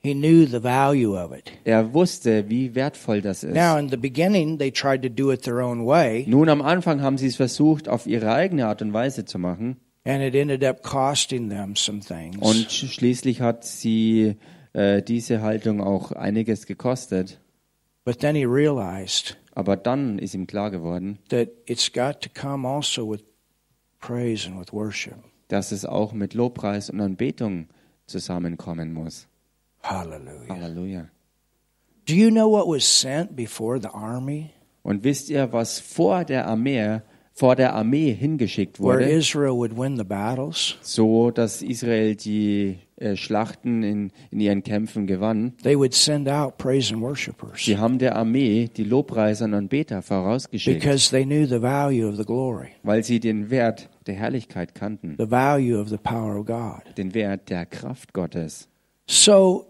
He 0.00 0.14
knew 0.14 0.46
the 0.46 0.62
value 0.62 1.16
of 1.16 1.32
it. 1.36 1.50
Er 1.64 1.92
wusste, 1.92 2.48
wie 2.48 2.74
wertvoll 2.76 3.20
das 3.20 3.42
ist. 3.42 3.54
Now, 3.54 3.76
in 3.78 3.88
the 3.88 3.96
beginning, 3.96 4.56
they 4.58 4.70
tried 4.70 5.02
to 5.02 5.08
do 5.08 5.32
it 5.32 5.42
their 5.42 5.58
own 5.58 5.84
way, 5.86 6.24
Nun 6.28 6.48
am 6.48 6.62
Anfang 6.62 7.02
haben 7.02 7.18
sie 7.18 7.26
es 7.26 7.36
versucht, 7.36 7.88
auf 7.88 8.06
ihre 8.06 8.32
eigene 8.32 8.66
Art 8.66 8.80
und 8.80 8.92
Weise 8.92 9.24
zu 9.24 9.38
machen. 9.38 9.76
and 10.04 10.22
it 10.22 10.34
ended 10.34 10.64
up 10.64 10.82
costing 10.82 11.50
them 11.50 11.74
some 11.76 11.98
things. 12.00 12.36
Und 12.38 12.68
sch- 12.70 12.86
schließlich 12.86 13.40
hat 13.40 13.64
sie 13.64 14.36
äh, 14.72 15.02
diese 15.02 15.42
Haltung 15.42 15.80
auch 15.82 16.12
einiges 16.12 16.64
gekostet. 16.66 17.40
But 18.04 18.20
then 18.20 18.34
he 18.36 18.44
realized 18.46 19.36
Aber 19.52 19.76
dann 19.76 20.20
ist 20.20 20.32
ihm 20.34 20.46
klar 20.46 20.70
geworden, 20.70 21.18
that 21.30 21.48
it's 21.66 21.92
got 21.92 22.20
to 22.22 22.30
come 22.32 22.66
also 22.66 23.10
with 23.10 23.24
praise 23.24 23.24
and 23.24 23.26
with 23.26 23.26
worship. 23.26 23.87
Dass 25.48 25.72
es 25.72 25.84
auch 25.84 26.12
mit 26.12 26.34
Lobpreis 26.34 26.90
und 26.90 27.00
Anbetung 27.00 27.68
zusammenkommen 28.06 28.92
muss. 28.92 29.28
Hallelujah. 29.82 30.48
Halleluja. 30.48 31.08
Do 32.06 32.14
you 32.14 32.30
know 32.30 32.50
what 32.50 32.66
was 32.66 32.84
sent 32.84 33.36
before 33.36 33.80
the 33.80 33.88
army? 33.88 34.50
Und 34.82 35.04
wisst 35.04 35.28
ihr, 35.28 35.52
was 35.52 35.78
vor 35.78 36.24
der 36.24 36.46
Armee, 36.46 37.00
vor 37.34 37.54
der 37.54 37.74
Armee 37.74 38.14
hingeschickt 38.14 38.80
Where 38.80 39.00
wurde, 39.00 39.10
Israel 39.10 39.52
would 39.52 39.76
win 39.76 39.96
the 39.96 40.04
battles? 40.04 40.76
so 40.80 41.30
dass 41.30 41.60
Israel 41.62 42.16
die 42.16 42.78
Schlachten 43.16 43.82
in, 43.82 44.10
in 44.30 44.40
ihren 44.40 44.62
Kämpfen 44.62 45.06
gewann? 45.06 45.52
They 45.62 45.76
would 45.76 45.94
send 45.94 46.28
out 46.28 46.58
praise 46.58 46.92
and 46.92 47.02
worshipers 47.02 47.64
Sie 47.64 47.78
haben 47.78 47.98
der 47.98 48.16
Armee 48.16 48.68
die 48.76 48.84
Lobpreiser 48.84 49.44
und 49.44 49.54
Anbeter 49.54 50.02
vorausgeschickt, 50.02 50.80
because 50.80 51.10
they 51.10 51.24
knew 51.24 51.46
the 51.46 51.60
value 51.62 52.08
of 52.08 52.16
the 52.16 52.24
glory, 52.24 52.68
weil 52.82 53.04
sie 53.04 53.20
den 53.20 53.50
Wert 53.50 53.88
der 54.06 54.14
Herrlichkeit 54.14 54.74
kannten, 54.74 55.14
the 55.18 55.30
value 55.30 55.80
of 55.80 55.88
the 55.88 55.96
power 55.98 56.38
of 56.40 56.46
God. 56.46 56.82
den 56.96 57.14
Wert 57.14 57.50
der 57.50 57.66
Kraft 57.66 58.12
Gottes. 58.12 58.68
So, 59.06 59.66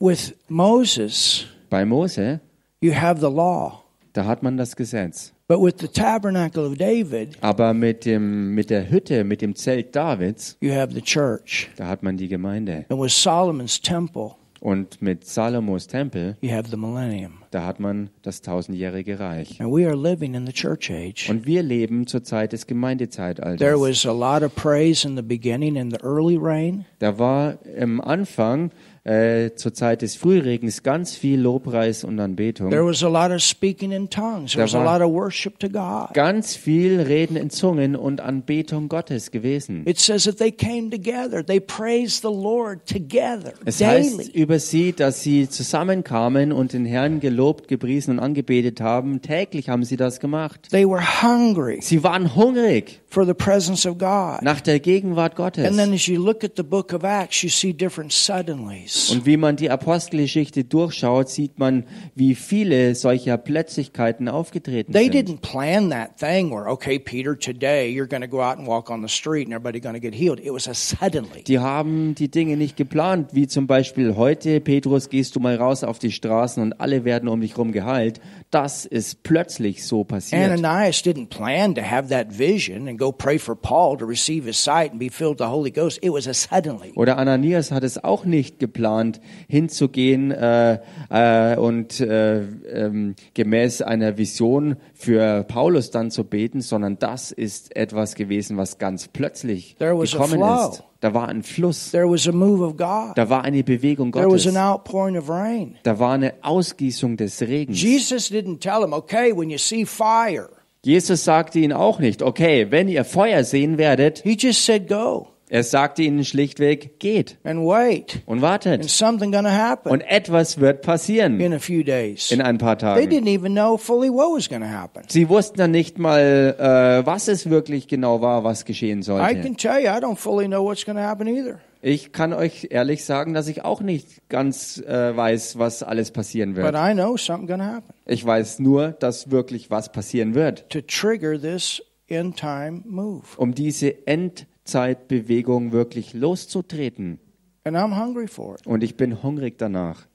with 0.00 0.34
Moses, 0.48 1.46
Bei 1.70 1.84
Mose, 1.84 2.40
you 2.80 2.92
have 2.94 3.20
the 3.20 3.32
law. 3.32 3.84
da 4.12 4.24
hat 4.24 4.42
man 4.42 4.56
das 4.56 4.74
Gesetz. 4.76 5.32
But 5.48 5.60
with 5.62 5.74
the 5.78 5.86
tabernacle 5.86 6.66
of 6.66 6.76
David, 6.76 7.38
Aber 7.40 7.72
mit, 7.72 8.04
dem, 8.04 8.52
mit 8.56 8.68
der 8.68 8.90
Hütte, 8.90 9.22
mit 9.22 9.42
dem 9.42 9.54
Zelt 9.54 9.94
Davids, 9.94 10.56
you 10.60 10.72
have 10.72 10.92
the 10.92 11.00
church. 11.00 11.68
da 11.76 11.86
hat 11.86 12.02
man 12.02 12.16
die 12.16 12.26
Gemeinde. 12.26 12.84
And 12.88 13.00
with 13.00 13.12
Solomon's 13.12 13.80
temple, 13.80 14.32
Und 14.58 15.00
mit 15.00 15.24
Salomos 15.24 15.86
Tempel, 15.86 16.36
you 16.40 16.50
have 16.50 16.68
the 16.68 16.76
millennium. 16.76 17.34
da 17.52 17.64
hat 17.64 17.78
man 17.78 18.10
das 18.22 18.42
tausendjährige 18.42 19.20
Reich. 19.20 19.60
And 19.60 19.70
we 19.70 19.86
are 19.86 19.94
living 19.94 20.34
in 20.34 20.46
the 20.46 20.52
church 20.52 20.90
age. 20.90 21.30
Und 21.30 21.46
wir 21.46 21.62
leben 21.62 22.08
zur 22.08 22.24
Zeit 22.24 22.52
des 22.52 22.66
Gemeindezeitalters. 22.66 23.58
There 23.60 23.78
was 23.78 24.04
a 24.04 24.12
lot 24.12 24.42
of 24.42 24.52
praise 24.56 25.06
in 25.06 25.14
the 25.14 25.22
beginning 25.22 25.76
in 25.76 25.92
the 25.92 25.98
early 26.02 26.36
rain. 26.36 26.86
Da 26.98 27.16
war 27.20 27.58
im 27.76 28.00
Anfang, 28.00 28.72
äh, 29.06 29.54
zur 29.54 29.72
Zeit 29.72 30.02
des 30.02 30.16
Frühregens, 30.16 30.82
ganz 30.82 31.14
viel 31.14 31.40
Lobpreis 31.40 32.02
und 32.02 32.18
Anbetung. 32.18 32.70
There 32.70 32.84
was 32.84 33.04
a 33.04 33.08
lot 33.08 33.30
of 33.34 33.40
speaking 33.40 33.92
in 33.92 34.10
tongues. 34.10 34.52
There 34.52 34.64
was 34.64 34.74
a 34.74 34.82
lot 34.82 35.00
of 35.00 35.12
worship 35.12 35.60
to 35.60 35.68
God. 35.68 36.12
Ganz 36.14 36.56
viel 36.56 37.00
Reden 37.00 37.36
in 37.36 37.50
Zungen 37.50 37.94
und 37.94 38.20
Anbetung 38.20 38.88
Gottes 38.88 39.30
gewesen. 39.30 39.86
It 39.86 40.00
says 40.00 40.24
that 40.24 40.38
they 40.38 40.50
came 40.50 40.90
together. 40.90 41.44
They 41.44 41.60
praised 41.60 42.22
the 42.22 42.28
Lord 42.28 42.84
together 42.86 43.52
Es 43.64 43.80
heißt 43.80 44.18
daily. 44.18 44.30
über 44.32 44.58
sie, 44.58 44.92
dass 44.92 45.22
sie 45.22 45.48
zusammenkamen 45.48 46.50
und 46.52 46.72
den 46.72 46.84
Herrn 46.84 47.20
gelobt, 47.20 47.68
gepriesen 47.68 48.14
und 48.14 48.18
angebetet 48.18 48.80
haben. 48.80 49.22
Täglich 49.22 49.68
haben 49.68 49.84
sie 49.84 49.96
das 49.96 50.18
gemacht. 50.18 50.68
They 50.70 50.84
were 50.84 51.02
hungry 51.22 51.78
Sie 51.80 52.02
waren 52.02 52.34
hungrig 52.34 53.00
for 53.16 53.24
the 53.24 53.32
presence 53.32 53.86
of 53.86 53.96
God. 53.96 54.42
nach 54.42 54.60
der 54.60 54.78
Gegenwart 54.78 55.36
Gottes. 55.36 55.64
And 55.64 55.78
then 55.78 55.94
as 55.94 56.06
you 56.06 56.22
look 56.22 56.44
at 56.44 56.52
the 56.58 56.62
book 56.62 56.92
of 56.92 57.02
Acts, 57.02 57.42
you 57.42 57.48
see 57.48 57.72
different 57.72 58.12
suddenlies. 58.12 59.10
Und 59.10 59.24
wie 59.24 59.38
man 59.38 59.56
die 59.56 59.70
Apostelgeschichte 59.70 60.64
durchschaut, 60.64 61.30
sieht 61.30 61.58
man, 61.58 61.84
wie 62.14 62.34
viele 62.34 62.94
solcher 62.94 63.38
Plötzlichkeiten 63.38 64.28
aufgetreten 64.28 64.92
They 64.92 65.04
sind. 65.04 65.14
didn't 65.14 65.40
plan 65.40 65.88
that 65.88 66.18
thing 66.18 66.50
where, 66.50 66.68
okay, 66.70 66.98
Peter, 66.98 67.34
today 67.38 67.90
you're 67.90 68.06
going 68.06 68.20
to 68.20 68.28
go 68.28 68.42
out 68.42 68.58
and 68.58 68.66
walk 68.66 68.90
on 68.90 69.00
the 69.00 69.08
street 69.08 69.46
and 69.46 69.54
everybody's 69.54 69.82
going 69.82 69.94
to 69.94 70.00
get 70.00 70.14
healed. 70.14 70.38
It 70.38 70.52
was 70.52 70.68
a 70.68 70.74
suddenly. 70.74 71.42
Die 71.44 71.58
haben 71.58 72.14
die 72.14 72.30
Dinge 72.30 72.58
nicht 72.58 72.76
geplant, 72.76 73.30
wie 73.32 73.46
zum 73.46 73.66
Beispiel 73.66 74.16
heute, 74.16 74.60
Petrus, 74.60 75.08
gehst 75.08 75.34
du 75.36 75.40
mal 75.40 75.56
raus 75.56 75.84
auf 75.84 75.98
die 75.98 76.12
Straßen 76.12 76.62
und 76.62 76.80
alle 76.82 77.06
werden 77.06 77.30
um 77.30 77.40
dich 77.40 77.56
rum 77.56 77.72
geheilt. 77.72 78.20
Das 78.50 78.84
ist 78.84 79.22
plötzlich 79.22 79.86
so 79.86 80.04
passiert. 80.04 80.50
Ananias 80.50 81.02
didn't 81.02 81.28
plan 81.30 81.74
to 81.74 81.80
have 81.80 82.10
that 82.10 82.38
vision 82.38 82.88
and 82.88 82.98
go 82.98 83.05
pray 83.12 83.38
for 83.38 83.54
Paul 83.56 83.96
to 83.98 84.06
receive 84.06 84.44
his 84.46 84.56
sight 84.62 84.90
and 84.90 84.98
be 84.98 85.08
filled 85.08 85.38
with 85.38 85.46
the 85.46 85.50
Holy 85.50 85.70
Ghost. 85.70 85.98
It 86.02 86.12
was 86.12 86.26
a 86.26 86.34
suddenly. 86.34 86.92
Oder 86.94 87.18
Ananias 87.18 87.70
hat 87.70 87.84
es 87.84 88.02
auch 88.02 88.24
nicht 88.24 88.58
geplant, 88.58 89.20
hinzugehen 89.48 90.30
äh, 90.30 90.78
äh, 91.10 91.56
und 91.56 92.00
äh, 92.00 92.42
ähm, 92.42 93.14
gemäß 93.34 93.82
einer 93.82 94.18
Vision 94.18 94.76
für 94.94 95.44
Paulus 95.44 95.90
dann 95.90 96.10
zu 96.10 96.24
beten, 96.24 96.60
sondern 96.60 96.98
das 96.98 97.32
ist 97.32 97.74
etwas 97.76 98.14
gewesen, 98.14 98.56
was 98.56 98.78
ganz 98.78 99.08
plötzlich 99.08 99.76
There 99.78 99.98
was 99.98 100.14
a 100.14 100.18
gekommen 100.18 100.42
ist. 100.72 100.82
Da 101.00 101.12
war 101.12 101.28
ein 101.28 101.42
Fluss, 101.42 101.90
There 101.90 102.10
was 102.10 102.26
a 102.26 102.32
move 102.32 102.64
of 102.64 102.76
God. 102.76 103.16
da 103.16 103.28
war 103.28 103.44
eine 103.44 103.62
Bewegung 103.62 104.12
There 104.12 104.24
was 104.26 104.44
Gottes, 104.44 104.56
an 104.56 104.62
outpouring 104.62 105.16
of 105.18 105.28
rain. 105.28 105.76
da 105.82 105.98
war 105.98 106.12
eine 106.14 106.32
Ausgießung 106.42 107.16
des 107.16 107.42
Regens. 107.42 107.80
Jesus 107.80 108.30
didn't 108.30 108.60
tell 108.60 108.82
him, 108.82 108.92
okay, 108.92 109.32
when 109.36 109.50
you 109.50 109.58
see 109.58 109.84
fire, 109.84 110.48
Jesus 110.86 111.24
sagte 111.24 111.58
ihnen 111.58 111.72
auch 111.72 111.98
nicht, 111.98 112.22
okay, 112.22 112.68
wenn 112.70 112.86
ihr 112.88 113.04
Feuer 113.04 113.42
sehen 113.42 113.76
werdet, 113.76 114.20
he 114.22 114.36
just 114.38 114.64
said 114.64 114.88
go 114.88 115.28
er 115.48 115.62
sagte 115.62 116.02
ihnen 116.02 116.24
schlichtweg, 116.24 116.98
geht 116.98 117.38
and 117.44 117.60
wait, 117.60 118.20
und 118.26 118.34
and 118.38 118.42
wartet. 118.42 118.90
something 118.90 119.30
going 119.30 119.44
to 119.44 119.50
happen 119.50 119.90
Und 119.92 120.00
etwas 120.00 120.58
wird 120.58 120.82
passieren 120.82 121.38
in 121.40 121.54
a 121.54 121.58
few 121.60 121.84
days. 121.84 122.30
in 122.32 122.40
ein 122.40 122.58
paar 122.58 122.76
They 122.78 122.86
Tagen. 122.88 123.10
didn't 123.10 123.28
even 123.28 123.52
know 123.54 123.76
fully 123.76 124.08
what 124.10 124.34
was 124.36 124.48
to 124.62 124.68
happen. 124.68 125.02
Sie 125.08 125.28
wussten 125.28 125.56
dann 125.58 125.70
nicht 125.70 125.98
mal, 125.98 126.56
äh, 126.58 127.06
was 127.06 127.28
es 127.28 127.48
wirklich 127.48 127.86
genau 127.86 128.20
war, 128.20 128.42
was 128.42 128.64
geschehen 128.64 129.00
I 129.00 129.02
sollte. 129.02 129.40
can 129.40 129.56
tell 129.56 129.78
you, 129.80 129.88
I 129.88 130.00
don't 130.00 130.16
fully 130.16 130.46
know 130.46 130.64
what's 130.64 130.84
happen 131.06 131.28
either. 131.28 131.60
Ich 131.82 132.12
kann 132.12 132.32
euch 132.32 132.68
ehrlich 132.70 133.04
sagen, 133.04 133.32
dass 133.34 133.48
ich 133.48 133.64
auch 133.64 133.80
nicht 133.80 134.28
ganz 134.28 134.78
äh, 134.78 135.16
weiß, 135.16 135.58
was 135.58 135.82
alles 135.82 136.10
passieren 136.10 136.54
But 136.54 136.64
wird. 136.64 136.74
I 136.76 136.94
know 136.94 137.16
something's 137.16 137.56
to 137.58 137.64
happen 137.64 137.92
Ich 138.06 138.24
weiß 138.24 138.58
nur, 138.60 138.92
dass 138.92 139.30
wirklich 139.30 139.70
was 139.70 139.92
passieren 139.92 140.34
wird, 140.34 140.68
to 140.70 140.80
trigger 140.80 141.40
this 141.40 141.82
end 142.08 142.36
time 142.36 142.82
move. 142.86 143.24
um 143.36 143.54
diese 143.54 144.06
Endzeitbewegung 144.06 145.72
wirklich 145.72 146.14
loszutreten. 146.14 147.18
And 147.64 147.76
I'm 147.76 147.96
hungry 148.00 148.28
for 148.28 148.54
it. 148.54 148.66
Und 148.66 148.82
ich 148.82 148.96
bin 148.96 149.22
hungrig 149.22 149.58
danach. 149.58 150.06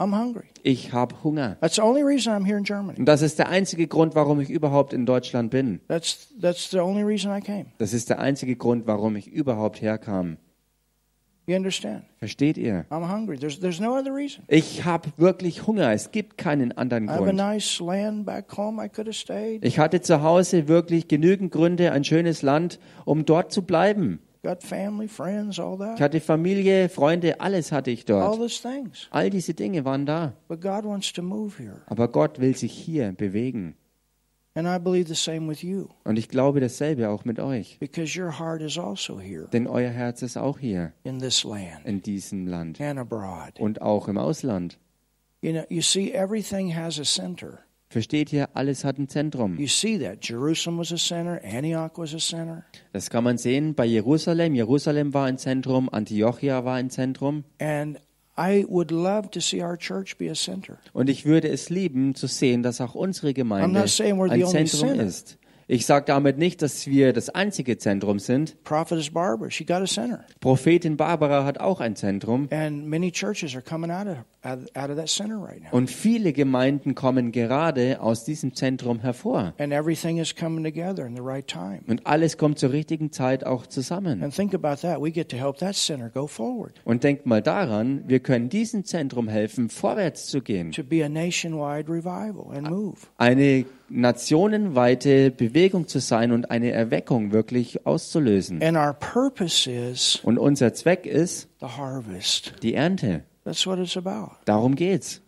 I'm 0.00 0.14
hungry. 0.14 0.44
Ich 0.62 0.94
habe 0.94 1.14
Hunger. 1.22 1.58
That's 1.60 1.76
the 1.76 1.82
only 1.82 2.02
reason 2.02 2.32
I'm 2.32 2.46
here 2.46 2.56
in 2.56 2.64
Germany. 2.64 2.98
Und 2.98 3.04
das 3.04 3.20
ist 3.20 3.38
der 3.38 3.50
einzige 3.50 3.86
Grund, 3.86 4.14
warum 4.14 4.40
ich 4.40 4.48
überhaupt 4.48 4.94
in 4.94 5.04
Deutschland 5.04 5.50
bin. 5.50 5.80
That's 5.88 6.28
that's 6.40 6.70
the 6.70 6.78
only 6.80 7.02
reason 7.02 7.30
I 7.36 7.40
came. 7.42 7.66
Das 7.76 7.92
ist 7.92 8.08
der 8.08 8.18
einzige 8.18 8.56
Grund, 8.56 8.86
warum 8.86 9.14
ich 9.16 9.28
überhaupt 9.28 9.82
herkam. 9.82 10.38
You 11.46 11.56
understand? 11.56 12.04
Versteht 12.18 12.56
ihr? 12.56 12.86
I'm 12.90 13.12
hungry. 13.12 13.36
There's 13.36 13.60
there's 13.60 13.80
no 13.80 13.94
other 13.94 14.14
reason. 14.14 14.44
Ich 14.48 14.84
habe 14.84 15.10
wirklich 15.18 15.66
Hunger. 15.66 15.92
Es 15.92 16.12
gibt 16.12 16.38
keinen 16.38 16.72
anderen 16.72 17.04
I 17.04 17.08
have 17.08 17.20
a 17.22 17.24
Grund. 17.24 17.36
nice 17.36 17.80
land 17.80 18.24
back 18.24 18.56
home. 18.56 18.82
I 18.82 18.88
could 18.88 19.06
have 19.06 19.14
stayed. 19.14 19.62
Ich 19.64 19.78
hatte 19.78 20.00
zu 20.00 20.22
Hause 20.22 20.66
wirklich 20.68 21.08
genügend 21.08 21.52
Gründe, 21.52 21.92
ein 21.92 22.04
schönes 22.04 22.40
Land, 22.42 22.78
um 23.04 23.26
dort 23.26 23.52
zu 23.52 23.62
bleiben. 23.62 24.20
Got 24.42 24.62
family, 24.62 25.06
friends, 25.06 25.58
all 25.58 25.76
Ich 25.96 26.00
hatte 26.00 26.18
Familie, 26.20 26.88
Freunde, 26.88 27.40
alles 27.40 27.72
hatte 27.72 27.90
ich 27.90 28.00
All 28.10 28.20
dort. 28.20 28.38
those 28.38 28.62
things. 28.62 29.06
All 29.10 29.28
diese 29.28 29.52
Dinge 29.52 29.84
waren 29.84 30.06
da. 30.06 30.32
Aber 31.86 32.08
Gott 32.08 32.40
will 32.40 32.56
sich 32.56 32.72
hier 32.72 33.12
bewegen. 33.12 33.76
And 34.54 34.66
I 34.66 34.78
believe 34.78 35.06
the 35.08 35.14
same 35.14 35.46
with 35.48 35.62
you. 35.62 35.88
Und 36.04 36.18
ich 36.18 36.28
glaube 36.28 36.58
dasselbe 36.60 37.08
auch 37.10 37.24
mit 37.24 37.38
euch. 37.38 37.78
Because 37.78 38.18
your 38.20 38.38
heart 38.38 38.62
is 38.62 38.78
also 38.78 39.20
here 39.20 39.46
Denn 39.52 39.66
euer 39.68 39.90
Herz 39.90 40.22
ist 40.22 40.36
auch 40.36 40.58
hier, 40.58 40.92
in 41.04 42.02
diesem 42.02 42.46
Land. 42.48 42.80
and 42.80 42.98
abroad. 42.98 43.60
Und 43.60 43.80
auch 43.80 44.08
im 44.08 44.18
Ausland. 44.18 44.78
You 45.42 45.52
know, 45.52 45.64
you 45.68 45.82
see, 45.82 46.12
everything 46.12 46.74
has 46.74 46.98
a 46.98 47.04
center. 47.04 47.60
Versteht 47.90 48.32
ihr, 48.32 48.48
alles 48.54 48.84
hat 48.84 48.98
ein 48.98 49.08
Zentrum. 49.08 49.58
You 49.58 49.66
see 49.66 49.98
that. 49.98 50.24
Jerusalem 50.24 50.78
was 50.78 50.92
a 50.92 50.96
center, 50.96 51.40
Antioch 51.42 51.90
was 51.96 52.14
a 52.14 52.18
center. 52.18 52.64
Das 52.92 53.10
kann 53.10 53.24
man 53.24 53.36
sehen 53.36 53.74
bei 53.74 53.84
Jerusalem. 53.84 54.54
Jerusalem 54.54 55.12
war 55.12 55.26
ein 55.26 55.38
Zentrum, 55.38 55.88
Antiochia 55.90 56.64
war 56.64 56.76
ein 56.76 56.90
Zentrum. 56.90 57.42
And 57.58 57.98
I 58.38 58.64
would 58.68 58.92
love 58.92 59.32
to 59.32 59.40
see 59.40 59.60
our 59.60 59.76
church 59.76 60.16
be 60.18 60.30
a 60.30 60.34
center. 60.34 60.78
Und 60.92 61.10
ich 61.10 61.24
würde 61.24 61.48
es 61.48 61.68
lieben 61.68 62.14
zu 62.14 62.28
sehen, 62.28 62.62
dass 62.62 62.80
auch 62.80 62.94
unsere 62.94 63.34
Gemeinde 63.34 63.80
ein 63.80 63.88
Zentrum 63.88 65.00
ist. 65.00 65.36
Ich 65.72 65.86
sage 65.86 66.04
damit 66.06 66.36
nicht, 66.36 66.62
dass 66.62 66.88
wir 66.88 67.12
das 67.12 67.28
einzige 67.28 67.78
Zentrum 67.78 68.18
sind. 68.18 68.60
Prophetess 68.64 69.10
Barbara, 69.10 69.50
she 69.50 69.64
got 69.64 69.76
a 69.76 69.86
center. 69.86 70.24
Prophetin 70.40 70.96
Barbara 70.96 71.44
hat 71.44 71.60
auch 71.60 71.78
ein 71.80 71.94
Zentrum. 71.94 72.48
And 72.50 72.88
many 72.88 73.12
churches 73.12 73.54
are 73.54 73.62
coming 73.62 73.92
out 73.92 74.08
of, 74.08 74.16
out 74.42 74.76
out 74.76 74.90
of 74.90 74.96
that 74.96 75.08
center 75.08 75.36
right 75.40 75.62
now. 75.62 75.68
Und 75.70 75.88
viele 75.88 76.32
Gemeinden 76.32 76.96
kommen 76.96 77.30
gerade 77.30 78.00
aus 78.00 78.24
diesem 78.24 78.52
Zentrum 78.52 78.98
hervor. 78.98 79.54
And 79.58 79.72
everything 79.72 80.18
is 80.18 80.34
coming 80.34 80.64
together 80.64 81.06
in 81.06 81.14
the 81.14 81.22
right 81.22 81.46
time. 81.46 81.82
Und 81.86 82.04
alles 82.04 82.36
kommt 82.36 82.58
zur 82.58 82.72
richtigen 82.72 83.12
Zeit 83.12 83.46
auch 83.46 83.64
zusammen. 83.64 84.24
And 84.24 84.34
think 84.34 84.52
about 84.56 84.82
that. 84.82 85.00
We 85.00 85.12
get 85.12 85.28
to 85.28 85.36
help 85.36 85.58
that 85.58 85.76
center 85.76 86.10
go 86.10 86.26
forward, 86.26 86.72
Und 86.84 87.04
denkt 87.04 87.26
mal 87.26 87.42
daran, 87.42 88.02
wir 88.08 88.18
können 88.18 88.48
diesem 88.48 88.84
Zentrum 88.84 89.28
helfen, 89.28 89.68
vorwärts 89.68 90.26
zu 90.26 90.40
gehen. 90.42 90.72
to 90.72 90.82
be 90.82 91.04
a 91.04 91.08
nationwide 91.08 91.88
revival 91.88 92.50
and 92.52 92.68
move. 92.68 92.96
Eine 93.18 93.66
nationenweite 93.90 95.30
Bewegung 95.30 95.86
zu 95.88 95.98
sein 96.00 96.32
und 96.32 96.50
eine 96.50 96.70
Erweckung 96.70 97.32
wirklich 97.32 97.86
auszulösen. 97.86 98.62
And 98.62 98.76
our 98.76 98.94
purpose 98.94 99.70
is 99.70 100.20
Und 100.22 100.38
unser 100.38 100.72
Zweck 100.74 101.06
ist 101.06 101.48
the 101.60 101.66
harvest. 101.66 102.54
die 102.62 102.74
Ernte. 102.74 103.24
That's 103.44 103.66
what 103.66 103.78
it's 103.78 103.96
about. 103.96 104.36
Darum 104.44 104.74
geht's. 104.76 105.20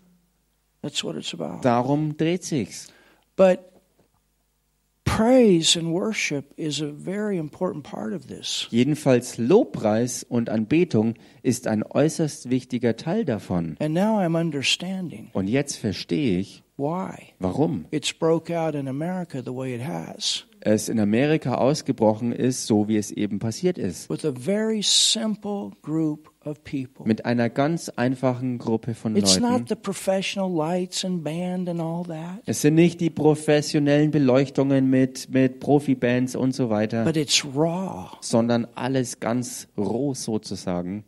Darum 1.63 2.17
dreht 2.17 2.45
sich's. 2.45 2.89
But 3.37 3.61
praise 5.05 5.77
and 5.79 5.93
worship 5.93 6.53
is 6.57 6.81
a 6.83 6.91
very 6.93 7.39
important 7.39 7.85
part 7.85 8.13
of 8.13 8.27
this. 8.27 8.67
Jedenfalls 8.71 9.39
Lobpreis 9.39 10.25
und 10.25 10.51
Anbetung 10.51 11.15
ist 11.43 11.67
ein 11.67 11.83
äußerst 11.83 12.51
wichtiger 12.51 12.97
Teil 12.97 13.25
davon. 13.25 13.77
And 13.81 13.95
now 13.95 14.19
I'm 14.19 14.39
understanding 14.39 15.31
Und 15.33 15.49
jetzt 15.49 15.77
verstehe 15.77 16.39
ich, 16.39 16.62
why 16.77 17.35
warum 17.39 17.87
it's 17.91 18.13
broke 18.13 18.51
out 18.53 18.75
in 18.75 18.89
America 18.89 19.43
the 19.45 19.55
way 19.55 19.75
it 19.75 19.83
has. 19.83 20.45
es 20.65 20.89
in 20.89 21.01
Amerika 21.01 21.57
ausgebrochen 21.57 22.31
ist, 22.33 22.67
so 22.69 22.87
wie 22.87 22.97
es 22.97 23.11
eben 23.11 23.41
passiert 23.41 23.79
ist. 23.79 24.09
With 24.09 24.25
a 24.25 24.33
very 24.33 24.81
simple 24.81 25.73
group 25.83 26.31
of 26.45 26.63
people. 26.63 27.05
Mit 27.05 27.25
einer 27.25 27.51
ganz 27.51 27.89
einfachen 27.89 28.59
Gruppe 28.59 28.95
von 28.95 29.17
It's 29.17 29.41
not 29.41 29.51
Leuten. 29.51 29.67
the 29.71 29.75
professional 29.75 30.49
lights 30.49 31.05
and 31.05 31.25
band 31.25 31.69
and 31.69 31.81
all 31.81 32.05
that, 32.05 32.43
Es 32.47 32.61
sind 32.63 32.77
nicht 32.77 33.01
die 33.01 33.11
professionellen 33.11 34.13
Beleuchtungen 34.13 34.89
mit, 34.89 35.29
mit 35.31 35.59
Profibands 35.59 36.37
und 36.37 36.55
so 36.55 36.71
weiter, 36.71 37.05
but 37.05 37.17
it's 37.17 37.45
raw. 37.45 38.11
sondern 38.21 38.67
alles 38.77 39.19
ganz 39.19 39.67
roh 39.77 40.15
sozusagen. 40.15 41.05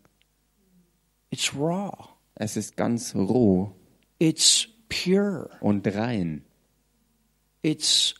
It's 1.31 1.55
raw. 1.57 1.93
Es 2.35 2.57
ist 2.57 2.77
ganz 2.77 3.15
roh 3.15 3.71
It's 4.19 4.69
pure. 5.03 5.51
und 5.61 5.87
rein. 5.95 6.45
It's 7.63 8.15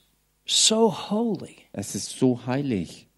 so 0.47 0.91
holy. 1.11 1.57
Es 1.73 1.95
ist 1.95 2.11
so 2.19 2.47
heilig. 2.47 3.09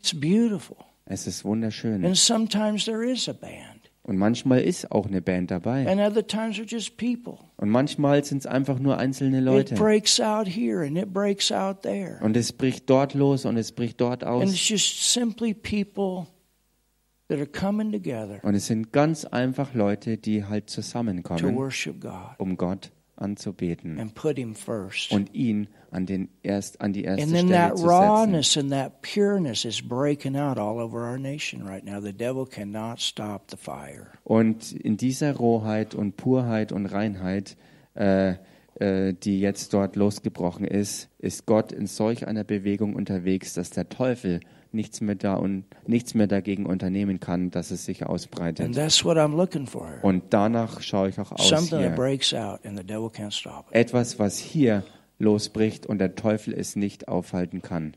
It's 0.00 0.18
beautiful. 0.18 0.76
Es 1.04 1.26
ist 1.26 1.44
wunderschön. 1.44 2.04
And 2.04 2.16
sometimes 2.16 2.84
there 2.84 3.02
is 3.04 3.28
a 3.28 3.32
band, 3.32 3.90
Und 4.02 4.16
manchmal 4.18 4.60
ist 4.62 4.90
auch 4.92 5.06
eine 5.06 5.20
Band 5.22 5.50
dabei. 5.50 5.86
and 5.86 6.00
other 6.00 6.26
times 6.26 6.58
are 6.58 6.66
just 6.66 6.96
people. 6.96 7.38
Und 7.56 7.70
manchmal 7.70 8.22
sind 8.24 8.38
es 8.38 8.46
einfach 8.46 8.78
nur 8.78 8.98
einzelne 8.98 9.38
It 9.38 9.44
Leute. 9.44 9.74
breaks 9.74 10.20
out 10.20 10.46
here 10.46 10.86
and 10.86 10.96
it 10.96 11.12
breaks 11.12 11.50
out 11.50 11.82
there. 11.82 12.18
Und 12.22 12.36
es 12.36 12.52
bricht 12.52 12.88
dort 12.88 13.14
los 13.14 13.44
und 13.44 13.56
es 13.56 13.72
bricht 13.72 14.00
dort 14.00 14.22
And 14.24 14.42
it's 14.44 14.52
aus. 14.52 14.68
just 14.68 15.12
simply 15.12 15.52
people 15.54 16.26
that 16.26 16.26
are 16.26 16.26
coming 16.26 16.26
together 16.26 17.17
Und 17.28 18.54
es 18.54 18.66
sind 18.66 18.92
ganz 18.92 19.24
einfach 19.24 19.74
Leute, 19.74 20.16
die 20.16 20.44
halt 20.44 20.66
to 20.66 20.74
zusammenkommen, 20.74 21.54
worship 21.56 22.00
God 22.00 22.38
um 22.38 22.56
Gott 22.56 22.90
anzubeten 23.16 23.98
and 23.98 24.14
put 24.14 24.38
Him 24.38 24.54
first. 24.54 25.12
und 25.12 25.34
ihn 25.34 25.68
an, 25.90 26.06
den 26.06 26.28
erst, 26.42 26.80
an 26.80 26.92
die 26.92 27.04
erste 27.04 27.22
And 27.24 27.32
then 27.32 27.46
Stelle 27.48 27.58
that 27.58 27.76
zu 27.76 27.82
setzen. 27.82 27.90
rawness 27.90 28.56
and 28.56 28.70
that 28.70 29.02
pureness 29.02 29.64
is 29.64 29.82
breaking 29.82 30.36
out 30.36 30.58
all 30.58 30.78
over 30.78 31.00
our 31.00 31.18
nation 31.18 31.66
right 31.66 31.84
now. 31.84 32.00
The 32.00 32.12
devil 32.12 32.46
cannot 32.46 33.00
stop 33.00 33.50
the 33.50 33.56
fire. 33.56 34.08
Und 34.24 34.72
in 34.72 34.96
dieser 34.96 35.34
Rohheit 35.34 35.94
und 35.94 36.16
Purheit 36.16 36.72
und 36.72 36.86
Reinheit 36.86 37.56
äh, 37.94 38.36
äh, 38.78 39.12
die 39.12 39.40
jetzt 39.40 39.74
dort 39.74 39.96
losgebrochen 39.96 40.64
ist, 40.64 41.08
ist 41.18 41.46
Gott 41.46 41.72
in 41.72 41.86
solch 41.86 42.28
einer 42.28 42.44
Bewegung 42.44 42.94
unterwegs, 42.94 43.54
dass 43.54 43.70
der 43.70 43.88
Teufel 43.88 44.40
nichts 44.72 45.00
mehr 45.00 45.14
da 45.14 45.34
und 45.34 45.64
nichts 45.86 46.14
mehr 46.14 46.26
dagegen 46.26 46.66
unternehmen 46.66 47.20
kann, 47.20 47.50
dass 47.50 47.70
es 47.70 47.84
sich 47.84 48.02
And 48.02 48.10
ausbreitet. 48.10 48.74
that's 48.74 49.04
what 49.04 49.16
I'm 49.16 49.36
looking 49.36 49.66
for 49.66 49.86
here. 49.86 50.00
Und 50.02 50.24
danach 50.30 50.80
schaue 50.82 51.08
ich 51.08 51.18
auch 51.18 51.32
aus 51.32 51.68
hier. 51.68 51.90
breaks 51.90 52.34
out 52.34 52.64
and 52.64 52.78
the 52.78 52.84
devil 52.84 53.08
can't 53.08 53.32
stop 53.32 53.66
it. 53.70 53.74
Etwas, 53.74 54.18
was 54.18 54.38
hier 54.38 54.84
losbricht 55.18 55.86
und 55.86 55.98
der 55.98 56.14
Teufel 56.14 56.54
es 56.54 56.76
nicht 56.76 57.08
aufhalten 57.08 57.62
kann. 57.62 57.94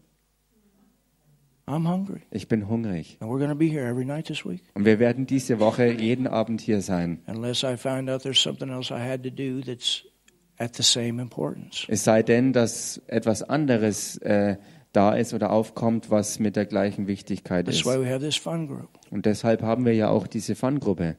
I'm 1.68 1.88
hungry. 1.88 2.22
Ich 2.32 2.48
bin 2.48 2.68
hungrig. 2.68 3.18
And 3.22 3.30
we're 3.32 3.38
going 3.38 3.50
to 3.50 3.56
be 3.56 3.68
here 3.68 3.86
every 3.88 4.04
night 4.06 4.26
this 4.26 4.46
week. 4.46 4.62
Und 4.74 4.86
wir 4.86 5.00
werden 5.00 5.26
diese 5.26 5.60
Woche 5.60 5.92
jeden 5.92 6.28
Abend 6.28 6.60
hier 6.62 6.82
sein. 6.82 7.20
Unless 7.28 7.64
I 7.64 7.78
find 7.78 8.10
out 8.10 8.24
there's 8.24 8.42
something 8.42 8.70
else 8.70 8.94
I 8.94 9.00
had 9.00 9.24
to 9.24 9.30
do 9.30 9.62
that's 9.62 10.04
at 10.58 10.76
the 10.76 10.84
same 10.84 11.22
importance. 11.22 11.86
Es 11.88 12.04
sei 12.04 12.24
denn, 12.24 12.52
dass 12.52 13.02
etwas 13.08 13.44
anderes 13.44 14.18
äh, 14.18 14.58
da 14.92 15.14
ist 15.14 15.34
oder 15.34 15.52
aufkommt, 15.52 16.10
was 16.10 16.40
mit 16.40 16.56
der 16.56 16.66
gleichen 16.66 17.08
Wichtigkeit 17.08 17.68
ist. 17.68 17.86
Und 17.86 19.26
deshalb 19.26 19.62
haben 19.62 19.86
wir 19.86 19.94
ja 19.94 20.10
auch 20.10 20.28
diese 20.28 20.56
Fun-Gruppe, 20.56 21.18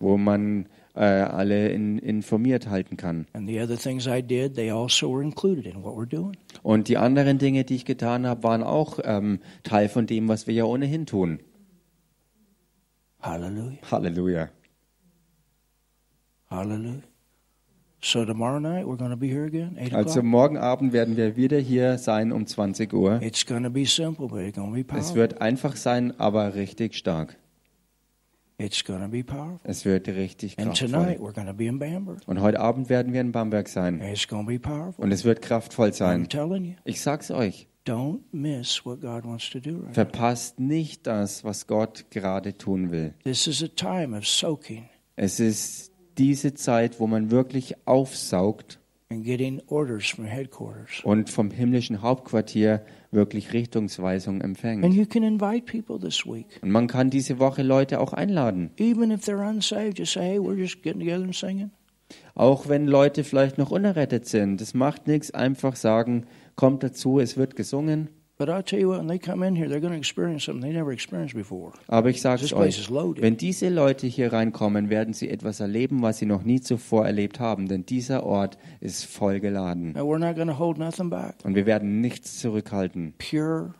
wo 0.00 0.16
man 0.16 0.66
äh, 0.94 1.00
alle 1.00 1.68
in, 1.68 1.98
informiert 1.98 2.68
halten 2.68 2.96
kann. 2.96 3.26
And 3.34 3.48
the 3.48 3.60
other 3.60 3.76
things 3.76 4.06
I 4.06 4.22
did, 4.22 4.54
they 4.54 4.70
also 4.70 5.12
were 5.12 5.22
included 5.22 5.66
in 5.66 5.82
what 5.82 5.94
we're 5.94 6.08
doing. 6.08 6.36
Und 6.62 6.88
die 6.88 6.96
anderen 6.96 7.38
Dinge, 7.38 7.64
die 7.64 7.76
ich 7.76 7.84
getan 7.84 8.26
habe, 8.26 8.42
waren 8.42 8.62
auch 8.62 8.98
ähm, 9.04 9.40
Teil 9.62 9.88
von 9.88 10.06
dem, 10.06 10.28
was 10.28 10.46
wir 10.46 10.54
ja 10.54 10.64
ohnehin 10.64 11.04
tun. 11.04 11.40
Hallelujah. 13.20 13.78
Halleluja. 13.90 14.48
Hallelujah. 16.48 17.02
So 18.08 18.24
tomorrow 18.24 18.60
night 18.60 18.86
we're 18.86 18.96
going 18.96 19.10
to 19.10 19.16
be 19.16 19.26
here 19.26 19.46
again, 19.46 19.76
8 19.80 19.92
Also 19.92 20.22
morgen 20.22 20.56
Abend 20.58 20.92
werden 20.92 21.16
wir 21.16 21.34
wieder 21.34 21.58
hier 21.58 21.98
sein 21.98 22.30
um 22.30 22.46
20 22.46 22.92
Uhr. 22.92 23.20
It's 23.20 23.44
going 23.44 23.64
to 23.64 23.70
be 23.70 23.84
simple, 23.84 24.28
but 24.28 24.42
it's 24.42 24.56
going 24.56 24.68
to 24.68 24.74
be 24.74 24.80
Es 24.82 24.86
powerful. 24.86 25.16
wird 25.16 25.40
einfach 25.40 25.74
sein, 25.74 26.14
aber 26.20 26.54
richtig 26.54 26.94
stark. 26.94 27.36
It's 28.58 28.84
going 28.84 29.00
to 29.02 29.08
be 29.08 29.24
powerful. 29.24 29.58
Es 29.64 29.84
wird 29.84 30.06
richtig 30.06 30.56
And 30.56 30.68
kraftvoll. 30.68 30.88
tonight 30.88 31.18
we're 31.18 31.32
going 31.32 31.48
to 31.48 31.52
be 31.52 31.66
in 31.66 31.80
Bamberg. 31.80 32.20
Und 32.26 32.40
heute 32.40 32.60
Abend 32.60 32.88
werden 32.88 33.12
wir 33.12 33.20
in 33.20 33.32
Bamberg 33.32 33.68
sein. 33.68 34.00
It's 34.00 34.28
going 34.28 34.46
to 34.46 34.52
be 34.52 34.60
powerful. 34.60 35.04
Und 35.04 35.10
es 35.10 35.24
wird 35.24 35.42
kraftvoll 35.42 35.88
I'm 35.88 35.92
sein. 35.94 36.28
telling 36.28 36.64
you, 36.64 36.74
Ich 36.84 37.00
sag's 37.00 37.32
euch. 37.32 37.66
don't 37.84 38.20
miss 38.30 38.86
what 38.86 39.00
God 39.00 39.24
wants 39.24 39.50
to 39.50 39.58
do 39.58 39.78
right 39.78 39.88
now. 39.88 39.92
Verpasst 39.94 40.60
nicht 40.60 41.08
das, 41.08 41.42
was 41.42 41.66
Gott 41.66 42.04
gerade 42.10 42.56
tun 42.56 42.92
will. 42.92 43.14
This 43.24 43.48
is 43.48 43.64
a 43.64 43.68
time 43.68 44.16
of 44.16 44.24
soaking 44.28 44.84
Es 45.16 45.40
ist 45.40 45.90
diese 46.18 46.54
Zeit, 46.54 47.00
wo 47.00 47.06
man 47.06 47.30
wirklich 47.30 47.76
aufsaugt 47.86 48.78
und 51.04 51.30
vom 51.30 51.50
himmlischen 51.50 52.02
Hauptquartier 52.02 52.84
wirklich 53.12 53.52
Richtungsweisung 53.52 54.40
empfängt. 54.40 54.84
Und 56.62 56.70
man 56.70 56.86
kann 56.88 57.10
diese 57.10 57.38
Woche 57.38 57.62
Leute 57.62 58.00
auch 58.00 58.12
einladen. 58.12 58.70
Auch 62.34 62.68
wenn 62.68 62.86
Leute 62.86 63.24
vielleicht 63.24 63.58
noch 63.58 63.70
unerrettet 63.70 64.26
sind. 64.26 64.60
Das 64.60 64.74
macht 64.74 65.06
nichts. 65.06 65.30
Einfach 65.32 65.76
sagen, 65.76 66.26
kommt 66.56 66.82
dazu, 66.82 67.20
es 67.20 67.36
wird 67.36 67.56
gesungen. 67.56 68.08
But 68.38 68.50
I'll 68.50 68.62
tell 68.62 68.78
you 68.78 68.90
what, 68.90 68.98
when 68.98 69.08
they 69.08 69.18
come 69.18 69.42
in 69.42 69.56
here, 69.56 69.66
they're 69.66 69.80
going 69.80 69.94
to 69.94 69.98
experience 69.98 70.44
something 70.44 70.60
they 70.60 70.76
never 70.76 70.92
experienced 70.92 71.34
before. 71.34 71.72
Aber 71.88 72.10
ich 72.10 72.20
sage 72.20 72.54
euch, 72.54 72.90
wenn 72.90 73.38
diese 73.38 73.70
Leute 73.70 74.06
hier 74.06 74.30
reinkommen, 74.30 74.90
werden 74.90 75.14
sie 75.14 75.30
etwas 75.30 75.60
erleben, 75.60 76.02
was 76.02 76.18
sie 76.18 76.26
noch 76.26 76.42
nie 76.42 76.60
zuvor 76.60 77.06
erlebt 77.06 77.40
haben. 77.40 77.66
Denn 77.66 77.86
dieser 77.86 78.24
Ort 78.24 78.58
ist 78.80 79.06
voll 79.06 79.40
geladen. 79.40 79.96
And 79.96 80.06
we're 80.06 80.18
not 80.18 80.36
going 80.36 80.48
to 80.48 80.58
hold 80.58 80.76
nothing 80.76 81.08
back. 81.08 81.36
Und 81.44 81.54
wir 81.54 81.64
werden 81.64 82.02
nichts 82.02 82.38
zurückhalten. 82.38 83.14
Pure, 83.16 83.74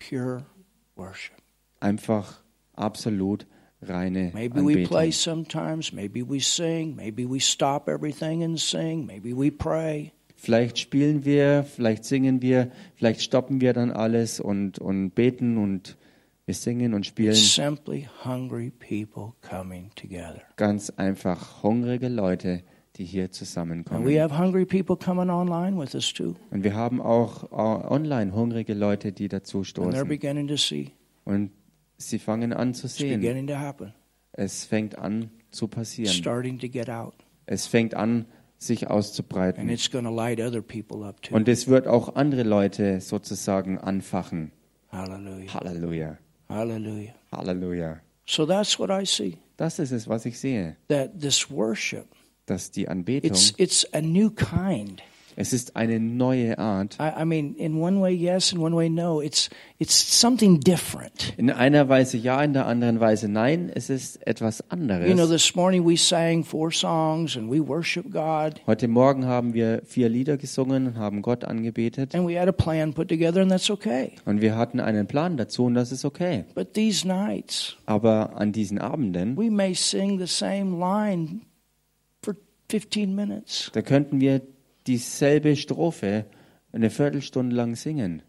pure 0.00 0.44
worship. 0.96 1.36
Einfach 1.78 2.40
absolut 2.74 3.46
reine 3.80 4.32
Maybe 4.34 4.60
we 4.60 4.86
play 4.86 5.06
Anbetung. 5.06 5.12
sometimes, 5.12 5.92
maybe 5.92 6.22
we 6.22 6.40
sing, 6.40 6.96
maybe 6.96 7.24
we 7.24 7.38
stop 7.38 7.88
everything 7.88 8.42
and 8.42 8.58
sing, 8.58 9.06
maybe 9.06 9.32
we 9.32 9.50
pray. 9.50 10.12
Vielleicht 10.44 10.78
spielen 10.78 11.24
wir, 11.24 11.64
vielleicht 11.64 12.04
singen 12.04 12.42
wir, 12.42 12.70
vielleicht 12.96 13.22
stoppen 13.22 13.60
wir 13.62 13.72
dann 13.72 13.90
alles 13.90 14.40
und, 14.40 14.78
und 14.78 15.10
beten 15.14 15.56
und 15.56 15.96
wir 16.44 16.54
singen 16.54 16.92
und 16.92 17.06
spielen. 17.06 17.34
Ganz 20.56 20.90
einfach 20.90 21.62
hungrige 21.62 22.08
Leute, 22.08 22.62
die 22.96 23.04
hier 23.04 23.30
zusammenkommen. 23.30 24.04
have 24.20 24.36
hungry 24.38 24.66
people 24.66 24.96
coming 24.96 25.30
online 25.30 25.78
with 25.80 25.94
us 25.94 26.12
too. 26.12 26.34
Und 26.50 26.62
wir 26.62 26.74
haben 26.74 27.00
auch 27.00 27.50
online 27.50 28.34
hungrige 28.34 28.74
Leute, 28.74 29.12
die 29.12 29.28
dazu 29.28 29.64
stoßen. 29.64 29.92
beginning 30.06 30.46
to 30.46 30.56
see. 30.56 30.92
Und 31.24 31.52
sie 31.96 32.18
fangen 32.18 32.52
an 32.52 32.74
zu 32.74 32.86
sehen. 32.86 33.22
Es 34.32 34.64
fängt 34.66 34.98
an 34.98 35.30
zu 35.50 35.68
passieren. 35.68 36.12
starting 36.12 36.58
to 36.58 36.68
get 36.68 36.90
out. 36.90 37.14
Es 37.46 37.66
fängt 37.66 37.94
an, 37.94 38.26
sich 38.58 38.88
auszubreiten. 38.88 39.68
Und 41.30 41.48
es 41.48 41.68
wird 41.68 41.86
auch 41.86 42.14
andere 42.16 42.42
Leute 42.42 43.00
sozusagen 43.00 43.78
anfachen. 43.78 44.52
Halleluja. 44.90 46.18
Hallelujah. 46.48 47.14
Halleluja. 47.32 48.00
So 48.26 48.46
that's 48.46 48.78
what 48.78 48.90
I 48.90 49.04
see. 49.04 49.38
Das 49.56 49.78
ist 49.78 49.92
es, 49.92 50.08
was 50.08 50.24
ich 50.26 50.38
sehe. 50.38 50.76
That 50.88 51.20
this 51.20 51.50
worship, 51.50 52.06
Dass 52.46 52.70
die 52.70 52.88
Anbetung, 52.88 53.30
it's 53.30 53.54
it's 53.56 53.86
a 53.92 54.00
new 54.00 54.30
kind. 54.30 55.02
Es 55.36 55.52
ist 55.52 55.76
eine 55.76 55.98
neue 56.00 56.58
Art. 56.58 56.96
I, 57.00 57.22
I 57.22 57.24
mean, 57.24 57.54
in 57.56 57.76
one 57.80 58.00
way 58.00 58.12
yes, 58.14 58.52
in 58.52 58.58
one 58.58 58.74
way 58.76 58.88
no. 58.88 59.20
It's 59.20 59.50
it's 59.78 60.20
something 60.20 60.60
different. 60.60 61.34
In 61.36 61.50
einer 61.50 61.88
Weise 61.88 62.16
ja, 62.16 62.42
in 62.42 62.52
der 62.52 62.66
anderen 62.66 63.00
Weise 63.00 63.28
nein. 63.28 63.70
Es 63.74 63.90
ist 63.90 64.24
etwas 64.26 64.62
You 64.70 64.76
know, 64.78 64.94
anderes. 64.94 65.28
this 65.30 65.54
morning 65.54 65.84
we 65.86 65.96
sang 65.96 66.44
four 66.44 66.70
songs 66.70 67.36
and 67.36 67.50
we 67.50 67.66
worship 67.66 68.10
God, 68.12 68.60
Heute 68.66 68.88
Morgen 68.88 69.26
haben 69.26 69.54
wir 69.54 69.82
vier 69.84 70.08
Lieder 70.08 70.36
gesungen 70.36 70.86
und 70.86 70.96
haben 70.98 71.22
Gott 71.22 71.44
angebetet. 71.44 72.14
and 72.14 72.26
we 72.28 72.38
had 72.40 72.48
a 72.48 72.52
plan 72.52 72.92
put 72.94 73.08
together, 73.08 73.40
and 73.42 73.50
that's 73.50 73.70
okay. 73.70 74.12
Und 74.24 74.40
wir 74.40 74.56
hatten 74.56 74.80
einen 74.80 75.06
Plan 75.06 75.36
dazu 75.36 75.64
und 75.64 75.74
das 75.74 75.92
ist 75.92 76.04
okay. 76.04 76.44
But 76.54 76.74
these 76.74 77.06
nights, 77.06 77.76
Aber 77.86 78.36
an 78.36 78.52
diesen 78.52 78.78
Abenden, 78.78 79.36
we 79.36 79.50
may 79.50 79.74
sing 79.74 80.18
the 80.18 80.26
same 80.26 80.78
line 80.78 81.40
for 82.22 82.34
15 82.70 83.14
minutes. 83.14 83.70
da 83.74 83.82
könnten 83.82 84.20
wir 84.20 84.40
dieselbe 84.86 85.56
Strophe 85.56 86.26
eine 86.72 86.90
Viertelstunde 86.90 87.54
lang 87.54 87.74
singen. 87.76 88.22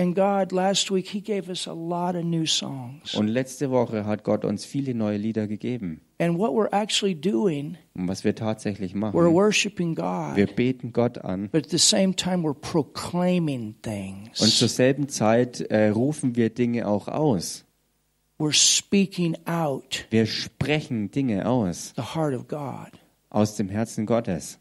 And 0.00 0.14
God, 0.14 0.52
last 0.52 0.92
week, 0.92 1.08
He 1.08 1.20
gave 1.20 1.48
us 1.48 1.66
a 1.66 1.72
lot 1.72 2.14
of 2.14 2.22
new 2.22 2.46
songs. 2.46 3.14
Und 3.16 3.26
letzte 3.26 3.72
Woche 3.72 4.06
hat 4.06 4.22
Gott 4.22 4.44
uns 4.44 4.64
viele 4.64 4.94
neue 4.94 5.16
Lieder 5.16 5.48
gegeben. 5.48 6.02
And 6.20 6.38
what 6.38 6.52
we're 6.52 6.72
actually 6.72 7.16
doing, 7.16 7.76
Und 7.94 8.06
was 8.06 8.22
wir 8.22 8.36
tatsächlich 8.36 8.92
we're 8.92 8.98
machen, 8.98 9.14
worshiping 9.34 9.96
wir 9.96 10.46
God, 10.46 10.54
beten 10.56 10.92
Gott 10.92 11.18
an. 11.18 11.48
but 11.50 11.64
at 11.64 11.70
the 11.70 11.78
same 11.78 12.14
time, 12.14 12.44
we're 12.44 12.54
proclaiming 12.54 13.74
Und 13.84 13.84
zur 14.36 14.46
things. 14.68 14.76
selben 14.76 15.08
Zeit 15.08 15.60
äh, 15.62 15.88
rufen 15.88 16.36
wir 16.36 16.50
Dinge 16.50 16.86
auch 16.86 17.08
aus. 17.08 17.64
We're 18.38 18.52
speaking 18.52 19.36
out 19.46 20.06
Wir 20.10 20.26
sprechen 20.26 21.10
Dinge 21.10 21.48
aus 21.48 21.92
the 21.96 22.02
heart 22.14 22.34
of 22.36 22.46
God. 22.46 22.92
aus 23.30 23.56
dem 23.56 23.68
Herzen 23.68 24.06
Gottes. 24.06 24.60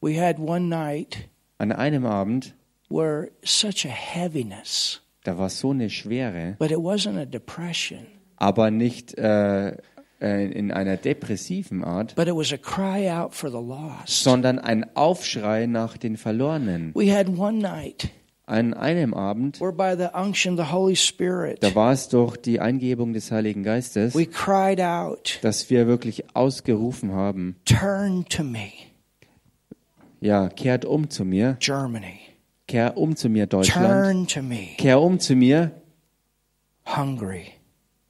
We 0.00 0.20
had 0.20 0.38
one 0.38 0.68
night 0.68 1.28
An 1.58 1.72
einem 1.72 2.04
Abend, 2.04 2.54
where 2.88 3.30
such 3.42 3.84
a 3.86 3.88
heaviness, 3.88 5.00
da 5.24 5.38
war 5.38 5.48
so 5.48 5.70
eine 5.70 5.88
Schwere, 5.90 6.56
but 6.58 6.70
it 6.70 6.78
wasn't 6.78 7.18
a 7.18 7.24
depression, 7.24 8.06
aber 8.36 8.70
nicht 8.70 9.16
äh, 9.18 9.76
äh, 10.20 10.50
in 10.52 10.70
einer 10.70 10.96
depressiven 10.98 11.82
Art, 11.82 12.14
but 12.14 12.28
it 12.28 12.34
was 12.36 12.52
a 12.52 12.58
cry 12.58 13.10
out 13.10 13.34
for 13.34 13.50
the 13.50 13.56
lost. 13.56 14.22
sondern 14.22 14.58
ein 14.58 14.84
Aufschrei 14.94 15.66
nach 15.66 15.96
den 15.96 16.16
Verlorenen. 16.18 16.92
We 16.94 17.10
had 17.16 17.28
one 17.38 17.58
night 17.58 18.10
An 18.48 18.74
einem 18.74 19.12
Abend, 19.14 19.60
where 19.60 19.72
by 19.72 19.96
the 19.96 20.10
unction 20.16 20.56
of 20.56 20.64
the 20.66 20.72
Holy 20.72 20.94
Spirit, 20.94 21.60
da 21.64 21.74
war 21.74 21.90
es 21.92 22.08
durch 22.08 22.36
die 22.36 22.60
Eingebung 22.60 23.12
des 23.14 23.32
Heiligen 23.32 23.64
Geistes, 23.64 24.14
we 24.14 24.26
cried 24.26 24.78
out, 24.80 25.38
dass 25.42 25.68
wir 25.70 25.88
wirklich 25.88 26.24
ausgerufen 26.36 27.12
haben, 27.12 27.56
Turn 27.64 28.24
to 28.28 28.44
me, 28.44 28.68
ja, 30.26 30.48
kehrt 30.48 30.84
um 30.84 31.08
zu 31.08 31.24
mir, 31.24 31.56
Germany. 31.60 32.18
kehr 32.66 32.96
um 32.96 33.14
zu 33.16 33.28
mir 33.28 33.46
Deutschland, 33.46 33.86
Turn 33.86 34.26
to 34.26 34.42
me, 34.42 34.68
kehr 34.76 35.00
um 35.00 35.18
zu 35.18 35.34
mir 35.36 35.70
Hungary. 36.84 37.52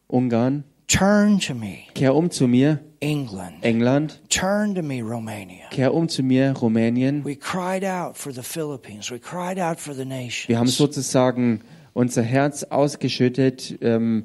Ungarn, 0.08 0.64
Turn 0.88 1.38
to 1.40 1.54
me, 1.54 1.78
kehr 1.94 2.14
um 2.14 2.30
zu 2.30 2.46
mir 2.46 2.80
England. 3.00 3.56
England, 3.62 4.20
Turn 4.28 4.74
to 4.74 4.82
me, 4.82 5.02
Romania. 5.02 5.68
kehr 5.70 5.92
um 5.92 6.08
zu 6.08 6.22
mir 6.22 6.52
Rumänien. 6.56 7.24
We 7.24 7.36
cried 7.36 7.84
out 7.84 8.16
for 8.16 8.32
the 8.32 8.42
Philippines. 8.42 9.10
We 9.10 9.18
cried 9.18 9.58
out 9.58 9.78
for 9.80 9.94
the 9.94 10.04
nations. 10.04 10.48
Wir 10.48 10.58
haben 10.58 10.68
sozusagen 10.68 11.60
unser 11.92 12.22
Herz 12.22 12.62
ausgeschüttet 12.64 13.78
ähm, 13.80 14.24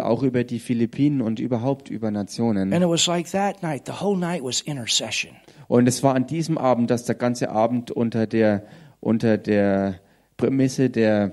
auch 0.00 0.22
über 0.22 0.44
die 0.44 0.58
Philippinen 0.58 1.20
und 1.20 1.40
überhaupt 1.40 1.90
über 1.90 2.10
Nationen. 2.10 2.72
And 2.72 2.82
it 2.82 2.88
was 2.88 3.06
like 3.06 3.30
that 3.30 3.62
night. 3.62 3.82
The 3.86 4.00
whole 4.00 4.18
night 4.18 4.42
was 4.42 4.60
intercession. 4.60 5.32
Und 5.68 5.86
es 5.86 6.02
war 6.02 6.14
an 6.14 6.26
diesem 6.26 6.58
Abend, 6.58 6.90
dass 6.90 7.04
der 7.04 7.14
ganze 7.14 7.50
Abend 7.50 7.90
unter 7.90 8.26
der, 8.26 8.64
unter 9.00 9.38
der 9.38 10.00
Prämisse 10.36 10.90
der 10.90 11.32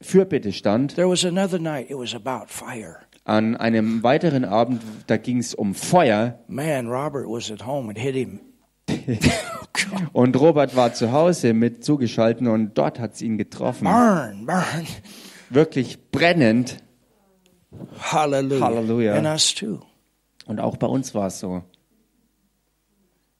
Fürbitte 0.00 0.52
stand. 0.52 0.94
There 0.94 1.08
was 1.08 1.24
another 1.24 1.58
night. 1.58 1.90
It 1.90 1.96
was 1.96 2.14
about 2.14 2.46
fire. 2.48 2.98
An 3.24 3.56
einem 3.56 4.02
weiteren 4.02 4.44
Abend, 4.44 4.82
da 5.06 5.16
ging 5.16 5.38
es 5.38 5.54
um 5.54 5.74
Feuer. 5.74 6.38
Man, 6.46 6.88
Robert 6.88 7.26
was 7.26 7.50
at 7.50 7.66
home. 7.66 7.90
It 7.90 7.98
hit 7.98 8.14
him. 8.14 8.40
Und 10.12 10.38
Robert 10.38 10.76
war 10.76 10.92
zu 10.92 11.12
Hause 11.12 11.54
mit 11.54 11.84
zugeschalten 11.84 12.46
und 12.46 12.76
dort 12.78 12.98
hat 12.98 13.14
es 13.14 13.22
ihn 13.22 13.38
getroffen. 13.38 13.84
burn, 13.84 14.46
burn. 14.46 14.86
Wirklich 15.50 16.10
brennend. 16.10 16.78
Hallelujah. 17.98 18.60
Hallelujah. 18.60 19.14
And 19.14 19.26
us 19.26 19.54
too. 19.54 19.80
Und 20.46 20.60
auch 20.60 20.76
bei 20.76 20.86
uns 20.86 21.14
war 21.14 21.28
es 21.28 21.40
so. 21.40 21.62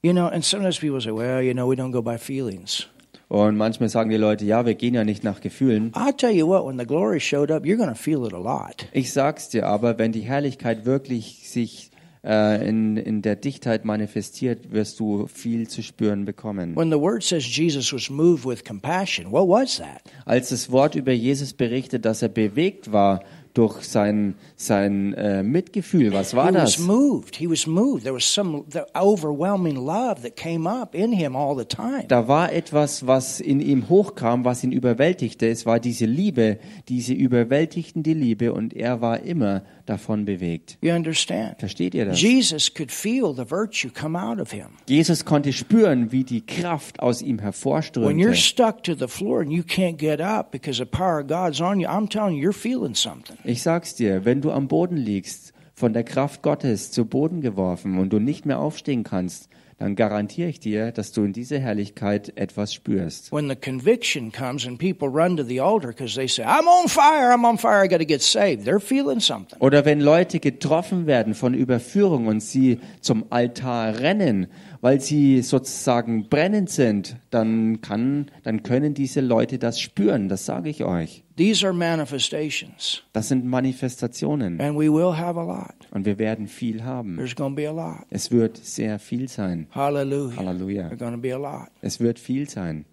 You 0.03 0.13
know, 0.13 0.27
and 0.27 0.45
sometimes 0.45 0.79
people 0.79 1.01
say, 1.01 1.11
well, 1.11 1.43
you 1.43 1.55
know, 1.55 1.69
we 1.69 1.77
don't 1.77 1.93
go 1.93 2.03
by 2.03 2.19
feelings. 2.19 2.87
Und 3.29 3.57
manchmal 3.57 3.89
sagen 3.89 4.11
die 4.11 4.17
Leute, 4.17 4.45
ja, 4.45 4.67
wir 4.67 4.75
gehen 4.75 4.95
ja 4.95 5.03
nicht 5.03 5.25
nach 5.25 5.41
Gefühlen. 5.41 5.93
I'll 5.93 6.17
tell 6.17 6.31
you 6.31 6.47
what, 6.47 6.67
when 6.67 6.79
the 6.79 6.87
glory 6.87 7.21
showed 7.21 7.51
up, 7.51 7.65
you're 7.65 7.77
going 7.77 7.89
to 7.89 7.95
feel 7.95 8.27
it 8.27 8.35
a 8.35 8.39
lot. 8.39 8.87
Ich 8.93 9.13
sag's 9.13 9.49
dir 9.49 9.67
aber, 9.67 9.99
wenn 9.99 10.13
die 10.13 10.21
Herrlichkeit 10.21 10.85
wirklich 10.85 11.49
sich 11.49 11.91
äh, 12.23 12.69
in, 12.69 12.97
in 12.97 13.23
der 13.23 13.37
Dichtheit 13.37 13.85
manifestiert, 13.85 14.73
wirst 14.73 15.01
du 15.01 15.27
viel 15.27 15.69
zu 15.69 15.83
spüren 15.83 16.25
bekommen. 16.25 16.77
When 16.77 16.91
the 16.91 17.01
word 17.01 17.23
says 17.23 17.45
Jesus 17.45 17.93
was 17.93 18.11
moved 18.11 18.45
with 18.45 18.65
compassion, 18.65 19.33
what 19.33 19.49
was 19.49 19.79
that? 19.79 20.03
Als 20.27 20.51
das 20.51 20.71
Wort 20.71 20.95
über 20.95 21.13
Jesus 21.13 21.55
berichtet, 21.55 22.05
dass 22.05 22.23
er 22.23 22.29
bewegt 22.29 22.93
war 22.93 23.23
durch 23.55 23.83
sein, 23.85 24.35
sein 24.57 25.15
äh, 25.15 25.43
Mitgefühl, 25.43 26.13
was 26.13 26.35
war 26.35 26.49
he 26.49 26.55
was 26.55 26.77
das? 26.77 26.79
moved. 26.87 27.37
He 27.37 27.49
was 27.49 27.67
moved. 27.67 28.03
There 28.03 28.15
was 28.15 28.25
some 28.25 28.65
the 28.69 28.83
overwhelming 28.95 29.77
love 29.77 30.23
that 30.23 30.37
came 30.37 30.69
up 30.69 30.95
in 30.95 31.13
him 31.13 31.37
all 31.37 31.57
the 31.57 31.65
time. 31.65 32.05
Da 32.09 32.27
war 32.27 32.53
etwas, 32.53 33.07
was 33.07 33.41
in 33.41 33.61
ihm 33.61 33.89
hochkam, 33.89 34.45
was 34.45 34.65
ihn 34.65 34.73
überwältigte. 34.73 35.47
Es 35.49 35.67
war 35.67 35.79
diese 35.79 36.05
Liebe, 36.07 36.59
diese 36.89 37.15
überwältigende 37.15 38.13
Liebe 38.13 38.53
und 38.53 38.75
er 38.75 39.01
war 39.01 39.21
immer 39.21 39.63
davon 39.87 40.25
bewegt. 40.25 40.79
You 40.81 40.93
understand? 40.93 41.59
Versteht 41.59 41.95
ihr 41.95 42.07
das? 42.07 42.21
Jesus 42.21 42.73
could 42.73 42.91
feel 42.91 43.35
the 43.35 43.49
virtue 43.49 43.91
come 43.91 44.19
out 44.19 44.41
of 44.41 44.51
him. 44.51 44.71
Jesus 44.89 45.25
konnte 45.25 45.53
spüren, 45.53 46.11
wie 46.11 46.25
die 46.25 46.41
Kraft 46.45 47.01
aus 47.01 47.23
ihm 47.23 47.39
When 47.39 47.39
you're 47.39 47.43
hervorströmte. 47.43 48.35
stuck 48.35 48.83
to 48.83 48.95
the 48.95 49.09
floor 49.09 49.41
and 49.41 49.53
you 49.53 49.63
can't 49.63 49.99
get 49.99 50.21
up 50.21 50.51
because 50.51 50.79
the 50.79 50.87
power 50.87 51.21
of 51.21 51.29
God's 51.29 51.61
on 51.61 51.81
you, 51.81 51.89
I'm 51.89 52.09
telling 52.09 52.37
you, 52.37 52.43
you're 52.43 52.53
feeling 52.53 52.95
something. 52.95 53.37
Ich 53.47 53.63
sag's 53.63 53.95
dir, 53.95 54.25
wenn 54.25 54.41
du 54.41 54.53
am 54.53 54.69
Boden 54.69 54.97
liegst, 54.97 55.53
von 55.75 55.93
der 55.93 56.03
Kraft 56.03 56.41
Gottes 56.41 56.91
zu 56.93 57.05
Boden 57.05 57.43
geworfen 57.43 57.99
und 57.99 58.11
du 58.11 58.19
nicht 58.19 58.47
mehr 58.47 58.59
aufstehen 58.59 59.05
kannst, 59.05 59.51
dann 59.79 59.97
garantiere 59.97 60.49
ich 60.49 60.61
dir, 60.61 60.93
dass 60.93 61.13
du 61.13 61.25
in 61.25 61.35
dieser 61.35 61.59
Herrlichkeit 61.59 62.33
etwas 62.37 62.73
spürst. 62.73 63.33
When 63.33 63.51
the 63.51 63.57
conviction 63.57 64.33
comes 64.33 64.67
and 64.67 64.79
people 64.79 65.09
run 65.09 65.37
to 65.37 65.43
the 65.43 65.61
altar 65.61 65.89
because 65.89 66.15
they 66.15 66.27
say, 66.27 66.45
I'm 66.45 66.67
on 66.67 66.89
fire, 66.89 67.35
I'm 67.35 67.45
on 67.45 67.59
fire, 67.59 67.85
I 67.85 67.89
got 67.89 67.99
to 67.99 68.07
get 68.07 68.23
saved, 68.23 68.67
they're 68.67 68.81
feeling 68.81 69.21
something. 69.21 69.59
Oder 69.61 69.85
wenn 69.85 70.01
Leute 70.01 70.41
getroffen 70.41 71.07
werden 71.07 71.35
von 71.35 71.53
Überführung 71.53 72.29
und 72.29 72.41
sie 72.41 72.81
zum 73.01 73.27
Altar 73.29 73.99
rennen, 73.99 74.47
weil 74.85 75.01
sie 75.01 75.41
sozusagen 75.41 76.29
brennend 76.29 76.69
sind, 76.69 77.17
dann 77.31 77.81
kann, 77.81 78.31
dann 78.43 78.63
können 78.63 78.93
diese 78.93 79.23
Leute 79.23 79.59
das 79.59 79.81
spüren, 79.81 80.29
das 80.29 80.45
sage 80.45 80.69
ich 80.69 80.85
euch. 80.85 81.25
These 81.39 81.65
are 81.67 81.73
manifestations, 81.73 83.03
Das 83.15 83.29
sind 83.29 83.47
Manifestationen 83.47 84.61
and 84.61 84.79
we 84.79 84.93
will 84.93 85.17
have 85.17 85.41
a 85.41 85.43
lot. 85.43 85.89
und 85.93 86.05
wir 86.05 86.19
werden 86.19 86.49
viel 86.49 86.85
haben. 86.85 87.17
There's 87.17 87.35
to 87.35 87.49
be 87.49 87.67
a 87.67 87.73
lot. 87.73 88.05
Es 88.11 88.31
wird 88.31 88.59
sehr 88.59 88.99
viel 88.99 89.27
sein. 89.27 89.69
Halleluja. 89.75 90.89
There's 90.89 90.99
going 90.99 91.15
to 91.15 91.19
be 91.19 91.35
a 91.35 91.39
lot. 91.39 91.71
Es 91.81 91.99
wird 91.99 92.19
viel 92.19 92.47
sein. 92.51 92.85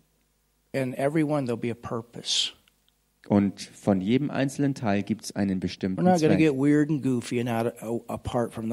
And 0.73 0.97
every 0.97 1.23
one, 1.23 1.45
there'll 1.45 1.57
be 1.57 1.71
a 1.71 1.75
purpose. 1.75 2.53
Und 3.28 3.61
von 3.61 4.01
jedem 4.01 4.32
einzelnen 4.32 4.74
Teil 4.74 5.03
gibt 5.03 5.26
es 5.26 5.36
einen 5.36 5.59
bestimmten 5.59 6.03
Zweck. 6.17 6.39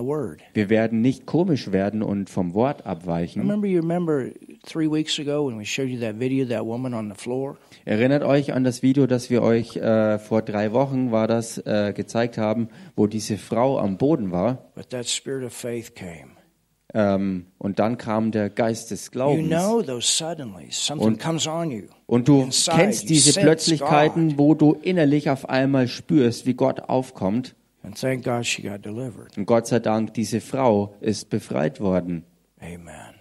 Word. 0.07 0.41
Wir 0.55 0.71
werden 0.71 1.03
nicht 1.03 1.27
komisch 1.27 1.71
werden 1.71 2.03
und 2.03 2.31
vom 2.31 2.55
Wort 2.55 2.87
abweichen. 2.87 3.43
Erinnert 7.85 8.23
euch 8.23 8.53
an 8.53 8.65
das 8.65 8.83
Video, 8.83 9.07
das 9.07 9.31
wir 9.31 9.43
euch 9.43 9.77
äh, 9.77 10.19
vor 10.19 10.43
drei 10.43 10.73
Wochen 10.73 11.13
war 11.13 11.27
das 11.29 11.59
äh, 11.59 11.93
gezeigt 11.95 12.39
haben, 12.39 12.69
wo 12.97 13.07
diese 13.07 13.37
Frau 13.37 13.79
am 13.79 13.99
Boden 13.99 14.33
war. 14.33 14.71
But 14.75 14.89
that 14.91 15.07
spirit 15.09 15.45
of 15.45 15.53
faith 15.53 15.95
came. 15.95 16.38
Ähm, 16.95 17.47
und 17.59 17.79
dann 17.79 17.99
kam 17.99 18.31
der 18.33 18.49
Geist 18.49 18.91
des 18.91 19.11
Glaubens. 19.11 19.49
Und-. 21.01 21.19
Und 22.07 22.29
du 22.29 22.49
kennst 22.71 23.11
diese 23.11 23.39
Plötzlichkeiten, 23.39 24.39
wo 24.39 24.55
du 24.55 24.73
innerlich 24.73 25.29
auf 25.29 25.49
einmal 25.49 25.87
spürst, 25.89 26.47
wie 26.47 26.55
Gott 26.55 26.81
aufkommt. 26.89 27.55
Und 29.37 29.47
Gott 29.47 29.67
sei 29.67 29.79
Dank, 29.81 30.15
diese 30.15 30.41
Frau 30.41 30.95
ist 31.01 31.29
befreit 31.31 31.81
worden. 31.81 32.25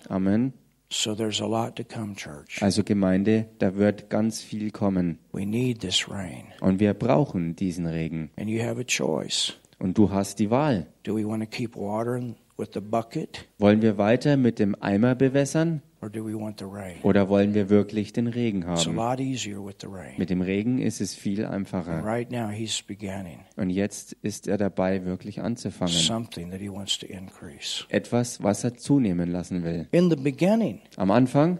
Amen. 0.09 0.53
Also 2.61 2.83
Gemeinde, 2.85 3.49
da 3.59 3.75
wird 3.75 4.09
ganz 4.09 4.41
viel 4.41 4.71
kommen. 4.71 5.19
Und 6.61 6.79
wir 6.79 6.93
brauchen 6.93 7.55
diesen 7.57 7.85
Regen. 7.85 8.31
Und 9.79 9.97
du 9.97 10.09
hast 10.11 10.39
die 10.39 10.49
Wahl. 10.49 10.87
Do 11.03 11.17
we 11.17 11.27
want 11.27 11.43
to 11.43 11.49
keep 11.49 11.75
watering 11.75 12.35
Wollen 12.57 13.81
wir 13.81 13.97
weiter 13.97 14.37
mit 14.37 14.59
dem 14.59 14.75
Eimer 14.81 15.15
bewässern 15.15 15.81
oder 15.99 17.29
wollen 17.29 17.53
wir 17.53 17.69
wirklich 17.69 18.13
den 18.13 18.27
Regen 18.27 18.65
haben? 18.67 18.95
Mit 20.17 20.29
dem 20.29 20.41
Regen 20.41 20.79
ist 20.79 21.01
es 21.01 21.15
viel 21.15 21.45
einfacher. 21.45 22.03
Und 23.55 23.69
jetzt 23.69 24.13
ist 24.21 24.47
er 24.47 24.57
dabei, 24.57 25.05
wirklich 25.05 25.41
anzufangen. 25.41 25.93
Etwas, 27.89 28.43
was 28.43 28.63
er 28.63 28.73
zunehmen 28.75 29.31
lassen 29.31 29.63
will. 29.63 29.87
Am 30.97 31.11
Anfang, 31.11 31.59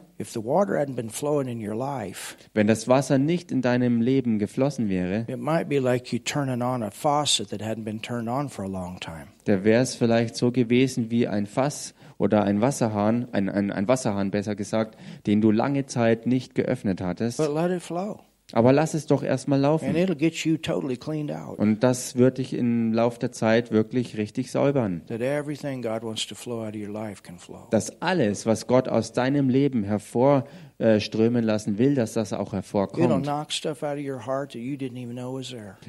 wenn 2.54 2.68
das 2.68 2.88
Wasser 2.88 3.18
nicht 3.18 3.52
in 3.52 3.62
deinem 3.62 4.02
Leben 4.02 4.40
geflossen 4.40 4.90
wäre, 4.90 5.26
it 5.28 5.38
might 5.38 5.70
be 5.70 5.80
like 5.80 6.12
you 6.12 6.20
turning 6.20 6.62
on 6.62 6.84
a 6.84 6.92
faucet 6.92 7.50
that 7.50 7.62
hadn't 7.62 7.84
been 7.84 8.02
turned 8.02 8.30
on 8.30 8.50
for 8.50 8.66
a 8.66 8.68
long 8.68 9.00
time. 9.00 9.28
da 9.46 9.64
wäre 9.64 9.82
es 9.82 9.96
vielleicht 9.96 10.36
so 10.36 10.52
gewesen 10.52 11.10
wie 11.10 11.28
ein 11.28 11.46
Fass 11.46 11.94
oder 12.18 12.44
ein 12.44 12.62
Wasserhahn, 12.62 13.28
ein, 13.32 13.50
ein, 13.50 13.72
ein 13.72 13.88
Wasserhahn 13.88 14.32
besser 14.32 14.56
gesagt, 14.56 14.98
den 15.26 15.42
du 15.42 15.52
lange 15.52 15.86
Zeit 15.86 16.26
nicht 16.26 16.56
geöffnet 16.56 17.02
hattest. 17.02 17.38
But 17.38 17.54
let 17.54 17.72
it 17.72 17.82
flow, 17.82 18.20
Aber 18.54 18.72
lass 18.72 18.94
es 18.94 19.08
doch 19.08 19.24
erstmal 19.24 19.58
and 19.58 19.64
laufen. 19.64 19.96
it'll 19.96 20.16
get 20.16 20.34
you 20.46 20.56
totally 20.56 20.96
cleaned 20.96 21.32
out. 21.34 21.60
Und 21.60 21.84
das 21.84 22.16
wird 22.16 22.38
dich 22.38 22.54
im 22.54 22.94
Lauf 22.94 23.20
der 23.20 23.34
Zeit 23.34 23.72
wirklich 23.72 24.16
richtig 24.16 24.52
säubern. 24.52 25.02
That 25.08 25.20
everything 25.20 25.82
God 25.82 26.02
wants 26.02 26.26
to 26.28 26.36
flow 26.36 26.62
out 26.66 26.74
of 26.74 26.82
your 26.82 26.88
life 26.88 27.22
can 27.24 27.38
flow. 27.40 27.68
Dass 27.72 28.02
alles, 28.02 28.46
was 28.46 28.66
Gott 28.66 28.88
aus 28.88 29.12
deinem 29.12 29.50
Leben 29.50 29.84
hervorströmen 29.84 31.44
lassen 31.44 31.78
will, 31.78 31.96
dass 31.96 32.14
das 32.14 32.32
auch 32.32 32.54
hervorkommt. 32.54 33.28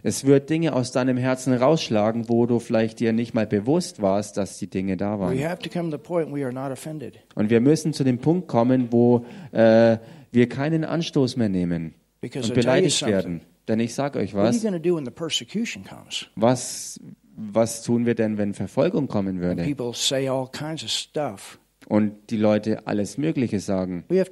Es 0.02 0.24
wird 0.26 0.50
Dinge 0.50 0.72
aus 0.72 0.90
deinem 0.90 1.16
Herzen 1.16 1.54
rausschlagen, 1.54 2.28
wo 2.28 2.46
du 2.46 2.58
vielleicht 2.58 2.98
dir 2.98 3.12
nicht 3.12 3.34
mal 3.34 3.46
bewusst 3.46 4.02
warst, 4.02 4.36
dass 4.36 4.58
die 4.58 4.68
Dinge 4.68 4.96
da 4.96 5.14
We 5.16 5.20
waren. 5.20 5.44
have 5.44 5.62
to 5.62 5.70
come 5.70 5.90
to 5.92 5.96
the 5.96 6.02
point 6.02 6.34
we 6.34 6.42
are 6.44 6.52
not 6.52 6.72
offended 6.72 7.20
Und 7.36 7.50
wir 7.50 7.60
müssen 7.60 7.92
zu 7.92 8.02
dem 8.02 8.18
Punkt 8.18 8.48
kommen, 8.48 8.88
wo 8.90 9.24
äh, 9.52 9.98
wir 10.32 10.48
keinen 10.48 10.84
Anstoß 10.84 11.36
mehr 11.36 11.48
nehmen 11.48 11.94
und 12.22 12.54
beleidigt 12.54 13.04
werden. 13.06 13.42
Denn 13.68 13.80
ich 13.80 13.94
sage 13.94 14.18
euch 14.18 14.34
was, 14.34 14.64
was, 16.36 17.00
was 17.36 17.82
tun 17.82 18.06
wir 18.06 18.14
denn, 18.14 18.38
wenn 18.38 18.54
Verfolgung 18.54 19.08
kommen 19.08 19.40
würde 19.40 19.62
und 21.88 22.30
die 22.30 22.36
Leute 22.36 22.86
alles 22.86 23.18
Mögliche 23.18 23.60
sagen? 23.60 24.04
Wir 24.08 24.26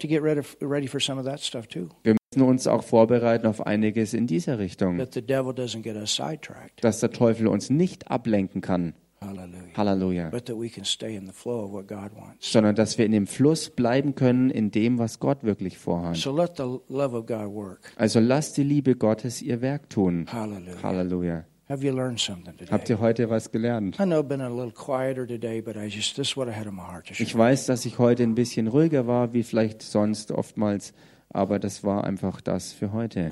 müssen 2.35 2.49
uns 2.49 2.67
auch 2.67 2.83
vorbereiten 2.83 3.47
auf 3.47 3.67
einiges 3.67 4.15
in 4.15 4.27
dieser 4.27 4.59
Richtung, 4.59 4.99
That 4.99 5.15
the 5.15 5.23
devil 5.23 5.53
doesn't 5.53 5.83
get 5.83 5.97
us 5.97 6.17
sidetracked. 6.17 6.83
dass 6.83 7.01
der 7.01 7.11
Teufel 7.11 7.47
uns 7.47 7.71
nicht 7.71 8.11
ablenken 8.11 8.61
kann. 8.61 8.95
Hallelujah. 9.21 9.75
Halleluja. 9.75 10.31
But 10.31 10.47
that 10.47 10.57
we 10.57 10.69
can 10.69 10.85
stay 10.85 11.17
in 11.17 11.27
the 11.27 11.33
flow 11.33 11.65
of 11.65 11.73
what 11.73 11.87
God 11.87 12.13
wants. 12.15 12.53
Sondern 12.53 12.75
dass 12.75 12.99
wir 12.99 13.07
in 13.07 13.13
dem 13.13 13.27
Fluss 13.27 13.71
bleiben 13.71 14.15
können, 14.15 14.51
in 14.51 14.71
dem, 14.71 14.99
was 14.99 15.19
Gott 15.19 15.43
wirklich 15.43 15.79
vorhat. 15.79 16.17
So 16.17 16.35
let 16.35 16.57
the 16.57 16.81
love 16.89 17.17
of 17.17 17.27
God 17.27 17.49
work. 17.49 17.93
Also 17.97 18.21
lasst 18.21 18.57
die 18.57 18.65
Liebe 18.65 18.95
Gottes 18.95 19.43
ihr 19.43 19.63
Werk 19.63 19.89
tun. 19.89 20.27
Hallelujah. 20.31 20.83
Halleluja. 20.83 21.45
Have 21.69 21.85
you 21.85 21.93
learned 21.93 22.21
something 22.21 22.55
Habt 22.71 22.89
ihr 22.89 23.01
heute 23.01 23.29
was 23.29 23.51
gelernt? 23.51 23.99
I 23.99 24.05
know 24.05 24.21
I've 24.21 24.29
been 24.29 24.41
a 24.41 24.49
little 24.49 24.71
quieter 24.71 25.27
today, 25.27 25.61
but 25.61 25.77
I 25.77 25.89
just 25.89 26.15
this 26.15 26.29
is 26.29 26.37
what 26.37 26.47
I 26.47 26.53
had 26.53 26.67
in 26.67 26.77
my 26.77 26.83
heart 26.83 27.07
to 27.09 27.15
share. 27.15 27.27
Ich 27.27 27.37
weiß, 27.37 27.67
dass 27.67 27.85
ich 27.87 27.99
heute 27.99 28.23
ein 28.23 28.37
bisschen 28.37 28.69
ruhiger 28.69 29.09
war, 29.09 29.33
wie 29.33 29.43
vielleicht 29.43 29.83
sonst 29.83 30.31
oftmals, 30.31 30.93
Aber 31.31 31.59
das 31.59 31.83
war 31.85 32.05
einfach 32.05 32.41
das 32.41 32.73
für 32.73 32.93
heute. 32.93 33.29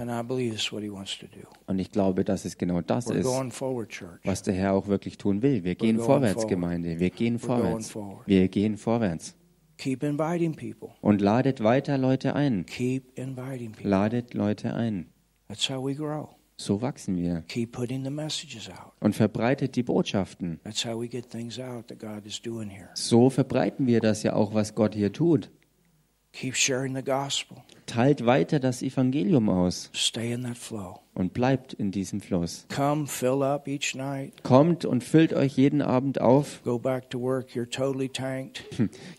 Und 1.66 1.78
ich 1.78 1.90
glaube, 1.90 2.24
dass 2.24 2.45
es 2.45 2.59
genau 2.59 2.80
das 2.80 3.09
ist, 3.09 3.24
was 4.24 4.42
der 4.42 4.55
Herr 4.55 4.72
auch 4.74 4.88
wirklich 4.88 5.16
tun 5.16 5.42
will. 5.42 5.64
Wir 5.64 5.74
gehen 5.74 5.99
vorwärts. 5.99 6.47
Gemeinde. 6.47 6.99
Wir 6.99 7.11
gehen 7.11 7.38
vorwärts. 7.38 7.95
Wir 8.26 8.49
gehen 8.49 8.76
vorwärts. 8.76 9.34
Und 11.01 11.20
ladet 11.20 11.62
weiter 11.62 11.99
Leute 11.99 12.34
ein. 12.34 12.66
Ladet 13.82 14.34
Leute 14.34 14.74
ein. 14.74 15.07
So 16.57 16.80
wachsen 16.82 17.16
wir. 17.16 17.42
Und 19.01 19.14
verbreitet 19.16 19.74
die 19.76 19.82
Botschaften. 19.82 20.61
So 22.95 23.30
verbreiten 23.30 23.86
wir 23.86 24.01
das 24.01 24.22
ja 24.22 24.34
auch, 24.34 24.55
was 24.55 24.74
Gott 24.74 24.95
hier 24.95 25.12
tut. 25.12 25.51
Teilt 27.87 28.24
weiter 28.26 28.61
das 28.61 28.82
Evangelium 28.82 29.49
aus 29.49 29.91
Stay 29.95 30.32
in 30.32 30.45
that 30.45 30.57
flow. 30.57 31.01
und 31.14 31.32
bleibt 31.35 31.72
in 31.74 31.91
diesem 31.91 32.20
Fluss. 32.20 32.66
Come, 32.74 33.07
fill 33.07 33.43
up 33.43 33.68
each 33.68 33.95
night. 33.95 34.32
Kommt 34.43 34.85
und 34.85 35.05
füllt 35.05 35.32
euch 35.35 35.57
jeden 35.57 35.82
Abend 35.82 36.20
auf. 36.20 36.62
Go 36.64 36.78
back 36.78 37.11
to 37.11 37.20
work. 37.20 37.51
You're 37.55 37.68
totally 37.70 38.09
tanked. 38.09 38.62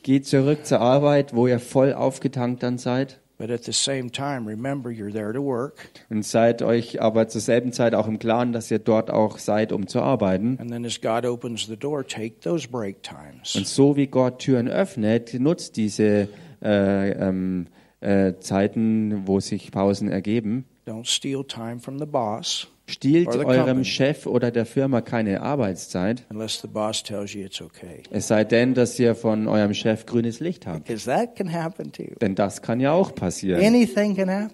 Geht 0.03 0.25
zurück 0.25 0.65
zur 0.65 0.81
Arbeit, 0.81 1.35
wo 1.35 1.47
ihr 1.47 1.59
voll 1.59 1.93
aufgetankt 1.93 2.63
dann 2.63 2.77
seid. 2.77 3.19
But 3.37 3.51
at 3.51 3.65
the 3.65 3.73
same 3.73 4.09
time, 4.11 4.47
remember 4.49 4.89
you're 4.89 5.11
there 5.11 5.33
to 5.33 5.43
work. 5.43 5.89
Und 6.09 6.23
seid 6.25 6.61
euch 6.61 7.01
aber 7.01 7.27
zur 7.27 7.41
selben 7.41 7.73
Zeit 7.73 7.93
auch 7.93 8.07
im 8.07 8.17
Klaren, 8.17 8.53
dass 8.53 8.71
ihr 8.71 8.79
dort 8.79 9.11
auch 9.11 9.39
seid, 9.39 9.73
um 9.73 9.87
zu 9.87 10.01
arbeiten. 10.01 10.57
And 10.57 10.71
then 10.71 10.85
as 10.85 11.01
God 11.01 11.25
opens 11.25 11.65
the 11.67 11.75
door, 11.75 12.07
take 12.07 12.39
those 12.39 12.65
break 12.67 12.95
Und 12.95 13.03
times. 13.53 13.75
so 13.75 13.97
wie 13.97 14.07
Gott 14.07 14.39
Türen 14.39 14.69
öffnet, 14.69 15.33
nutzt 15.37 15.75
diese 15.75 16.29
äh, 16.63 17.09
ähm, 17.11 17.67
äh, 18.01 18.33
Zeiten, 18.39 19.27
wo 19.27 19.39
sich 19.39 19.71
Pausen 19.71 20.09
ergeben. 20.09 20.65
Don't 20.87 21.05
steal 21.05 21.43
time 21.43 21.79
from 21.79 21.97
the 21.99 22.05
boss 22.05 22.67
Stiehlt 22.87 23.27
eurem. 23.27 23.83
Chef 23.83 24.27
oder 24.27 24.51
der 24.51 24.65
Firma 24.65 25.01
keine 25.01 25.41
Arbeitszeit, 25.41 26.23
unless 26.29 26.61
the 26.61 26.67
boss 26.67 27.01
tells 27.01 27.33
you 27.33 27.43
it's 27.43 27.59
okay. 27.59 28.03
es 28.11 28.27
sei 28.27 28.43
denn, 28.43 28.75
dass 28.75 28.99
ihr 28.99 29.15
von 29.15 29.47
eurem 29.47 29.73
Chef 29.73 30.05
grünes 30.05 30.39
Licht 30.39 30.67
habt. 30.67 30.85
Because 30.85 31.05
that 31.05 31.35
can 31.35 31.51
happen 31.51 31.91
too. 31.91 32.13
Denn 32.21 32.35
das 32.35 32.61
kann 32.61 32.79
ja 32.79 32.91
auch 32.91 33.15
passieren. 33.15 33.61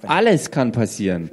Alles 0.03 0.49
kann 0.49 0.71
passieren. 0.71 1.31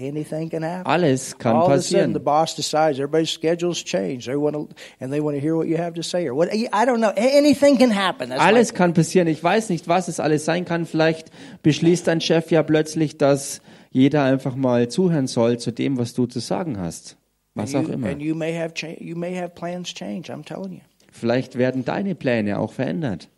Anything 0.00 0.48
can 0.50 0.62
happen. 0.62 0.86
Alles 0.86 1.36
kann 1.38 1.56
All 1.56 1.66
of 1.66 1.72
a 1.72 1.78
sudden, 1.80 2.12
the 2.14 2.20
passieren. 2.20 2.24
boss 2.24 2.54
decides 2.54 2.98
everybody's 2.98 3.30
schedules 3.30 3.84
change. 3.84 4.26
They 4.26 4.36
want 4.36 4.54
to, 4.54 4.68
and 5.00 5.12
they 5.12 5.20
want 5.20 5.36
to 5.36 5.40
hear 5.40 5.56
what 5.56 5.66
you 5.66 5.76
have 5.76 5.94
to 5.94 6.02
say, 6.02 6.26
or 6.26 6.34
what? 6.34 6.48
I 6.52 6.84
don't 6.84 6.98
know. 7.00 7.12
Anything 7.16 7.78
can 7.78 7.90
happen. 7.94 8.30
That's 8.30 8.40
Alles 8.40 8.74
kann 8.74 8.94
passieren. 8.94 9.28
Ich 9.28 9.42
weiß 9.42 9.68
nicht, 9.70 9.88
was 9.88 10.08
es 10.08 10.20
alles 10.20 10.44
sein 10.44 10.64
kann. 10.64 10.86
Vielleicht 10.86 11.30
beschließt 11.62 12.06
dein 12.06 12.20
Chef 12.20 12.50
ja 12.50 12.62
plötzlich, 12.62 13.18
dass 13.18 13.60
jeder 13.90 14.22
einfach 14.24 14.56
mal 14.56 14.88
zuhören 14.88 15.26
soll 15.26 15.58
zu 15.58 15.70
dem, 15.72 15.98
was 15.98 16.14
du 16.14 16.26
zu 16.26 16.40
sagen 16.40 16.78
hast. 16.78 17.16
Was 17.54 17.74
auch 17.74 17.88
immer. 17.88 18.08
And 18.08 18.22
you 18.22 18.34
may 18.34 18.56
have 18.56 18.72
you 18.98 19.16
may 19.16 19.36
have 19.36 19.50
plans 19.54 19.92
change. 19.92 20.32
I'm 20.32 20.44
telling 20.44 20.72
you. 20.74 20.80
Vielleicht 21.12 21.58
werden 21.58 21.84
deine 21.84 22.14
Pläne 22.14 22.58
auch 22.58 22.72
verändert. 22.72 23.28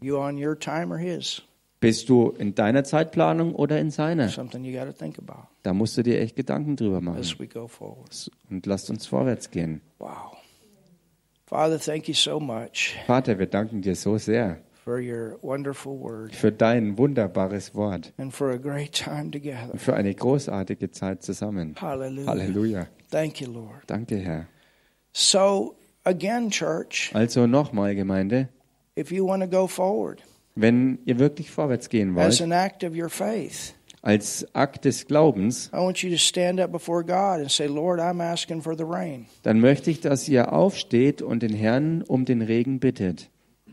You 0.00 0.18
on 0.18 0.36
your 0.36 0.58
time 0.58 0.92
or 0.92 0.98
his? 0.98 1.42
Bist 1.78 2.08
du 2.08 2.30
in 2.30 2.54
deiner 2.54 2.84
Zeitplanung 2.84 3.54
oder 3.54 3.78
in 3.78 3.90
seiner? 3.90 4.28
Da 5.62 5.72
musst 5.74 5.98
du 5.98 6.02
dir 6.02 6.20
echt 6.20 6.36
Gedanken 6.36 6.76
drüber 6.76 7.00
machen. 7.00 7.22
Und 8.50 8.66
lasst 8.66 8.90
uns 8.90 9.06
vorwärts 9.06 9.50
gehen. 9.50 9.82
Wow. 9.98 10.36
Father, 11.48 11.78
thank 11.78 12.08
you 12.08 12.14
so 12.14 12.40
much 12.40 12.96
Vater, 13.06 13.38
wir 13.38 13.46
danken 13.46 13.80
dir 13.80 13.94
so 13.94 14.18
sehr 14.18 14.58
for 14.82 14.98
your 14.98 15.38
wonderful 15.42 15.96
word 15.96 16.34
für 16.34 16.50
dein 16.50 16.98
wunderbares 16.98 17.72
Wort 17.72 18.12
and 18.16 18.34
for 18.34 18.50
a 18.50 18.56
great 18.56 18.92
time 18.92 19.30
together. 19.30 19.70
und 19.72 19.80
für 19.80 19.94
eine 19.94 20.12
großartige 20.12 20.90
Zeit 20.90 21.22
zusammen. 21.22 21.76
Hallelujah. 21.80 22.26
Halleluja. 22.26 22.86
Thank 23.12 23.40
you, 23.40 23.52
Lord. 23.52 23.82
Danke, 23.86 24.16
Herr. 24.16 24.46
So, 25.12 25.76
again, 26.02 26.50
church, 26.50 27.12
Also 27.14 27.46
nochmal, 27.46 27.94
Gemeinde, 27.94 28.48
if 28.98 29.12
you 29.12 29.24
want 29.24 29.44
to 29.44 29.48
go 29.48 29.68
forward 29.68 30.24
wenn 30.56 30.98
ihr 31.04 31.18
wirklich 31.18 31.50
vorwärts 31.50 31.88
gehen 31.88 32.14
wollt, 32.14 32.40
an 32.42 32.52
act 32.52 32.82
of 32.84 32.94
your 32.96 33.08
faith, 33.08 33.74
als 34.02 34.46
Akt 34.54 34.84
des 34.84 35.06
Glaubens, 35.06 35.70
I 35.72 35.76
want 35.78 35.98
you 36.02 36.10
to 36.10 36.16
stand 36.18 36.60
up 36.60 36.72
before 36.72 37.02
God 37.04 37.40
and 37.40 37.50
say, 37.50 37.66
Lord, 37.66 38.00
I'm 38.00 38.22
asking 38.22 38.62
for 38.62 38.76
the 38.76 38.84
rain. 38.84 39.26
dann 39.42 39.60
möchte 39.60 39.90
ich, 39.90 40.00
dass 40.00 40.28
ihr 40.28 40.52
aufsteht 40.52 41.22
und 41.22 41.42
den 41.42 41.54
Herrn 41.54 42.02
um 42.02 42.24
den 42.24 42.42
Regen 42.42 42.80
bittet. 42.80 43.28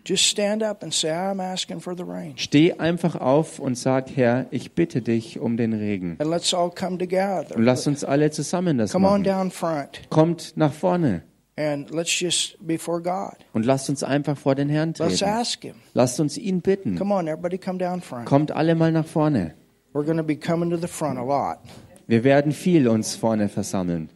Just 0.05 0.25
stand 0.25 0.61
up 0.63 0.83
and 0.83 0.93
say, 0.93 1.11
I'm 1.11 1.41
asking 1.41 1.79
for 1.79 1.95
the 1.95 2.03
rain. 2.03 2.33
Steh 2.35 2.73
einfach 2.73 3.15
auf 3.15 3.59
und 3.59 3.77
sag, 3.77 4.13
Herr, 4.13 4.47
ich 4.51 4.73
bitte 4.73 5.01
dich 5.01 5.39
um 5.39 5.55
den 5.55 5.71
Regen. 5.71 6.17
And 6.19 6.29
let's 6.29 6.53
all 6.53 6.69
come 6.69 6.97
together. 6.97 7.55
Und 7.55 7.63
lasst 7.63 7.87
uns 7.87 8.03
alle 8.03 8.29
zusammen 8.29 8.77
das 8.79 8.91
Come 8.91 9.07
on 9.07 9.21
machen. 9.21 9.23
down 9.23 9.51
front 9.51 10.01
Kommt 10.09 10.57
nach 10.57 10.73
vorne 10.73 11.23
and 11.55 11.89
let's 11.91 12.19
just 12.19 12.55
before 12.65 13.01
God. 13.01 13.35
und 13.53 13.65
lasst 13.65 13.89
uns 13.89 14.03
einfach 14.03 14.37
vor 14.37 14.55
den 14.55 14.69
Herrn 14.69 14.93
Let's 14.97 15.19
treten. 15.19 15.23
ask 15.31 15.61
Him. 15.61 15.75
Lasst 15.93 16.19
uns 16.19 16.37
ihn 16.37 16.61
bitten. 16.61 16.97
Come 16.97 17.13
on, 17.13 17.27
everybody, 17.27 17.57
come 17.57 17.77
down 17.77 18.01
front. 18.01 18.25
Kommt 18.25 18.51
alle 18.51 18.75
mal 18.75 18.91
nach 18.91 19.05
vorne. 19.05 19.53
We're 19.93 20.03
going 20.05 20.17
to 20.17 20.23
be 20.23 20.35
coming 20.35 20.69
to 20.71 20.77
the 20.77 20.87
front 20.87 21.19
a 21.19 21.23
lot. 21.23 21.59
Wir 22.07 22.23
werden 22.23 22.51
viel 22.51 22.87
uns 22.87 23.15
vorne 23.15 23.47
versammeln. 23.49 24.09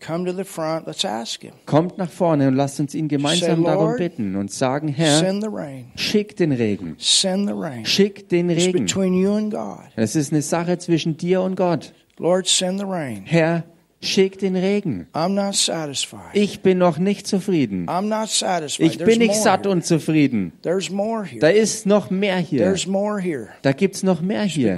Come 0.00 0.24
to 0.24 0.32
the 0.32 0.42
front. 0.44 0.86
Let's 0.88 1.04
ask 1.04 1.42
Him. 1.42 1.52
Kommt 1.64 1.96
nach 1.96 2.10
vorne 2.10 2.48
und 2.48 2.54
lasst 2.56 2.80
uns 2.80 2.92
ihn 2.92 3.06
gemeinsam 3.06 3.62
darum 3.62 3.94
bitten 3.96 4.34
und 4.34 4.50
sagen, 4.50 4.88
Herr, 4.88 5.20
Send 5.20 5.44
the 5.44 5.48
rain. 5.48 5.92
schick 5.94 6.36
den 6.36 6.50
Regen. 6.50 6.96
Send 6.98 7.46
the 7.48 7.54
rain. 7.54 7.86
Schick 7.86 8.28
den 8.28 8.50
It's 8.50 8.66
Regen. 8.66 8.84
between 8.84 9.14
you 9.14 9.32
and 9.36 9.52
God. 9.52 9.78
Es 9.94 10.16
ist 10.16 10.32
eine 10.32 10.42
Sache 10.42 10.76
zwischen 10.78 11.16
dir 11.16 11.40
und 11.42 11.54
Gott. 11.54 11.94
Lord, 12.18 12.48
send 12.48 12.80
the 12.80 12.84
rain. 12.86 13.22
Herr, 13.26 13.62
schick 14.02 14.38
den 14.38 14.56
Regen. 14.56 15.06
Ich 16.34 16.60
bin 16.60 16.78
noch 16.78 16.98
nicht 16.98 17.26
zufrieden. 17.26 17.86
Ich 18.78 18.98
bin 18.98 19.18
nicht 19.18 19.34
satt 19.34 19.66
und 19.66 19.84
zufrieden. 19.84 20.52
Da 20.62 21.48
ist 21.48 21.86
noch 21.86 22.10
mehr 22.10 22.36
hier. 22.38 22.74
Da 23.62 23.72
gibt's 23.72 24.02
noch 24.02 24.20
mehr 24.20 24.42
hier. 24.42 24.76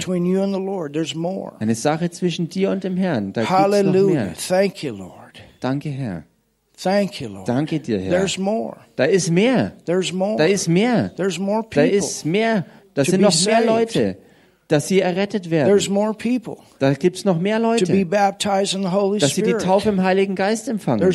Eine 1.59 1.75
Sache 1.75 2.09
zwischen 2.11 2.49
dir 2.49 2.69
und 2.69 2.83
dem 2.83 2.97
Herrn. 2.97 3.33
Da 3.33 3.41
gibt's 3.41 3.51
noch 3.51 3.59
Hallelujah. 3.59 4.25
mehr. 4.25 4.33
Thank 4.47 4.83
you, 4.83 4.95
Lord. 4.95 5.41
Danke, 5.59 5.89
Herr. 5.89 6.23
Thank 6.77 7.21
you, 7.21 7.29
Lord. 7.29 7.47
Danke 7.47 7.79
dir, 7.79 7.99
Herr. 7.99 8.11
There's 8.11 8.37
more. 8.37 8.77
Da 8.95 9.05
ist 9.05 9.31
mehr. 9.31 9.73
There's 9.85 10.11
more. 10.11 10.37
Da 10.37 10.45
ist 10.45 10.67
mehr. 10.67 11.13
There's 11.15 11.39
more 11.39 11.65
Da 11.71 11.81
ist 11.83 12.25
mehr. 12.25 12.65
Da 12.93 13.03
sind 13.05 13.21
noch 13.21 13.45
mehr. 13.45 13.65
Leute, 13.65 14.17
dass 14.67 14.87
sie 14.87 14.99
errettet 14.99 15.49
werden. 15.51 15.79
Da 16.79 16.93
gibt's 16.93 17.25
noch 17.25 17.39
mehr 17.39 17.59
Leute, 17.59 17.85
dass 17.85 19.35
sie 19.35 19.43
die. 19.43 19.53
Taufe 19.53 19.89
im 19.89 20.03
Heiligen 20.03 20.35
Geist 20.35 20.67
empfangen. 20.67 21.07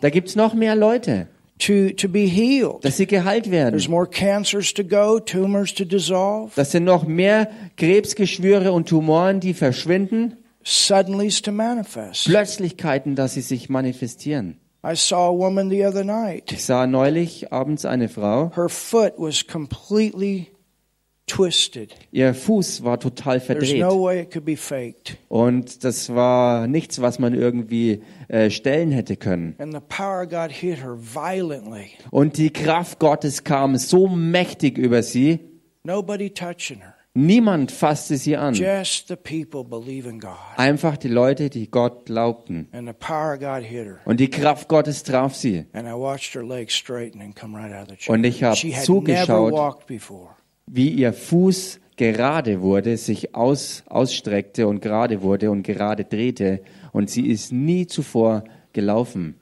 Da 0.00 0.10
gibt's 0.10 0.36
noch 0.36 0.54
mehr 0.54 0.74
Leute, 0.74 1.28
to, 1.58 1.90
to 1.90 2.08
be 2.08 2.20
healed. 2.20 2.82
dass 2.84 2.96
sie 2.96 3.06
geheilt 3.06 3.44
There's 3.44 3.52
werden. 3.52 3.90
more 3.90 4.06
cancers 4.06 4.72
to 4.74 4.84
go, 4.84 5.18
tumors 5.20 5.74
to 5.74 5.84
dissolve, 5.84 6.52
Das 6.56 6.72
sind 6.72 6.84
noch 6.84 7.06
mehr 7.06 7.48
Krebsgeschwüre 7.76 8.72
und 8.72 8.88
Tumoren, 8.88 9.40
die 9.40 9.54
verschwinden. 9.54 10.36
suddenlies 10.64 11.42
to 11.42 11.52
manifest. 11.52 12.24
Plötzlichkeiten, 12.24 13.14
dass 13.14 13.34
sie 13.34 13.42
sich 13.42 13.68
manifestieren. 13.68 14.58
I 14.86 14.94
saw 14.96 15.28
a 15.28 15.32
woman 15.32 15.70
the 15.70 15.84
other 15.86 16.04
night. 16.04 16.52
Ich 16.52 16.64
sah 16.64 16.86
neulich 16.86 17.52
abends 17.52 17.84
eine 17.86 18.08
Frau, 18.08 18.50
Her 18.54 18.68
foot 18.68 19.12
was 19.16 19.46
completely 19.46 20.48
twisted. 21.26 21.94
ihr 22.12 22.34
Fuß 22.34 22.84
war 22.84 22.98
total 23.00 23.40
verdreht. 23.40 23.78
no 23.80 24.02
way 24.02 24.22
it 24.22 24.30
could 24.30 24.44
be 24.44 24.56
faked. 24.56 25.16
Und 25.28 25.84
das 25.84 26.14
war 26.14 26.66
nichts, 26.66 27.00
was 27.00 27.18
man 27.18 27.34
irgendwie 27.34 28.02
äh, 28.28 28.50
stellen 28.50 28.90
hätte 28.90 29.16
können. 29.16 29.56
Und 32.10 32.36
die 32.36 32.50
Kraft 32.50 32.98
Gottes 32.98 33.44
kam 33.44 33.76
so 33.76 34.08
mächtig 34.08 34.78
über 34.78 35.02
sie. 35.02 35.40
Nobody 35.84 36.30
touching 36.30 36.80
her. 36.80 36.94
Niemand 37.16 37.70
fasste 37.70 38.16
sie 38.16 38.36
an. 38.36 38.54
Just 38.54 39.06
the 39.06 39.14
people 39.14 39.62
believing 39.62 40.18
God. 40.18 40.32
Einfach 40.56 40.96
die 40.96 41.06
Leute, 41.06 41.48
die 41.48 41.70
Gott 41.70 42.06
glaubten. 42.06 42.66
And 42.72 42.88
the 42.88 42.92
power 42.92 43.34
of 43.34 43.38
God 43.40 43.62
hit 43.62 43.86
her. 43.86 44.00
Und 44.04 44.18
die 44.18 44.28
Kraft 44.28 44.66
Gottes 44.66 45.04
traf 45.04 45.36
sie. 45.36 45.66
And 45.72 45.86
I 45.86 45.92
watched 45.92 46.34
her 46.34 46.42
legs 46.42 46.74
straighten 46.74 47.20
and 47.20 47.36
come 47.36 47.56
right 47.56 47.72
out 47.72 47.82
of 47.82 47.90
the 47.90 47.96
chair. 47.96 48.12
Und 48.12 48.24
ich 48.24 48.42
hab 48.42 48.56
she 48.56 48.74
had 48.74 48.84
zugeschaut. 48.84 49.52
Wie 50.66 50.88
ihr 50.88 51.12
Fuß 51.12 51.80
gerade 51.96 52.60
wurde, 52.60 52.96
sich 52.96 53.34
aus, 53.34 53.84
ausstreckte 53.86 54.66
und 54.66 54.80
gerade 54.80 55.22
wurde 55.22 55.50
und 55.50 55.62
gerade 55.62 56.04
drehte. 56.04 56.60
Und 56.92 57.10
sie 57.10 57.28
ist 57.28 57.52
nie 57.52 57.86
zuvor 57.86 58.44
gelaufen. 58.72 59.36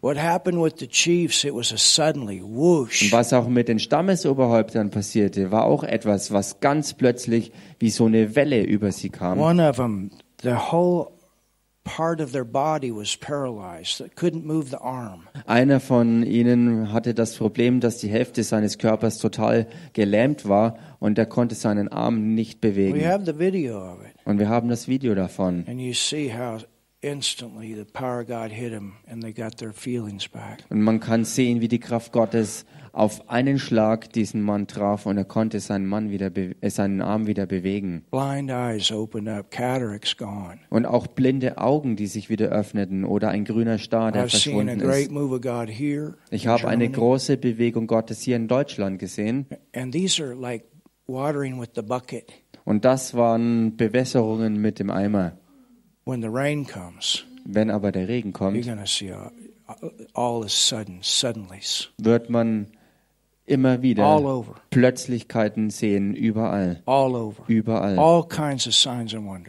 What 0.00 0.20
happened 0.20 0.60
with 0.60 0.72
the 0.78 0.88
chiefs, 0.88 1.44
it 1.44 1.54
was 1.54 1.72
a 1.72 1.76
suddenly 1.76 2.42
Und 2.42 3.12
was 3.12 3.32
auch 3.32 3.46
mit 3.46 3.68
den 3.68 3.78
Stammesoberhäuptern 3.78 4.90
passierte, 4.90 5.52
war 5.52 5.64
auch 5.64 5.84
etwas, 5.84 6.32
was 6.32 6.58
ganz 6.58 6.94
plötzlich 6.94 7.52
wie 7.78 7.90
so 7.90 8.06
eine 8.06 8.34
Welle 8.34 8.64
über 8.64 8.90
sie 8.90 9.10
kam. 9.10 9.38
One 9.38 9.68
of 9.68 9.76
them, 9.76 10.10
the 10.42 10.54
whole 10.54 11.06
Einer 15.46 15.80
von 15.80 16.22
ihnen 16.22 16.92
hatte 16.92 17.14
das 17.14 17.36
Problem, 17.36 17.80
dass 17.80 17.98
die 17.98 18.08
Hälfte 18.08 18.42
seines 18.44 18.78
Körpers 18.78 19.18
total 19.18 19.66
gelähmt 19.92 20.48
war 20.48 20.78
und 21.00 21.18
er 21.18 21.26
konnte 21.26 21.54
seinen 21.54 21.88
Arm 21.88 22.34
nicht 22.34 22.62
We 22.62 22.68
bewegen. 22.68 23.04
have 23.06 23.24
the 23.24 23.38
video 23.38 23.78
of 23.78 23.98
it, 24.04 24.14
Und 24.24 24.38
wir 24.38 24.48
haben 24.48 24.68
das 24.68 24.86
Video 24.88 25.14
davon. 25.14 25.64
and 25.66 25.80
you 25.80 25.92
see 25.92 26.32
how 26.32 26.64
instantly 27.02 27.74
the 27.74 27.84
power 27.84 28.20
of 28.20 28.28
God 28.28 28.50
hit 28.50 28.70
them, 28.72 28.94
and 29.06 29.22
they 29.22 29.32
got 29.32 29.58
their 29.58 29.72
feelings 29.72 30.28
back. 30.28 30.64
Und 30.70 30.80
man 30.82 31.00
kann 31.00 31.24
sehen, 31.24 31.60
wie 31.60 31.68
die 31.68 31.80
Kraft 31.80 32.12
Gottes 32.12 32.64
auf 32.92 33.30
einen 33.30 33.58
Schlag 33.58 34.12
diesen 34.12 34.42
Mann 34.42 34.66
traf 34.66 35.06
und 35.06 35.16
er 35.16 35.24
konnte 35.24 35.60
seinen, 35.60 35.86
Mann 35.86 36.10
wieder 36.10 36.30
äh, 36.36 36.70
seinen 36.70 37.00
Arm 37.00 37.26
wieder 37.26 37.46
bewegen. 37.46 38.04
Blind 38.10 38.50
eyes 38.50 38.92
opened 38.92 39.28
up, 39.28 39.50
cataracts 39.50 40.16
gone. 40.16 40.58
Und 40.70 40.86
auch 40.86 41.06
blinde 41.06 41.58
Augen, 41.58 41.96
die 41.96 42.06
sich 42.06 42.28
wieder 42.28 42.48
öffneten 42.48 43.04
oder 43.04 43.30
ein 43.30 43.44
grüner 43.44 43.78
Star, 43.78 44.12
der 44.12 44.26
I've 44.26 44.30
seen 44.30 44.54
a 44.54 44.72
verschwunden 44.72 44.78
great 44.80 45.02
ist. 45.04 45.10
move 45.10 45.34
of 45.34 45.40
God 45.40 45.68
here. 45.70 46.14
Ich 46.30 46.46
habe 46.46 46.68
eine 46.68 46.88
große 46.90 47.36
Bewegung 47.36 47.86
Gottes 47.86 48.20
hier 48.20 48.36
in 48.36 48.46
Deutschland 48.46 48.98
gesehen. 48.98 49.46
And 49.74 49.92
these 49.92 50.22
are 50.22 50.34
like 50.34 50.64
watering 51.06 51.60
with 51.60 51.70
the 51.74 51.82
bucket. 51.82 52.30
Und 52.64 52.84
das 52.84 53.14
waren 53.14 53.76
Bewässerungen 53.76 54.60
mit 54.60 54.78
dem 54.78 54.90
Eimer. 54.90 55.32
When 55.34 55.40
the 55.40 55.40
rain 55.40 55.40
comes, 55.40 55.91
Wenn 56.04 57.70
aber 57.70 57.92
der 57.92 58.08
Regen 58.08 58.32
kommt, 58.32 58.66
wird 61.98 62.30
man 62.30 62.66
immer 63.52 63.70
all 63.70 63.82
wieder 63.82 64.20
over, 64.20 64.54
Plötzlichkeiten 64.70 65.70
sehen, 65.70 66.14
überall. 66.14 66.82
Überall. 67.46 67.98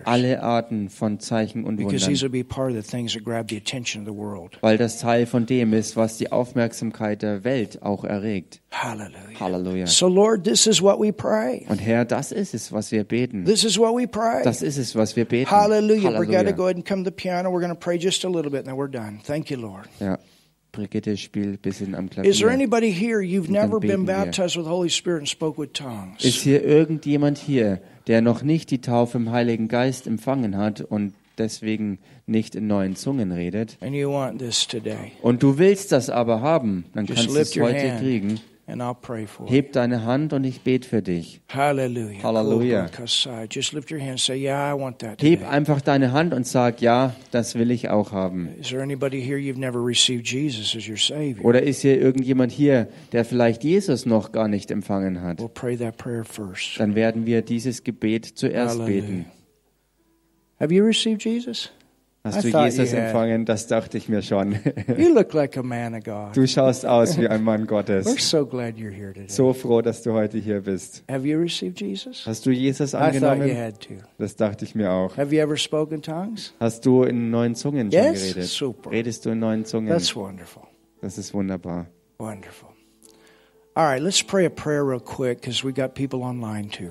Alle 0.04 0.44
Arten 0.44 0.90
von 0.90 1.20
Zeichen 1.20 1.64
und 1.64 1.80
Wundern. 1.80 2.02
Weil 4.62 4.78
das 4.78 5.00
Teil 5.00 5.26
von 5.26 5.46
dem 5.46 5.74
ist, 5.74 5.96
was 5.96 6.18
die 6.18 6.32
Aufmerksamkeit 6.32 7.22
der 7.22 7.44
Welt 7.44 7.82
auch 7.82 8.04
erregt. 8.04 8.62
Hallelujah. 8.72 9.40
Halleluja. 9.40 9.88
So, 9.88 10.08
Lord, 10.08 10.44
this 10.44 10.68
is 10.68 10.82
what 10.82 11.00
we 11.00 11.14
pray. 11.14 11.66
Und 11.70 11.80
Herr, 11.80 12.06
das 12.06 12.32
ist 12.32 12.54
es, 12.54 12.72
was 12.72 12.92
wir 12.92 13.04
beten. 13.04 13.46
This 13.46 13.64
is 13.64 13.78
what 13.78 13.96
we 13.96 14.08
pray. 14.08 14.44
Das 14.44 14.62
ist 14.62 14.78
es, 14.78 14.96
was 14.96 15.16
wir 15.16 15.26
beten. 15.26 15.50
Hallelujah. 15.50 16.12
Brigitte, 16.12 16.38
Halleluja. 16.38 16.56
go 16.56 16.64
ahead 16.66 16.76
and 16.76 16.86
come 16.86 17.04
to 17.04 17.10
the 17.10 17.16
piano. 17.16 17.50
We're 17.50 17.62
going 17.62 17.70
to 17.70 17.80
pray 17.80 17.98
just 17.98 18.26
a 18.26 18.30
little 18.30 18.52
bit, 18.52 18.62
and 18.62 18.68
then 18.68 18.76
we're 18.76 18.92
done. 18.92 19.22
Thank 19.24 19.50
you, 19.52 19.58
Lord. 19.58 19.88
Ja, 20.00 20.18
Brigitte 20.74 21.16
spielt 21.18 21.48
ein 21.54 21.58
bisschen 21.60 21.94
am 21.96 22.08
Is 22.08 22.40
there 22.40 22.50
Klavier. 22.50 22.50
anybody 22.50 22.92
here 22.92 23.22
you've 23.22 23.50
never 23.50 23.80
been 23.80 24.06
baptized 24.06 24.58
with 24.58 24.66
the 24.66 24.72
Holy 24.72 24.90
Spirit 24.90 25.20
and 25.20 25.30
spoke 25.30 25.58
with 25.62 25.72
tongues? 25.74 26.26
Ist 26.26 26.42
hier 26.42 26.64
irgendjemand 26.64 27.38
hier, 27.38 27.80
der 28.08 28.22
noch 28.22 28.42
nicht 28.42 28.72
die 28.72 28.82
Taufe 28.82 29.18
im 29.20 29.32
Heiligen 29.32 29.68
Geist 29.68 30.08
empfangen 30.08 30.58
hat 30.58 30.82
und 30.82 31.14
deswegen 31.38 32.00
nicht 32.26 32.56
in 32.56 32.66
neuen 32.66 32.96
Zungen 32.96 33.32
redet? 33.32 33.78
And 33.82 33.94
you 33.94 34.10
want 34.12 34.40
this 34.40 34.68
today? 34.68 35.12
Und 35.22 35.44
du 35.44 35.60
willst 35.60 35.92
das 35.92 36.10
aber 36.10 36.42
haben, 36.42 36.86
dann 36.96 37.06
Just 37.06 37.22
kannst 37.22 37.36
du 37.36 37.40
es 37.40 37.56
heute 37.60 37.92
hand. 37.92 38.02
kriegen. 38.02 38.40
And 38.66 38.82
I'll 38.82 38.96
pray 38.96 39.28
for 39.28 39.46
you. 39.46 39.52
Heb 39.52 39.74
deine 39.74 40.06
Hand 40.06 40.32
und 40.32 40.46
ich 40.46 40.62
bete 40.62 40.88
für 40.88 41.02
dich. 41.02 41.42
Hallelujah. 41.50 42.24
Hallelujah. 42.24 42.88
Kasai. 42.88 43.48
Just 43.50 43.74
lift 43.74 43.92
your 43.92 44.00
hand. 44.00 44.22
Say, 44.22 44.36
Yeah, 44.36 44.74
I 44.74 44.80
want 44.80 45.00
that. 45.00 45.22
Heb 45.22 45.46
einfach 45.50 45.82
deine 45.82 46.14
Hand 46.14 46.34
und 46.34 46.48
sag, 46.48 46.82
ja, 46.82 47.14
das 47.32 47.56
will 47.56 47.72
ich 47.72 47.90
auch 47.90 48.14
haben. 48.14 48.48
Is 48.58 48.70
there 48.70 48.82
anybody 48.82 49.22
here 49.22 49.38
you've 49.38 49.60
never 49.60 49.86
received 49.86 50.26
Jesus 50.26 50.76
as 50.78 50.88
your 50.88 50.96
Savior? 50.96 51.44
Oder 51.44 51.62
ist 51.64 51.82
hier 51.82 52.00
irgendjemand 52.00 52.54
hier, 52.54 52.88
der 53.12 53.26
vielleicht 53.26 53.66
Jesus 53.66 54.06
noch 54.06 54.32
gar 54.32 54.48
nicht 54.48 54.72
empfangen 54.72 55.22
hat? 55.22 55.40
We'll 55.40 55.50
pray 55.50 55.76
that 55.76 55.98
prayer 55.98 56.24
first. 56.24 56.80
Dann 56.80 56.96
werden 56.96 57.26
wir 57.26 57.42
dieses 57.42 57.84
Gebet 57.84 58.26
zuerst 58.26 58.86
beten. 58.86 59.26
Have 60.62 60.74
you 60.74 60.86
received 60.86 61.26
Jesus? 61.26 61.70
I 62.26 62.30
Hast 62.30 62.46
du 62.46 62.52
thought 62.52 62.66
Jesus 62.72 62.92
you 62.94 62.98
had. 62.98 63.08
empfangen? 63.08 63.44
Das 63.46 63.68
dachte 63.68 63.98
ich 63.98 64.08
mir 64.08 64.22
schon. 64.22 64.54
You 64.98 65.14
look 65.14 65.34
like 65.34 65.58
a 65.58 65.62
man 65.64 65.94
of 65.94 66.06
God. 66.06 66.34
Du 66.38 66.48
schaust 66.48 66.86
aus 66.86 67.18
wie 67.20 67.28
ein 67.28 67.44
Mann 67.44 67.64
We're 67.64 67.68
Gottes. 67.68 68.30
so 68.30 68.46
glad 68.46 68.76
you're 68.78 68.94
here 68.96 69.12
today. 69.14 69.28
So 69.28 69.52
froh, 69.52 69.82
dass 69.82 70.04
du 70.04 70.14
heute 70.14 70.38
hier 70.38 70.62
bist. 70.62 71.04
Have 71.12 71.28
you 71.28 71.38
received 71.38 71.82
Jesus? 71.82 72.26
Hast 72.26 72.46
du 72.46 72.52
Jesus 72.52 72.94
I 72.94 72.98
thought 72.98 73.14
you 73.16 73.26
angenommen? 73.28 73.58
had 73.58 73.80
to. 73.82 73.96
Das 74.18 74.38
dachte 74.38 74.64
ich 74.64 74.74
mir 74.74 74.90
auch. 74.90 75.18
Have 75.18 75.36
you 75.36 75.42
ever 75.42 75.58
spoken 75.58 76.02
tongues? 76.02 76.54
Hast 76.62 76.86
du 76.86 77.04
in 77.04 77.30
neuen 77.30 77.56
Zungen 77.56 77.92
schon 77.92 78.02
Yes? 78.02 78.22
geredet? 78.34 78.46
Super. 78.50 78.92
Redest 78.92 79.26
du 79.26 79.32
in 79.32 79.40
neuen 79.40 79.66
Zungen? 79.66 79.90
That's 79.90 80.16
wonderful. 80.16 80.64
Das 81.02 81.18
ist 81.18 81.34
wunderbar. 81.34 81.88
Wonderful. 82.20 82.70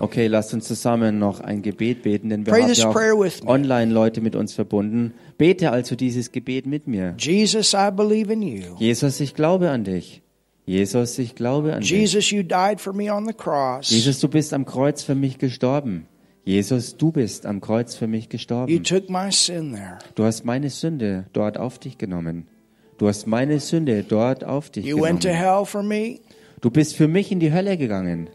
Okay, 0.00 0.26
lasst 0.26 0.54
uns 0.54 0.66
zusammen 0.66 1.18
noch 1.18 1.40
ein 1.40 1.62
Gebet 1.62 2.02
beten, 2.02 2.28
denn 2.28 2.44
wir 2.46 2.52
Pray 2.52 2.62
haben 2.62 2.72
ja 2.72 2.88
auch 2.88 3.46
online 3.46 3.92
Leute 3.92 4.20
mit 4.20 4.34
uns 4.34 4.52
verbunden. 4.54 5.14
Bete 5.38 5.70
also 5.70 5.94
dieses 5.94 6.32
Gebet 6.32 6.66
mit 6.66 6.88
mir. 6.88 7.14
Jesus, 7.18 7.72
I 7.74 7.90
believe 7.94 8.32
in 8.32 8.42
you. 8.42 8.74
Jesus, 8.78 9.20
ich 9.20 9.34
glaube 9.34 9.70
an 9.70 9.84
dich. 9.84 10.22
Jesus, 10.64 11.18
ich 11.18 11.34
glaube 11.34 11.74
an 11.74 11.80
dich. 11.80 11.90
Jesus, 11.90 12.30
you 12.30 12.42
died 12.42 12.80
for 12.80 12.92
me 12.92 13.12
on 13.12 13.26
the 13.26 13.32
cross. 13.34 13.90
Jesus, 13.90 14.20
du 14.20 14.28
bist 14.28 14.52
am 14.52 14.64
Kreuz 14.64 15.02
für 15.02 15.14
mich 15.14 15.38
gestorben. 15.38 16.06
Jesus, 16.44 16.96
du 16.96 17.12
bist 17.12 17.46
am 17.46 17.60
Kreuz 17.60 17.94
für 17.94 18.08
mich 18.08 18.24
You 18.24 18.30
gestorben. 18.30 18.82
took 18.84 19.08
my 19.08 19.30
sin 19.30 19.72
there. 19.74 19.98
Du 20.16 20.24
hast 20.24 20.44
meine 20.44 20.70
Sünde 20.70 21.26
dort 21.32 21.58
auf 21.58 21.78
dich 21.78 21.98
genommen. 21.98 22.48
Du 22.98 23.08
hast 23.08 23.26
meine 23.26 23.60
Sünde 23.60 24.04
dort 24.08 24.44
auf 24.44 24.70
dich 24.70 24.84
You 24.84 25.00
went 25.00 25.22
to 25.22 25.28
genommen. 25.28 25.44
hell 25.56 25.64
for 25.64 25.82
me. 25.82 26.20
Du 26.62 26.70
bist 26.70 26.96
für 26.96 27.08
mich 27.08 27.32
in 27.32 27.40
die 27.40 27.52
Hölle 27.52 27.76
gegangen. 27.76 28.28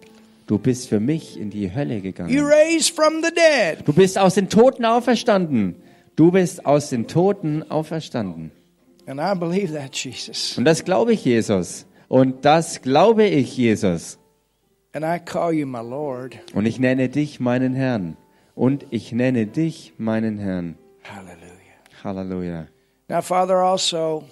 Du 0.48 0.60
bist 0.60 0.90
für 0.90 1.00
mich 1.00 1.40
in 1.40 1.50
die 1.50 1.74
Hölle 1.74 1.96
You 1.96 2.02
gegangen. 2.02 2.46
raised 2.46 2.94
from 2.94 3.24
the 3.24 3.30
dead. 3.34 3.88
Du 3.88 3.94
bist 3.94 4.18
aus 4.18 4.36
den 4.36 4.50
Toten 4.50 4.84
auferstanden. 4.86 5.76
Du 6.18 6.32
bist 6.32 6.66
aus 6.66 6.90
den 6.90 7.08
Toten 7.08 7.64
auferstanden. 7.72 8.52
And 9.06 9.22
I 9.22 9.34
believe 9.34 9.74
that, 9.74 9.96
Jesus. 9.96 10.58
Und 10.58 10.66
das 10.66 10.84
glaube 10.84 11.14
ich, 11.14 11.24
Jesus. 11.24 11.86
Und 12.10 12.44
das 12.44 12.82
glaube 12.82 13.26
ich, 13.26 13.56
Jesus. 13.56 14.20
And 14.92 15.06
I 15.06 15.20
call 15.24 15.54
you 15.54 15.66
my 15.66 15.80
Lord. 15.80 16.38
Und 16.54 16.66
ich 16.66 16.80
nenne 16.80 17.08
dich 17.08 17.40
meinen 17.40 17.76
Herrn. 17.76 18.18
Und 18.56 18.86
ich 18.90 19.14
nenne 19.14 19.48
dich 19.48 19.94
meinen 19.98 20.38
Herrn. 20.38 20.76
Hallelujah. 21.04 21.58
Halleluja. 22.04 22.68
Now, 23.08 23.22
Father, 23.22 23.56
also, 23.56 24.24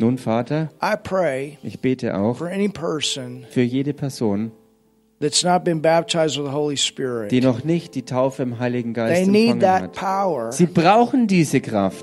Nun, 0.00 0.16
Vater, 0.18 0.70
I 0.82 0.96
pray 1.02 1.58
ich 1.62 1.80
bete 1.80 2.16
auch 2.16 2.36
for 2.36 2.48
any 2.48 2.68
person 2.68 3.44
für 3.50 3.62
jede 3.62 3.92
Person, 3.92 4.50
that's 5.20 5.44
not 5.44 5.62
been 5.62 5.82
baptized 5.82 6.38
with 6.38 6.46
the 6.46 6.52
Holy 6.52 6.76
Spirit. 6.76 7.30
die 7.30 7.40
noch 7.42 7.64
nicht 7.64 7.94
die 7.94 8.02
Taufe 8.02 8.42
im 8.42 8.58
Heiligen 8.58 8.94
They 8.94 9.04
Geist 9.04 9.28
empfangen 9.28 9.60
that 9.60 10.00
hat. 10.00 10.54
Sie 10.54 10.66
brauchen 10.66 11.26
diese 11.26 11.60
Kraft, 11.60 12.02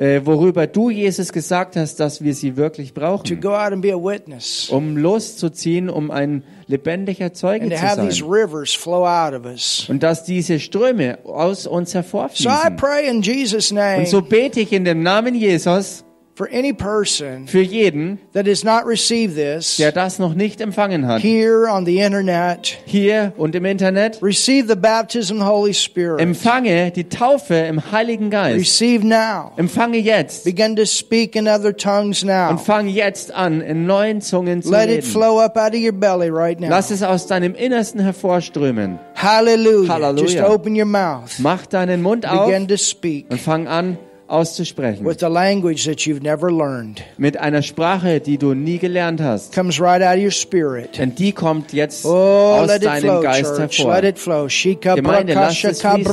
äh, 0.00 0.24
worüber 0.24 0.66
du, 0.66 0.88
Jesus, 0.88 1.30
gesagt 1.32 1.76
hast, 1.76 2.00
dass 2.00 2.22
wir 2.24 2.32
sie 2.34 2.56
wirklich 2.56 2.94
to 2.94 3.00
brauchen, 3.00 3.40
go 3.40 3.50
out 3.50 3.72
and 3.72 3.82
be 3.82 3.92
a 3.92 3.96
witness 3.96 4.70
um 4.70 4.96
loszuziehen, 4.96 5.90
um 5.90 6.10
ein 6.10 6.42
lebendiger 6.68 7.32
Zeuge 7.34 7.64
and 7.64 7.72
to 7.72 7.78
zu 7.78 7.82
have 7.82 8.00
these 8.00 8.20
sein. 8.20 8.30
rivers 8.30 8.72
flow 8.74 9.04
out 9.06 9.34
of 9.34 9.44
us. 9.44 9.86
Und 9.88 10.02
dass 10.02 10.24
diese 10.24 10.58
Ströme 10.58 11.18
aus 11.24 11.66
uns 11.66 11.90
So 11.90 11.98
I 11.98 12.02
hervorfließen. 12.02 12.76
pray 12.76 13.08
in 13.08 13.20
Jesus' 13.22 13.70
name 13.72 13.98
Und 13.98 14.08
so 14.08 14.22
bete 14.22 14.60
ich 14.60 14.72
in 14.72 14.84
dem 14.84 15.02
Namen 15.02 15.34
Jesus 15.34 16.02
for 16.40 16.48
any 16.50 16.72
person 16.72 17.46
für 17.46 17.60
jeden, 17.60 18.18
that 18.32 18.46
has 18.46 18.64
not 18.64 18.86
received 18.86 19.34
this 19.34 19.76
der 19.76 19.92
das 19.92 20.18
noch 20.18 20.32
nicht 20.32 20.62
empfangen 20.62 21.06
hat, 21.06 21.22
here 21.22 21.70
on 21.70 21.84
the 21.84 21.98
internet. 21.98 22.78
hier 22.86 23.34
und 23.36 23.54
im 23.54 23.66
Internet. 23.66 24.22
Receive 24.22 24.66
the 24.66 24.74
baptism 24.74 25.34
of 25.34 25.40
the 25.40 25.46
Holy 25.46 25.74
Spirit. 25.74 26.20
Empfange 26.20 26.92
die 26.92 27.04
Taufe 27.04 27.54
im 27.54 27.92
Heiligen 27.92 28.30
Geist. 28.30 28.58
Receive 28.58 29.06
now. 29.06 29.52
Empfange 29.58 29.98
jetzt. 29.98 30.44
Begin 30.44 30.76
to 30.76 30.86
speak 30.86 31.36
in 31.36 31.46
other 31.46 31.76
tongues 31.76 32.24
now. 32.24 32.48
Und 32.48 32.60
fang 32.62 32.88
jetzt 32.88 33.34
an, 33.34 33.60
in 33.60 33.84
neuen 33.84 34.22
Zungen 34.22 34.62
zu 34.62 34.70
Let 34.70 34.88
it 34.88 34.88
reden. 34.88 35.02
flow 35.02 35.40
up 35.40 35.58
out 35.58 35.74
of 35.74 35.80
your 35.80 35.92
belly 35.92 36.30
right 36.30 36.58
now. 36.58 36.70
Lass 36.70 36.90
es 36.90 37.02
aus 37.02 37.26
deinem 37.26 37.54
Innersten 37.54 38.00
hervorströmen. 38.00 38.98
Hallelujah. 39.14 39.92
Hallelujah. 39.92 40.22
Just 40.22 40.40
open 40.40 40.74
your 40.74 40.86
mouth. 40.86 41.38
Mach 41.38 41.66
deinen 41.66 42.00
Mund 42.00 42.26
auf 42.26 42.46
Begin 42.46 42.66
to 42.66 42.78
speak 42.78 43.26
und 43.28 43.38
fang 43.38 43.68
an 43.68 43.98
auszusprechen. 44.30 45.04
with 45.04 45.22
a 45.22 45.28
language 45.28 45.84
that 45.84 46.06
you've 46.06 46.22
never 46.22 46.50
learned. 46.50 47.02
Mit 47.18 47.38
einer 47.38 47.62
Sprache, 47.62 48.20
die 48.20 48.38
du 48.38 48.54
nie 48.54 48.78
gelernt 48.78 49.20
hast. 49.20 49.54
Comes 49.54 49.80
right 49.80 50.02
out 50.02 50.16
of 50.16 50.22
your 50.22 50.30
spirit. 50.30 50.98
Denn 50.98 51.14
die 51.14 51.32
kommt 51.32 51.72
jetzt 51.72 52.04
Oh, 52.04 52.58
aus 52.60 52.78
deinem 52.78 53.00
flow, 53.02 53.20
Geist 53.22 53.56
church. 53.56 53.78
hervor. 53.78 53.94
Let 53.94 54.04
it 54.04 54.18
flow. 54.18 54.48
Gemeinde, 54.94 55.34
lasst 55.34 55.64
es 55.64 55.82
fließen. 55.82 56.04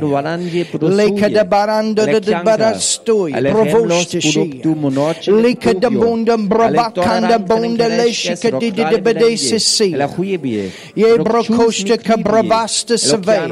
Leka 0.81 1.29
da 1.31 1.45
barando 1.45 2.07
da 2.07 2.21
da 2.21 2.35
barastoya. 2.43 3.43
Bravoste 3.43 4.21
shia. 4.21 4.67
Leka 5.27 5.75
da 5.75 5.91
bunda 5.91 6.37
brabakanda 6.37 7.39
bunda 7.39 7.89
le 7.89 8.13
shika 8.13 8.51
di 8.59 8.71
di 8.71 8.85
di 8.85 8.99
bedese 8.99 9.59
sia. 9.61 10.09
Ye 10.95 11.19
brokoste 11.19 11.99
kabravasta 11.99 12.97
savea. 12.99 13.49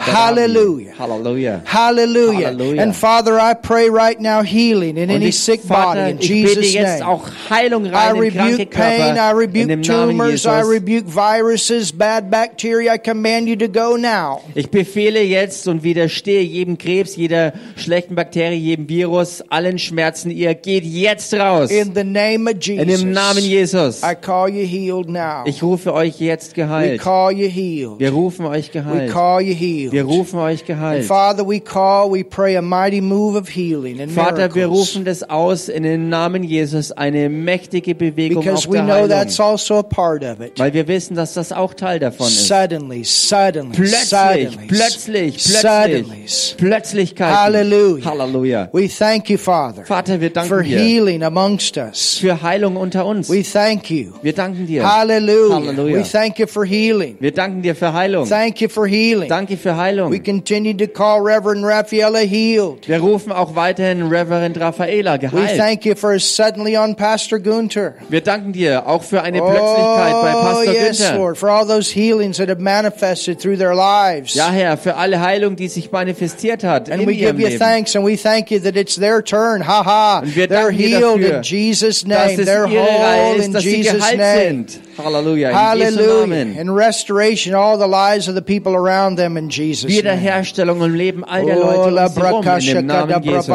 Hallelujah. 0.00 0.92
Hallelujah. 0.96 1.62
Hallelujah. 1.64 2.46
Hallelujah. 2.48 2.82
And 2.82 2.94
Father, 2.96 3.38
I 3.38 3.54
pray 3.54 3.88
right 3.88 4.20
now 4.20 4.42
healing 4.42 4.96
in 4.96 5.10
Und 5.10 5.16
any 5.16 5.28
ich, 5.28 5.38
sick 5.38 5.62
body 5.66 6.00
Vater, 6.00 6.06
in 6.08 6.18
ich 6.18 6.28
bete 6.28 6.60
Jesus' 6.60 6.74
jetzt 6.74 7.00
name. 7.00 7.10
auch 7.10 7.28
Heilung 7.50 7.86
I 7.86 7.90
rein 7.90 8.16
in 8.16 8.32
kranke 8.32 8.58
rebuke 8.58 8.70
pain, 8.70 9.00
I 9.00 9.14
Körper 9.14 9.30
in 9.30 9.36
rebuke 9.36 9.68
dem 9.68 9.80
Namen 9.80 10.10
tumors, 10.10 10.30
Jesus. 10.32 10.46
I 10.46 10.60
rebuke 10.62 10.83
rebuke 10.84 11.06
viruses, 11.08 11.92
bad 11.92 12.30
bacteria. 12.30 12.94
I 12.94 12.98
command 12.98 13.48
you 13.48 13.56
to 13.56 13.68
go 13.68 13.96
now. 13.96 14.40
Ich 14.54 14.70
befehle 14.70 15.22
jetzt 15.22 15.66
und 15.66 15.82
widerstehe 15.82 16.42
jedem 16.42 16.76
Krebs, 16.78 17.16
jeder 17.16 17.52
schlechten 17.76 18.14
Bakterie, 18.14 18.56
jedem 18.56 18.88
Virus, 18.88 19.42
allen 19.48 19.78
Schmerzen. 19.78 20.30
Ihr 20.30 20.54
geht 20.54 20.84
jetzt 20.84 21.32
raus. 21.34 21.70
In 21.70 21.94
the 21.94 22.04
name 22.04 22.50
of 22.50 22.54
In 22.68 22.78
dem 22.78 22.88
Jesus. 22.88 23.04
Namen 23.04 23.44
Jesus. 23.44 24.02
I 24.02 24.14
call 24.14 24.50
you 24.50 24.66
healed 24.66 25.08
now. 25.08 25.44
Ich 25.46 25.62
rufe 25.62 25.92
euch 25.92 26.20
jetzt 26.20 26.52
We 26.52 26.62
geheilt. 26.62 27.00
call 27.00 27.32
you 27.32 27.48
healed. 27.48 27.98
Wir 27.98 28.10
rufen 28.10 28.46
euch 28.46 28.68
We 28.68 28.80
geheilt. 28.80 29.10
call 29.12 29.40
you 29.42 29.54
healed. 29.54 29.92
Wir 29.92 30.04
rufen 30.04 30.38
euch 30.38 30.60
And 30.60 30.66
geheilt. 30.66 31.04
Father, 31.06 31.46
we 31.48 31.60
call, 31.60 32.10
we 32.12 32.22
pray 32.24 32.56
a 32.56 32.62
mighty 32.62 33.00
move 33.00 33.36
of 33.38 33.48
healing 33.48 34.00
and 34.00 34.12
Vater, 34.12 34.54
wir 34.54 34.66
rufen 34.66 35.04
das 35.04 35.22
aus 35.28 35.68
in 35.68 35.82
den 35.82 36.08
Namen 36.08 36.42
Jesus, 36.44 36.92
eine 36.92 37.28
mächtige 37.28 37.94
Bewegung 37.94 38.42
Because 38.42 38.66
auf 38.68 38.72
we 38.72 38.76
der 38.76 38.84
know 38.84 39.08
that's 39.08 39.38
Heilung. 39.38 39.52
also 39.52 39.78
a 39.78 39.82
part 39.82 40.22
of 40.22 40.40
it. 40.40 40.58
Weil 40.58 40.73
wir 40.74 40.88
wissen, 40.88 41.14
dass 41.14 41.34
das 41.34 41.52
auch 41.52 41.72
Teil 41.74 41.98
davon 41.98 42.26
ist. 42.26 42.48
Suddenly, 42.48 43.04
suddenly, 43.04 43.76
Plötzlich, 43.76 44.58
plötzlich, 44.68 45.36
plötzlich, 45.60 46.54
Plötzlichkeiten. 46.58 47.34
Hallelujah. 47.36 48.04
Halleluja. 48.10 48.68
We 48.72 48.88
thank 48.88 49.30
you, 49.30 49.38
Father, 49.38 49.84
Vater, 49.84 50.20
wir 50.20 50.28
for 50.30 50.34
danken 50.34 50.64
dir 50.64 50.78
healing 50.78 51.22
amongst 51.22 51.76
us. 51.76 52.18
für 52.20 52.42
Heilung 52.42 52.76
unter 52.76 53.06
uns. 53.06 53.30
We 53.30 53.42
thank 53.42 53.90
you. 53.90 54.12
Wir 54.22 54.32
danken 54.34 54.66
dir. 54.66 54.82
Hallelujah. 54.84 55.54
Hallelujah. 55.54 55.98
We 55.98 56.02
thank 56.02 56.38
you 56.38 56.46
for 56.46 56.64
healing. 56.64 57.16
Wir 57.20 57.32
danken 57.32 57.62
dir 57.62 57.74
für 57.74 57.92
Heilung. 57.92 58.28
Thank 58.28 58.60
you 58.60 58.68
for 58.68 58.86
healing. 58.86 59.28
Danke 59.28 59.56
für 59.56 59.70
We 59.70 59.76
Heilung. 59.76 60.22
continue 60.24 60.76
to 60.76 60.86
call 60.86 61.20
Reverend 61.20 61.64
Raffaella 61.64 62.18
healed. 62.18 62.86
Wir 62.88 62.98
rufen 63.00 63.30
auch 63.32 63.54
weiterhin 63.54 64.08
Reverend 64.08 64.58
Raffaela 64.58 65.14
We 65.14 65.18
geheilt. 65.20 65.58
thank 65.58 65.84
you 65.86 65.94
for 65.94 66.18
suddenly 66.18 66.76
on 66.76 66.96
Pastor 66.96 67.38
Gunter. 67.38 67.94
Wir 68.08 68.20
danken 68.20 68.52
dir 68.52 68.86
auch 68.86 69.02
für 69.02 69.22
eine 69.22 69.38
Plötzlichkeit 69.38 70.12
bei 70.12 70.34
Oh, 70.34 70.40
Pastor 70.40 70.63
yes. 70.72 71.00
Lord, 71.16 71.36
for 71.36 71.50
all 71.50 71.64
those 71.66 71.90
healings 71.90 72.38
that 72.38 72.48
have 72.48 72.60
manifested 72.60 73.38
through 73.40 73.56
their 73.56 73.74
lives. 73.74 74.34
Ja, 74.34 74.50
Herr, 74.50 74.76
für 74.76 74.96
alle 74.96 75.20
Heilung, 75.20 75.56
die 75.56 75.68
sich 75.68 75.90
manifestiert 75.92 76.62
hat 76.64 76.90
And 76.90 77.02
in 77.02 77.08
we 77.08 77.16
give 77.16 77.38
you 77.38 77.48
Leben. 77.48 77.58
thanks 77.58 77.94
and 77.94 78.04
we 78.04 78.16
thank 78.16 78.50
you 78.50 78.58
that 78.60 78.76
it's 78.76 78.96
their 78.96 79.22
turn. 79.22 79.62
Ha 79.66 79.82
ha. 79.82 80.22
They're 80.24 80.70
healed 80.70 81.20
dafür, 81.20 81.36
in 81.38 81.42
Jesus' 81.42 82.04
name. 82.06 82.44
They're 82.44 82.66
whole 82.66 83.36
ist, 83.36 83.46
in 83.46 83.60
Jesus' 83.60 84.12
name. 84.16 84.66
sind. 84.68 84.80
Halleluja. 84.98 85.50
In 85.50 85.54
Hallelujah. 85.54 86.26
Namen. 86.26 86.58
And 86.58 86.74
restoration, 86.74 87.54
all 87.54 87.78
the 87.78 87.86
lives 87.86 88.28
of 88.28 88.34
the 88.34 88.42
people 88.42 88.74
around 88.74 89.16
them 89.16 89.36
in 89.36 89.48
Jesus'. 89.48 89.88
Wiederherstellung 89.88 90.82
im 90.82 90.94
Leben 90.94 91.24
all 91.24 91.44
der 91.44 91.56
Oh, 91.56 91.60
Leute 91.60 91.90
la 91.90 92.06
um 92.06 92.12
sie 92.14 92.20
rum 92.22 92.44
in 92.44 92.74
dem 92.76 92.86
Namen 92.86 93.22
Jesus. 93.22 93.48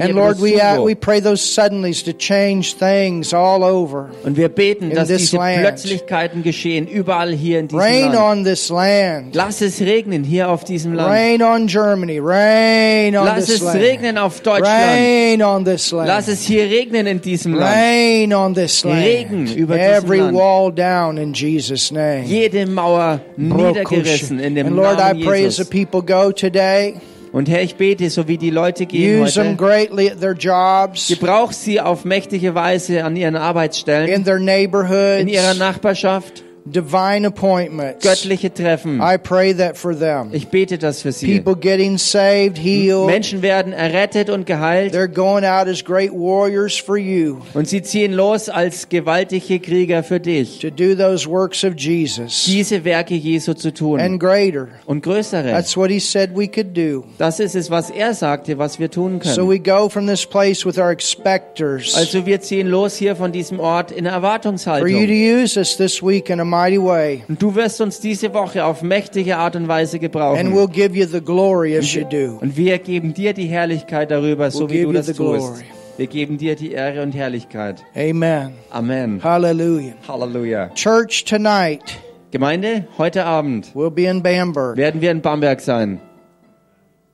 And 0.00 0.14
Lord, 0.14 0.40
we, 0.40 0.60
we 0.84 0.94
pray 0.94 1.20
those 1.20 1.40
suddenlies 1.42 2.02
to 2.04 2.12
change 2.12 2.74
things 2.78 3.32
all 3.32 3.62
over. 3.62 4.10
Und 4.24 4.36
wir 4.36 4.48
beten, 4.48 4.90
In 4.90 4.96
dass 4.96 5.08
diese 5.08 5.36
land. 5.36 5.60
Plötzlichkeiten 5.62 6.42
geschehen, 6.42 6.86
überall 6.86 7.32
hier 7.32 7.60
in 7.60 7.68
diesem 7.68 7.80
Rain 7.80 8.12
Land. 8.12 8.38
on 8.38 8.44
this 8.44 8.68
land. 8.68 9.34
Lass 9.34 9.60
es 9.60 9.80
regnen 9.80 10.24
hier 10.24 10.48
auf 10.48 10.64
diesem 10.64 10.94
Land. 10.94 11.10
Rain 11.10 11.42
on 11.42 11.66
Germany. 11.66 12.18
Rain 12.18 13.16
on 13.16 13.26
Lass 13.26 13.46
this 13.46 13.56
es 13.56 13.62
land. 13.62 13.80
regnen 13.80 14.18
auf 14.18 14.40
Deutschland. 14.40 14.66
Rain 14.66 15.42
on 15.42 15.64
this 15.64 15.90
land. 15.92 16.08
Lass 16.08 16.28
es 16.28 16.42
hier 16.42 16.64
regnen 16.64 17.06
in 17.06 17.20
diesem 17.20 17.54
Land. 17.54 17.74
Rain 17.76 18.34
on 18.34 18.54
this 18.54 18.84
land. 18.84 19.02
Regen 19.16 19.54
über 19.54 19.78
Every 19.78 20.20
Land. 20.20 20.34
wall 20.36 20.72
down 20.72 21.18
in 21.18 21.32
Jesus' 21.32 21.90
name. 21.90 22.24
Jede 22.24 22.66
Mauer 22.66 23.20
niedergerissen 23.36 24.38
in 24.38 24.54
dem 24.54 24.66
And 24.68 24.76
Lord, 24.76 24.98
I 24.98 25.12
Namen 25.14 25.24
pray 25.24 25.46
as 25.46 25.56
the 25.56 25.62
Jesus. 25.64 25.70
people 25.70 26.02
go 26.02 26.32
today, 26.32 26.94
Und 27.32 27.48
Herr, 27.48 27.60
ich 27.62 27.74
bete, 27.74 28.08
so 28.08 28.28
wie 28.28 28.38
die 28.38 28.50
Leute 28.50 28.86
gehen 28.86 29.22
use 29.22 29.38
heute, 29.38 29.56
greatly 29.56 30.08
at 30.10 30.20
their 30.20 30.32
jobs, 30.34 31.08
gebrauch 31.08 31.52
sie 31.52 31.80
auf 31.80 32.04
mächtige 32.04 32.54
Weise 32.54 33.04
an 33.04 33.14
ihren 33.16 33.36
Arbeitsstellen, 33.36 34.08
in 34.08 34.24
their 34.24 34.36
in 34.38 34.44
neighborhoods, 34.46 35.30
ihrer 35.30 35.54
Nachbarschaft, 35.54 36.44
divine 36.66 37.24
appointments. 37.26 38.04
göttliche 38.04 38.52
Treffen. 38.52 39.00
I 39.00 39.16
pray 39.18 39.54
that 39.54 39.76
for 39.76 39.96
them. 39.96 40.30
Ich 40.32 40.48
bete 40.48 40.78
das 40.78 41.02
für 41.02 41.12
sie. 41.12 41.38
People 41.38 41.54
getting 41.56 41.96
saved, 41.98 42.58
healed. 42.58 43.06
Menschen 43.06 43.40
werden 43.42 43.72
errettet 43.72 44.30
und 44.30 44.46
geheilt 44.46 44.92
They're 44.94 45.06
going 45.08 45.44
out 45.44 45.68
as 45.68 45.84
great 45.84 46.12
warriors 46.12 46.76
for 46.76 46.96
you 46.96 47.38
und 47.54 47.68
sie 47.68 47.82
ziehen 47.82 48.12
los 48.12 48.48
als 48.48 48.88
gewaltige 48.88 49.60
Krieger 49.60 50.02
für 50.02 50.18
dich, 50.20 50.58
to 50.58 50.70
do 50.70 50.94
those 50.94 51.28
works 51.28 51.62
of 51.64 51.74
Jesus 51.76 52.44
diese 52.46 52.84
Werke 52.84 53.14
Jesu 53.14 53.54
zu 53.54 53.68
and 53.68 53.76
tun 53.78 54.18
greater. 54.18 54.68
und 54.86 55.02
größere. 55.02 55.50
That's 55.50 55.76
what 55.76 55.90
he 55.90 56.00
said 56.00 56.30
we 56.36 56.48
could 56.48 56.76
do. 56.76 57.04
Das 57.18 57.40
ist 57.40 57.54
es, 57.54 57.70
was 57.70 57.90
er 57.90 58.14
sagte, 58.14 58.58
was 58.58 58.78
wir 58.78 58.90
tun 58.90 59.20
So 59.22 59.46
können. 59.46 59.50
we 59.50 59.58
go 59.60 59.88
from 59.88 60.06
this 60.06 60.26
place 60.26 60.66
with 60.66 60.78
our 60.78 60.90
expectors 60.90 61.94
Also 61.94 62.26
wir 62.26 62.40
ziehen 62.40 62.66
los 62.68 62.96
hier 62.96 63.14
von 63.16 63.32
diesem 63.32 63.60
Ort 63.60 63.90
in 63.92 63.98
for 63.98 64.04
you 64.04 64.10
to 64.10 64.16
Erwartungshaltung. 64.16 65.08
use 65.42 65.56
us 65.58 65.76
this 65.76 66.02
week 66.02 66.28
in 66.30 66.40
a 66.40 66.44
mighty 66.56 66.78
way. 66.82 67.22
Und 67.28 67.40
du 67.42 67.54
wirst 67.54 67.80
uns 67.80 68.00
diese 68.00 68.32
Woche 68.34 68.64
auf 68.64 68.82
mächtige 68.82 69.36
Art 69.36 69.56
und 69.56 69.68
Weise 69.68 69.96
And 69.96 70.02
gebrauchen. 70.02 70.52
we'll 70.54 70.68
give 70.70 70.94
you 70.96 71.06
the 71.06 71.20
glory 71.20 71.76
as 71.76 71.92
you 71.94 72.04
do. 72.04 72.38
Und 72.40 72.56
wir 72.56 72.78
geben 72.78 73.12
dir 73.14 73.32
die 73.32 73.46
Herrlichkeit 73.46 74.10
darüber, 74.10 74.50
so 74.50 74.64
We'll 74.64 74.70
wie 74.70 74.74
give 74.78 74.86
du 74.86 74.92
das 74.94 75.06
tust. 75.06 75.18
glory. 75.18 75.64
Wir 75.98 76.06
geben 76.08 76.36
dir 76.38 76.56
die 76.56 76.72
Ehre 76.72 77.02
und 77.02 77.12
Herrlichkeit. 77.12 77.82
Amen. 77.94 78.52
Amen. 78.70 79.20
Hallelujah. 79.24 79.94
Halleluja. 80.06 80.68
Church 80.74 81.24
tonight, 81.24 81.80
Gemeinde, 82.32 82.86
heute 82.98 83.24
Abend 83.24 83.68
we'll 83.74 83.90
be 83.90 84.04
in 84.04 84.22
Bamberg. 84.22 84.76
werden 84.76 85.00
wir 85.00 85.10
in 85.10 85.22
Bamberg 85.22 85.60
sein. 85.60 86.00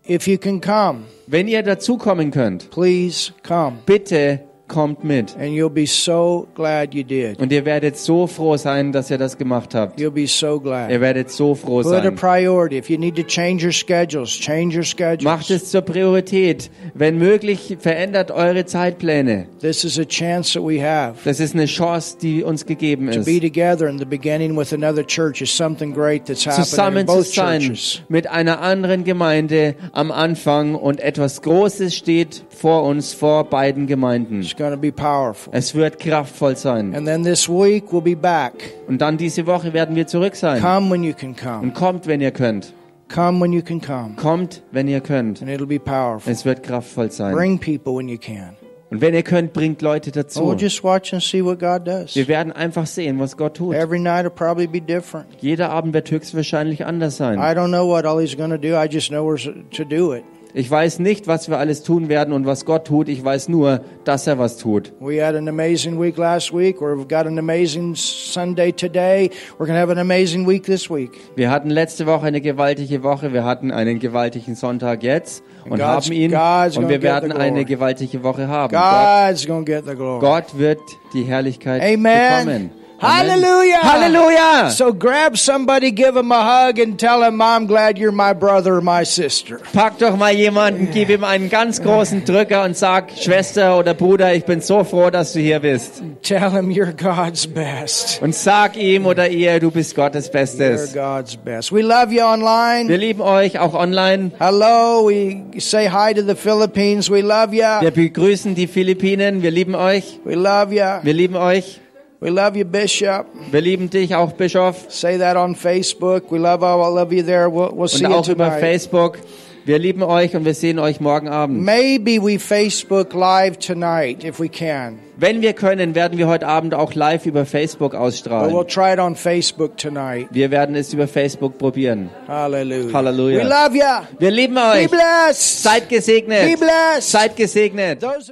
If 0.09 0.27
you 0.27 0.37
can 0.37 0.61
come, 0.61 1.05
Wenn 1.29 1.47
ihr 1.47 1.63
dazukommen 1.63 2.33
könnt, 2.33 2.71
please 2.71 3.33
come. 3.47 3.77
bitte 3.87 4.41
kommt 4.73 5.05
mit. 5.05 5.37
And 5.39 5.51
you'll 5.53 5.69
be 5.71 5.87
so 5.87 6.49
glad 6.55 6.95
you 6.95 7.03
did. 7.05 7.39
Und 7.39 7.53
ihr 7.53 7.65
werdet 7.65 7.97
so 7.99 8.27
froh 8.27 8.57
sein, 8.57 8.91
dass 8.91 9.11
ihr 9.11 9.19
das 9.19 9.37
gemacht 9.37 9.75
habt. 9.75 10.01
You'll 10.01 10.11
be 10.11 10.27
so 10.27 10.59
glad. 10.59 10.91
Ihr 10.91 11.01
werdet 11.01 11.31
so 11.31 11.55
froh 11.55 11.83
Put 11.83 11.93
a 11.93 12.03
sein. 12.03 12.15
priority. 12.17 12.79
If 12.79 12.89
you 12.89 12.99
need 12.99 13.15
to 13.17 13.23
change 13.23 13.65
your 13.65 13.73
schedules, 13.73 14.31
change 14.31 14.75
your 14.77 14.85
schedules. 14.85 15.25
Macht 15.25 15.51
es 15.51 15.71
zur 15.71 15.83
Priorität. 15.83 16.71
Wenn 16.95 17.19
möglich, 17.19 17.77
verändert 17.79 18.31
eure 18.31 18.65
Zeitpläne. 18.65 19.47
This 19.61 19.85
is 19.85 19.99
a 19.99 20.05
chance 20.05 20.55
that 20.55 20.63
we 20.67 20.83
have. 20.83 21.17
Das 21.25 21.39
ist 21.39 21.55
eine 21.55 21.67
Chance, 21.67 22.17
die 22.21 22.43
uns 22.43 22.65
gegeben 22.65 23.11
To 23.13 23.21
ist. 23.21 23.27
be 23.27 23.39
together 23.41 23.87
in 23.89 23.99
the 23.99 24.05
beginning 24.07 24.57
with 24.57 24.73
another 24.73 25.05
church 25.07 25.43
is 25.43 25.55
something 25.55 25.93
great 25.93 26.25
that's 26.25 26.47
happening 26.47 26.63
in 26.63 26.71
Zusammen 26.71 27.07
zu 27.07 27.15
both 27.17 27.27
sein 27.27 27.61
churches. 27.61 28.03
mit 28.09 28.27
einer 28.27 28.61
anderen 28.63 29.05
Gemeinde 29.05 29.75
am 29.93 30.11
Anfang 30.11 30.75
und 30.75 31.01
etwas 31.01 31.43
Großes 31.43 31.95
steht 31.95 32.45
vor 32.49 32.85
uns, 32.85 33.13
vor 33.13 33.45
beiden 33.45 33.87
Gemeinden. 33.87 34.43
Going 34.63 34.75
to 34.75 34.81
be 34.81 34.93
powerful. 34.93 35.53
Es 35.53 35.75
wird 35.75 35.99
kraftvoll 35.99 36.55
sein. 36.55 36.95
And 36.95 37.05
then 37.05 37.25
this 37.25 37.49
week 37.49 37.87
we'll 37.91 38.01
be 38.01 38.15
back. 38.15 38.53
Und 38.87 39.01
dann 39.03 39.17
diese 39.17 39.45
Woche 39.45 39.73
werden 39.73 39.97
wir 39.97 40.07
zurück 40.07 40.37
sein. 40.37 40.63
Come 40.63 40.89
when 40.89 41.03
you 41.03 41.15
can 41.15 41.35
come. 41.35 41.63
Und 41.63 41.75
kommt, 41.75 42.07
wenn 42.07 42.21
ihr 42.21 42.31
könnt. 42.31 42.73
Come 43.13 43.41
when 43.41 43.53
you 43.53 43.63
can 43.63 43.81
come. 43.81 44.15
Kommt, 44.15 44.63
wenn 44.71 44.87
ihr 44.87 45.01
könnt. 45.01 45.43
And 45.43 45.51
it'll 45.51 45.67
be 45.67 45.81
powerful. 45.81 46.33
Es 46.33 46.45
wird 46.45 46.63
kraftvoll 46.63 47.11
sein. 47.11 47.35
Bring 47.35 47.59
people 47.59 47.97
when 47.97 48.09
you 48.09 48.19
can. 48.19 48.55
Und 48.91 49.01
wenn 49.01 49.15
ihr 49.15 49.25
könnt, 49.25 49.53
bringt 49.53 49.83
Leute 49.83 50.11
we'll 50.11 50.23
dazu. 50.23 50.55
just 50.57 50.85
watch 50.85 51.13
and 51.13 51.21
see 51.21 51.45
what 51.45 51.59
God 51.59 51.85
does. 51.85 52.15
Wir 52.15 52.29
werden 52.29 52.53
einfach 52.53 52.87
sehen, 52.87 53.19
was 53.19 53.37
Gott 53.37 53.57
tut. 53.57 53.75
Every 53.75 53.99
night 53.99 54.23
will 54.23 54.31
probably 54.31 54.69
be 54.69 54.81
different. 54.81 55.27
Jeder 55.41 55.71
Abend 55.71 55.93
wird 55.93 56.09
höchstwahrscheinlich 56.09 56.87
anders 56.87 57.17
sein. 57.17 57.41
I 57.41 57.53
don't 57.53 57.71
know 57.71 57.89
what 57.89 58.05
all 58.05 58.21
He's 58.21 58.37
going 58.37 58.51
to 58.51 58.59
do. 58.59 58.77
I 58.81 58.87
just 58.89 59.09
know 59.09 59.27
where 59.27 59.39
to 59.39 59.85
do 59.85 60.13
it. 60.13 60.23
Ich 60.55 60.71
weiß 60.71 60.99
nicht, 60.99 61.27
was 61.27 61.49
wir 61.49 61.57
alles 61.59 61.83
tun 61.83 62.11
werden 62.11 62.35
und 62.35 62.45
was 62.45 62.67
Gott 62.67 62.87
tut. 62.87 63.09
Ich 63.09 63.25
weiß 63.25 63.49
nur, 63.49 63.81
dass 64.05 64.27
er 64.27 64.39
was 64.39 64.59
tut. 64.59 64.93
We 65.01 65.25
had 65.25 65.35
an 65.35 65.49
amazing 65.49 65.99
week 65.99 66.19
last 66.19 66.53
week. 66.53 66.79
We've 66.81 67.09
got 67.09 67.27
an 67.27 67.39
amazing 67.39 67.95
Sunday 67.95 68.71
today. 68.71 69.31
We're 69.59 69.67
going 69.67 69.69
to 69.75 69.81
have 69.81 69.91
an 69.91 69.99
amazing 69.99 70.47
week 70.47 70.65
this 70.65 70.91
week. 70.91 71.13
Wir 71.37 71.51
hatten 71.51 71.71
letzte 71.71 72.07
Woche 72.07 72.27
eine 72.27 72.43
gewaltige 72.43 73.03
Woche. 73.03 73.33
Wir 73.33 73.45
hatten 73.45 73.71
einen 73.71 73.99
gewaltigen 73.99 74.55
Sonntag 74.55 75.03
jetzt 75.03 75.43
und 75.65 75.79
God's- 75.79 75.83
haben 75.83 76.13
ihn. 76.13 76.31
God's 76.33 76.77
Und 76.77 76.89
wir 76.91 77.01
werden 77.01 77.33
eine 77.33 77.65
gewaltige 77.65 78.23
Woche 78.23 78.47
haben. 78.47 78.73
Gott, 78.75 79.47
God's 79.57 79.87
glory. 79.97 80.21
Gott 80.21 80.59
wird 80.59 80.81
die 81.15 81.23
Herrlichkeit 81.23 81.81
Amen. 81.83 82.45
bekommen. 82.45 82.82
Hallelujah. 83.03 83.81
Halleluja. 83.83 84.71
So 84.71 84.93
grab 84.93 85.37
somebody, 85.37 85.91
give 85.91 86.17
him 86.17 86.31
a 86.31 86.67
hug, 86.69 86.79
and 86.79 86.97
tell 86.99 87.23
him, 87.23 87.43
I'm 87.43 87.67
glad 87.67 87.99
you're 87.99 88.13
my 88.13 88.33
brother 88.33 88.77
or 88.77 88.81
my 88.81 89.05
sister. 89.05 89.59
Pack 89.73 89.99
doch 89.99 90.17
mal 90.17 90.33
jemanden, 90.33 90.89
gib 90.93 91.11
ihm 91.11 91.25
einen 91.25 91.51
ganz 91.51 91.83
großen 91.83 92.25
Drücker 92.25 92.63
und 92.63 92.77
sag, 92.77 93.11
Schwester 93.19 93.77
oder 93.79 93.95
Bruder, 93.95 94.35
ich 94.35 94.45
bin 94.45 94.61
so 94.61 94.85
froh, 94.85 95.11
dass 95.11 95.33
du 95.33 95.41
hier 95.41 95.59
bist. 95.59 96.01
Tell 96.23 96.51
him 96.51 96.71
you're 96.71 96.93
God's 96.93 97.47
best. 97.47 98.23
Und 98.23 98.37
sag 98.37 98.77
ihm 98.77 99.07
oder 99.07 99.29
ihr, 99.29 99.59
du 99.59 99.73
bist 99.73 99.97
Gottes 99.97 100.29
You're 100.29 100.33
Bestes. 100.33 100.93
God's 100.95 101.37
best. 101.37 101.73
We 101.73 101.83
love 101.83 102.13
you 102.13 102.23
online. 102.23 102.89
Wir 102.89 102.99
lieben 102.99 103.21
euch 103.23 103.59
auch 103.59 103.75
online. 103.75 104.31
Hello. 104.39 105.09
We 105.09 105.61
say 105.61 105.89
hi 105.89 106.15
to 106.15 106.23
the 106.23 106.37
Philippines. 106.37 107.11
We 107.11 107.21
love 107.23 107.51
Wir 107.51 107.81
you. 107.83 107.91
begrüßen 107.91 108.55
die 108.55 108.69
Philippinen. 108.69 109.43
Wir 109.43 109.51
lieben 109.51 109.75
euch. 109.75 110.21
We 110.25 110.35
love 110.35 110.73
you. 110.73 111.03
Wir 111.03 111.15
lieben 111.15 111.35
euch. 111.35 111.81
We 112.23 112.31
love 112.31 112.57
you, 112.57 112.65
Bishop. 112.65 113.27
Wir 113.51 113.61
lieben 113.61 113.91
dich 113.91 114.15
auch, 114.15 114.31
Bischof. 114.35 114.85
Say 114.89 115.19
that 115.19 115.37
on 115.37 115.57
Facebook. 115.57 116.31
We 116.31 116.39
love 116.39 116.65
all, 116.65 116.81
I 116.81 116.95
love 116.95 117.13
you 117.13 117.25
there. 117.25 117.49
We'll, 117.49 117.73
we'll 117.77 117.89
see 117.89 118.05
Und 118.05 118.13
you 118.13 118.17
auch 118.17 118.29
über 118.29 118.45
tonight. 118.45 118.61
Facebook. 118.61 119.19
Wir 119.65 119.79
lieben 119.81 120.05
euch 120.05 120.37
und 120.37 120.45
wir 120.45 120.55
sehen 120.55 120.79
euch 120.79 121.01
morgen 121.01 121.29
Abend. 121.29 121.63
Maybe 121.63 122.23
we 122.23 122.39
Facebook 122.39 123.13
live 123.13 123.59
tonight 123.59 124.23
if 124.23 124.39
we 124.39 124.49
can. 124.49 125.01
Wenn 125.17 125.41
wir 125.41 125.53
können, 125.53 125.95
werden 125.95 126.19
wir 126.19 126.27
heute 126.27 126.49
Abend 126.49 126.75
auch 126.75 126.95
live 126.95 127.27
über 127.27 127.45
Facebook 127.45 127.95
ausstrahlen. 127.95 128.53
we'll 128.53 128.67
try 128.67 128.93
it 128.93 128.99
on 128.99 129.15
Facebook 129.15 129.77
tonight. 129.77 130.27
Wir 130.31 130.51
werden 130.51 130.75
es 130.75 130.93
über 130.93 131.07
Facebook 131.07 131.59
probieren. 131.59 132.09
Hallelujah. 132.27 132.93
Halleluja. 132.93 133.39
We 133.39 133.49
love 133.49 133.77
you. 133.77 134.07
Wir 134.19 134.31
lieben 134.31 134.55
Be 134.55 134.61
euch. 134.61 134.91
blessed. 134.91 135.63
Seid 135.63 135.89
gesegnet. 135.89 136.51
Be 136.51 136.57
blessed. 136.57 137.11
Seid 137.11 137.37
gesegnet. 137.37 138.01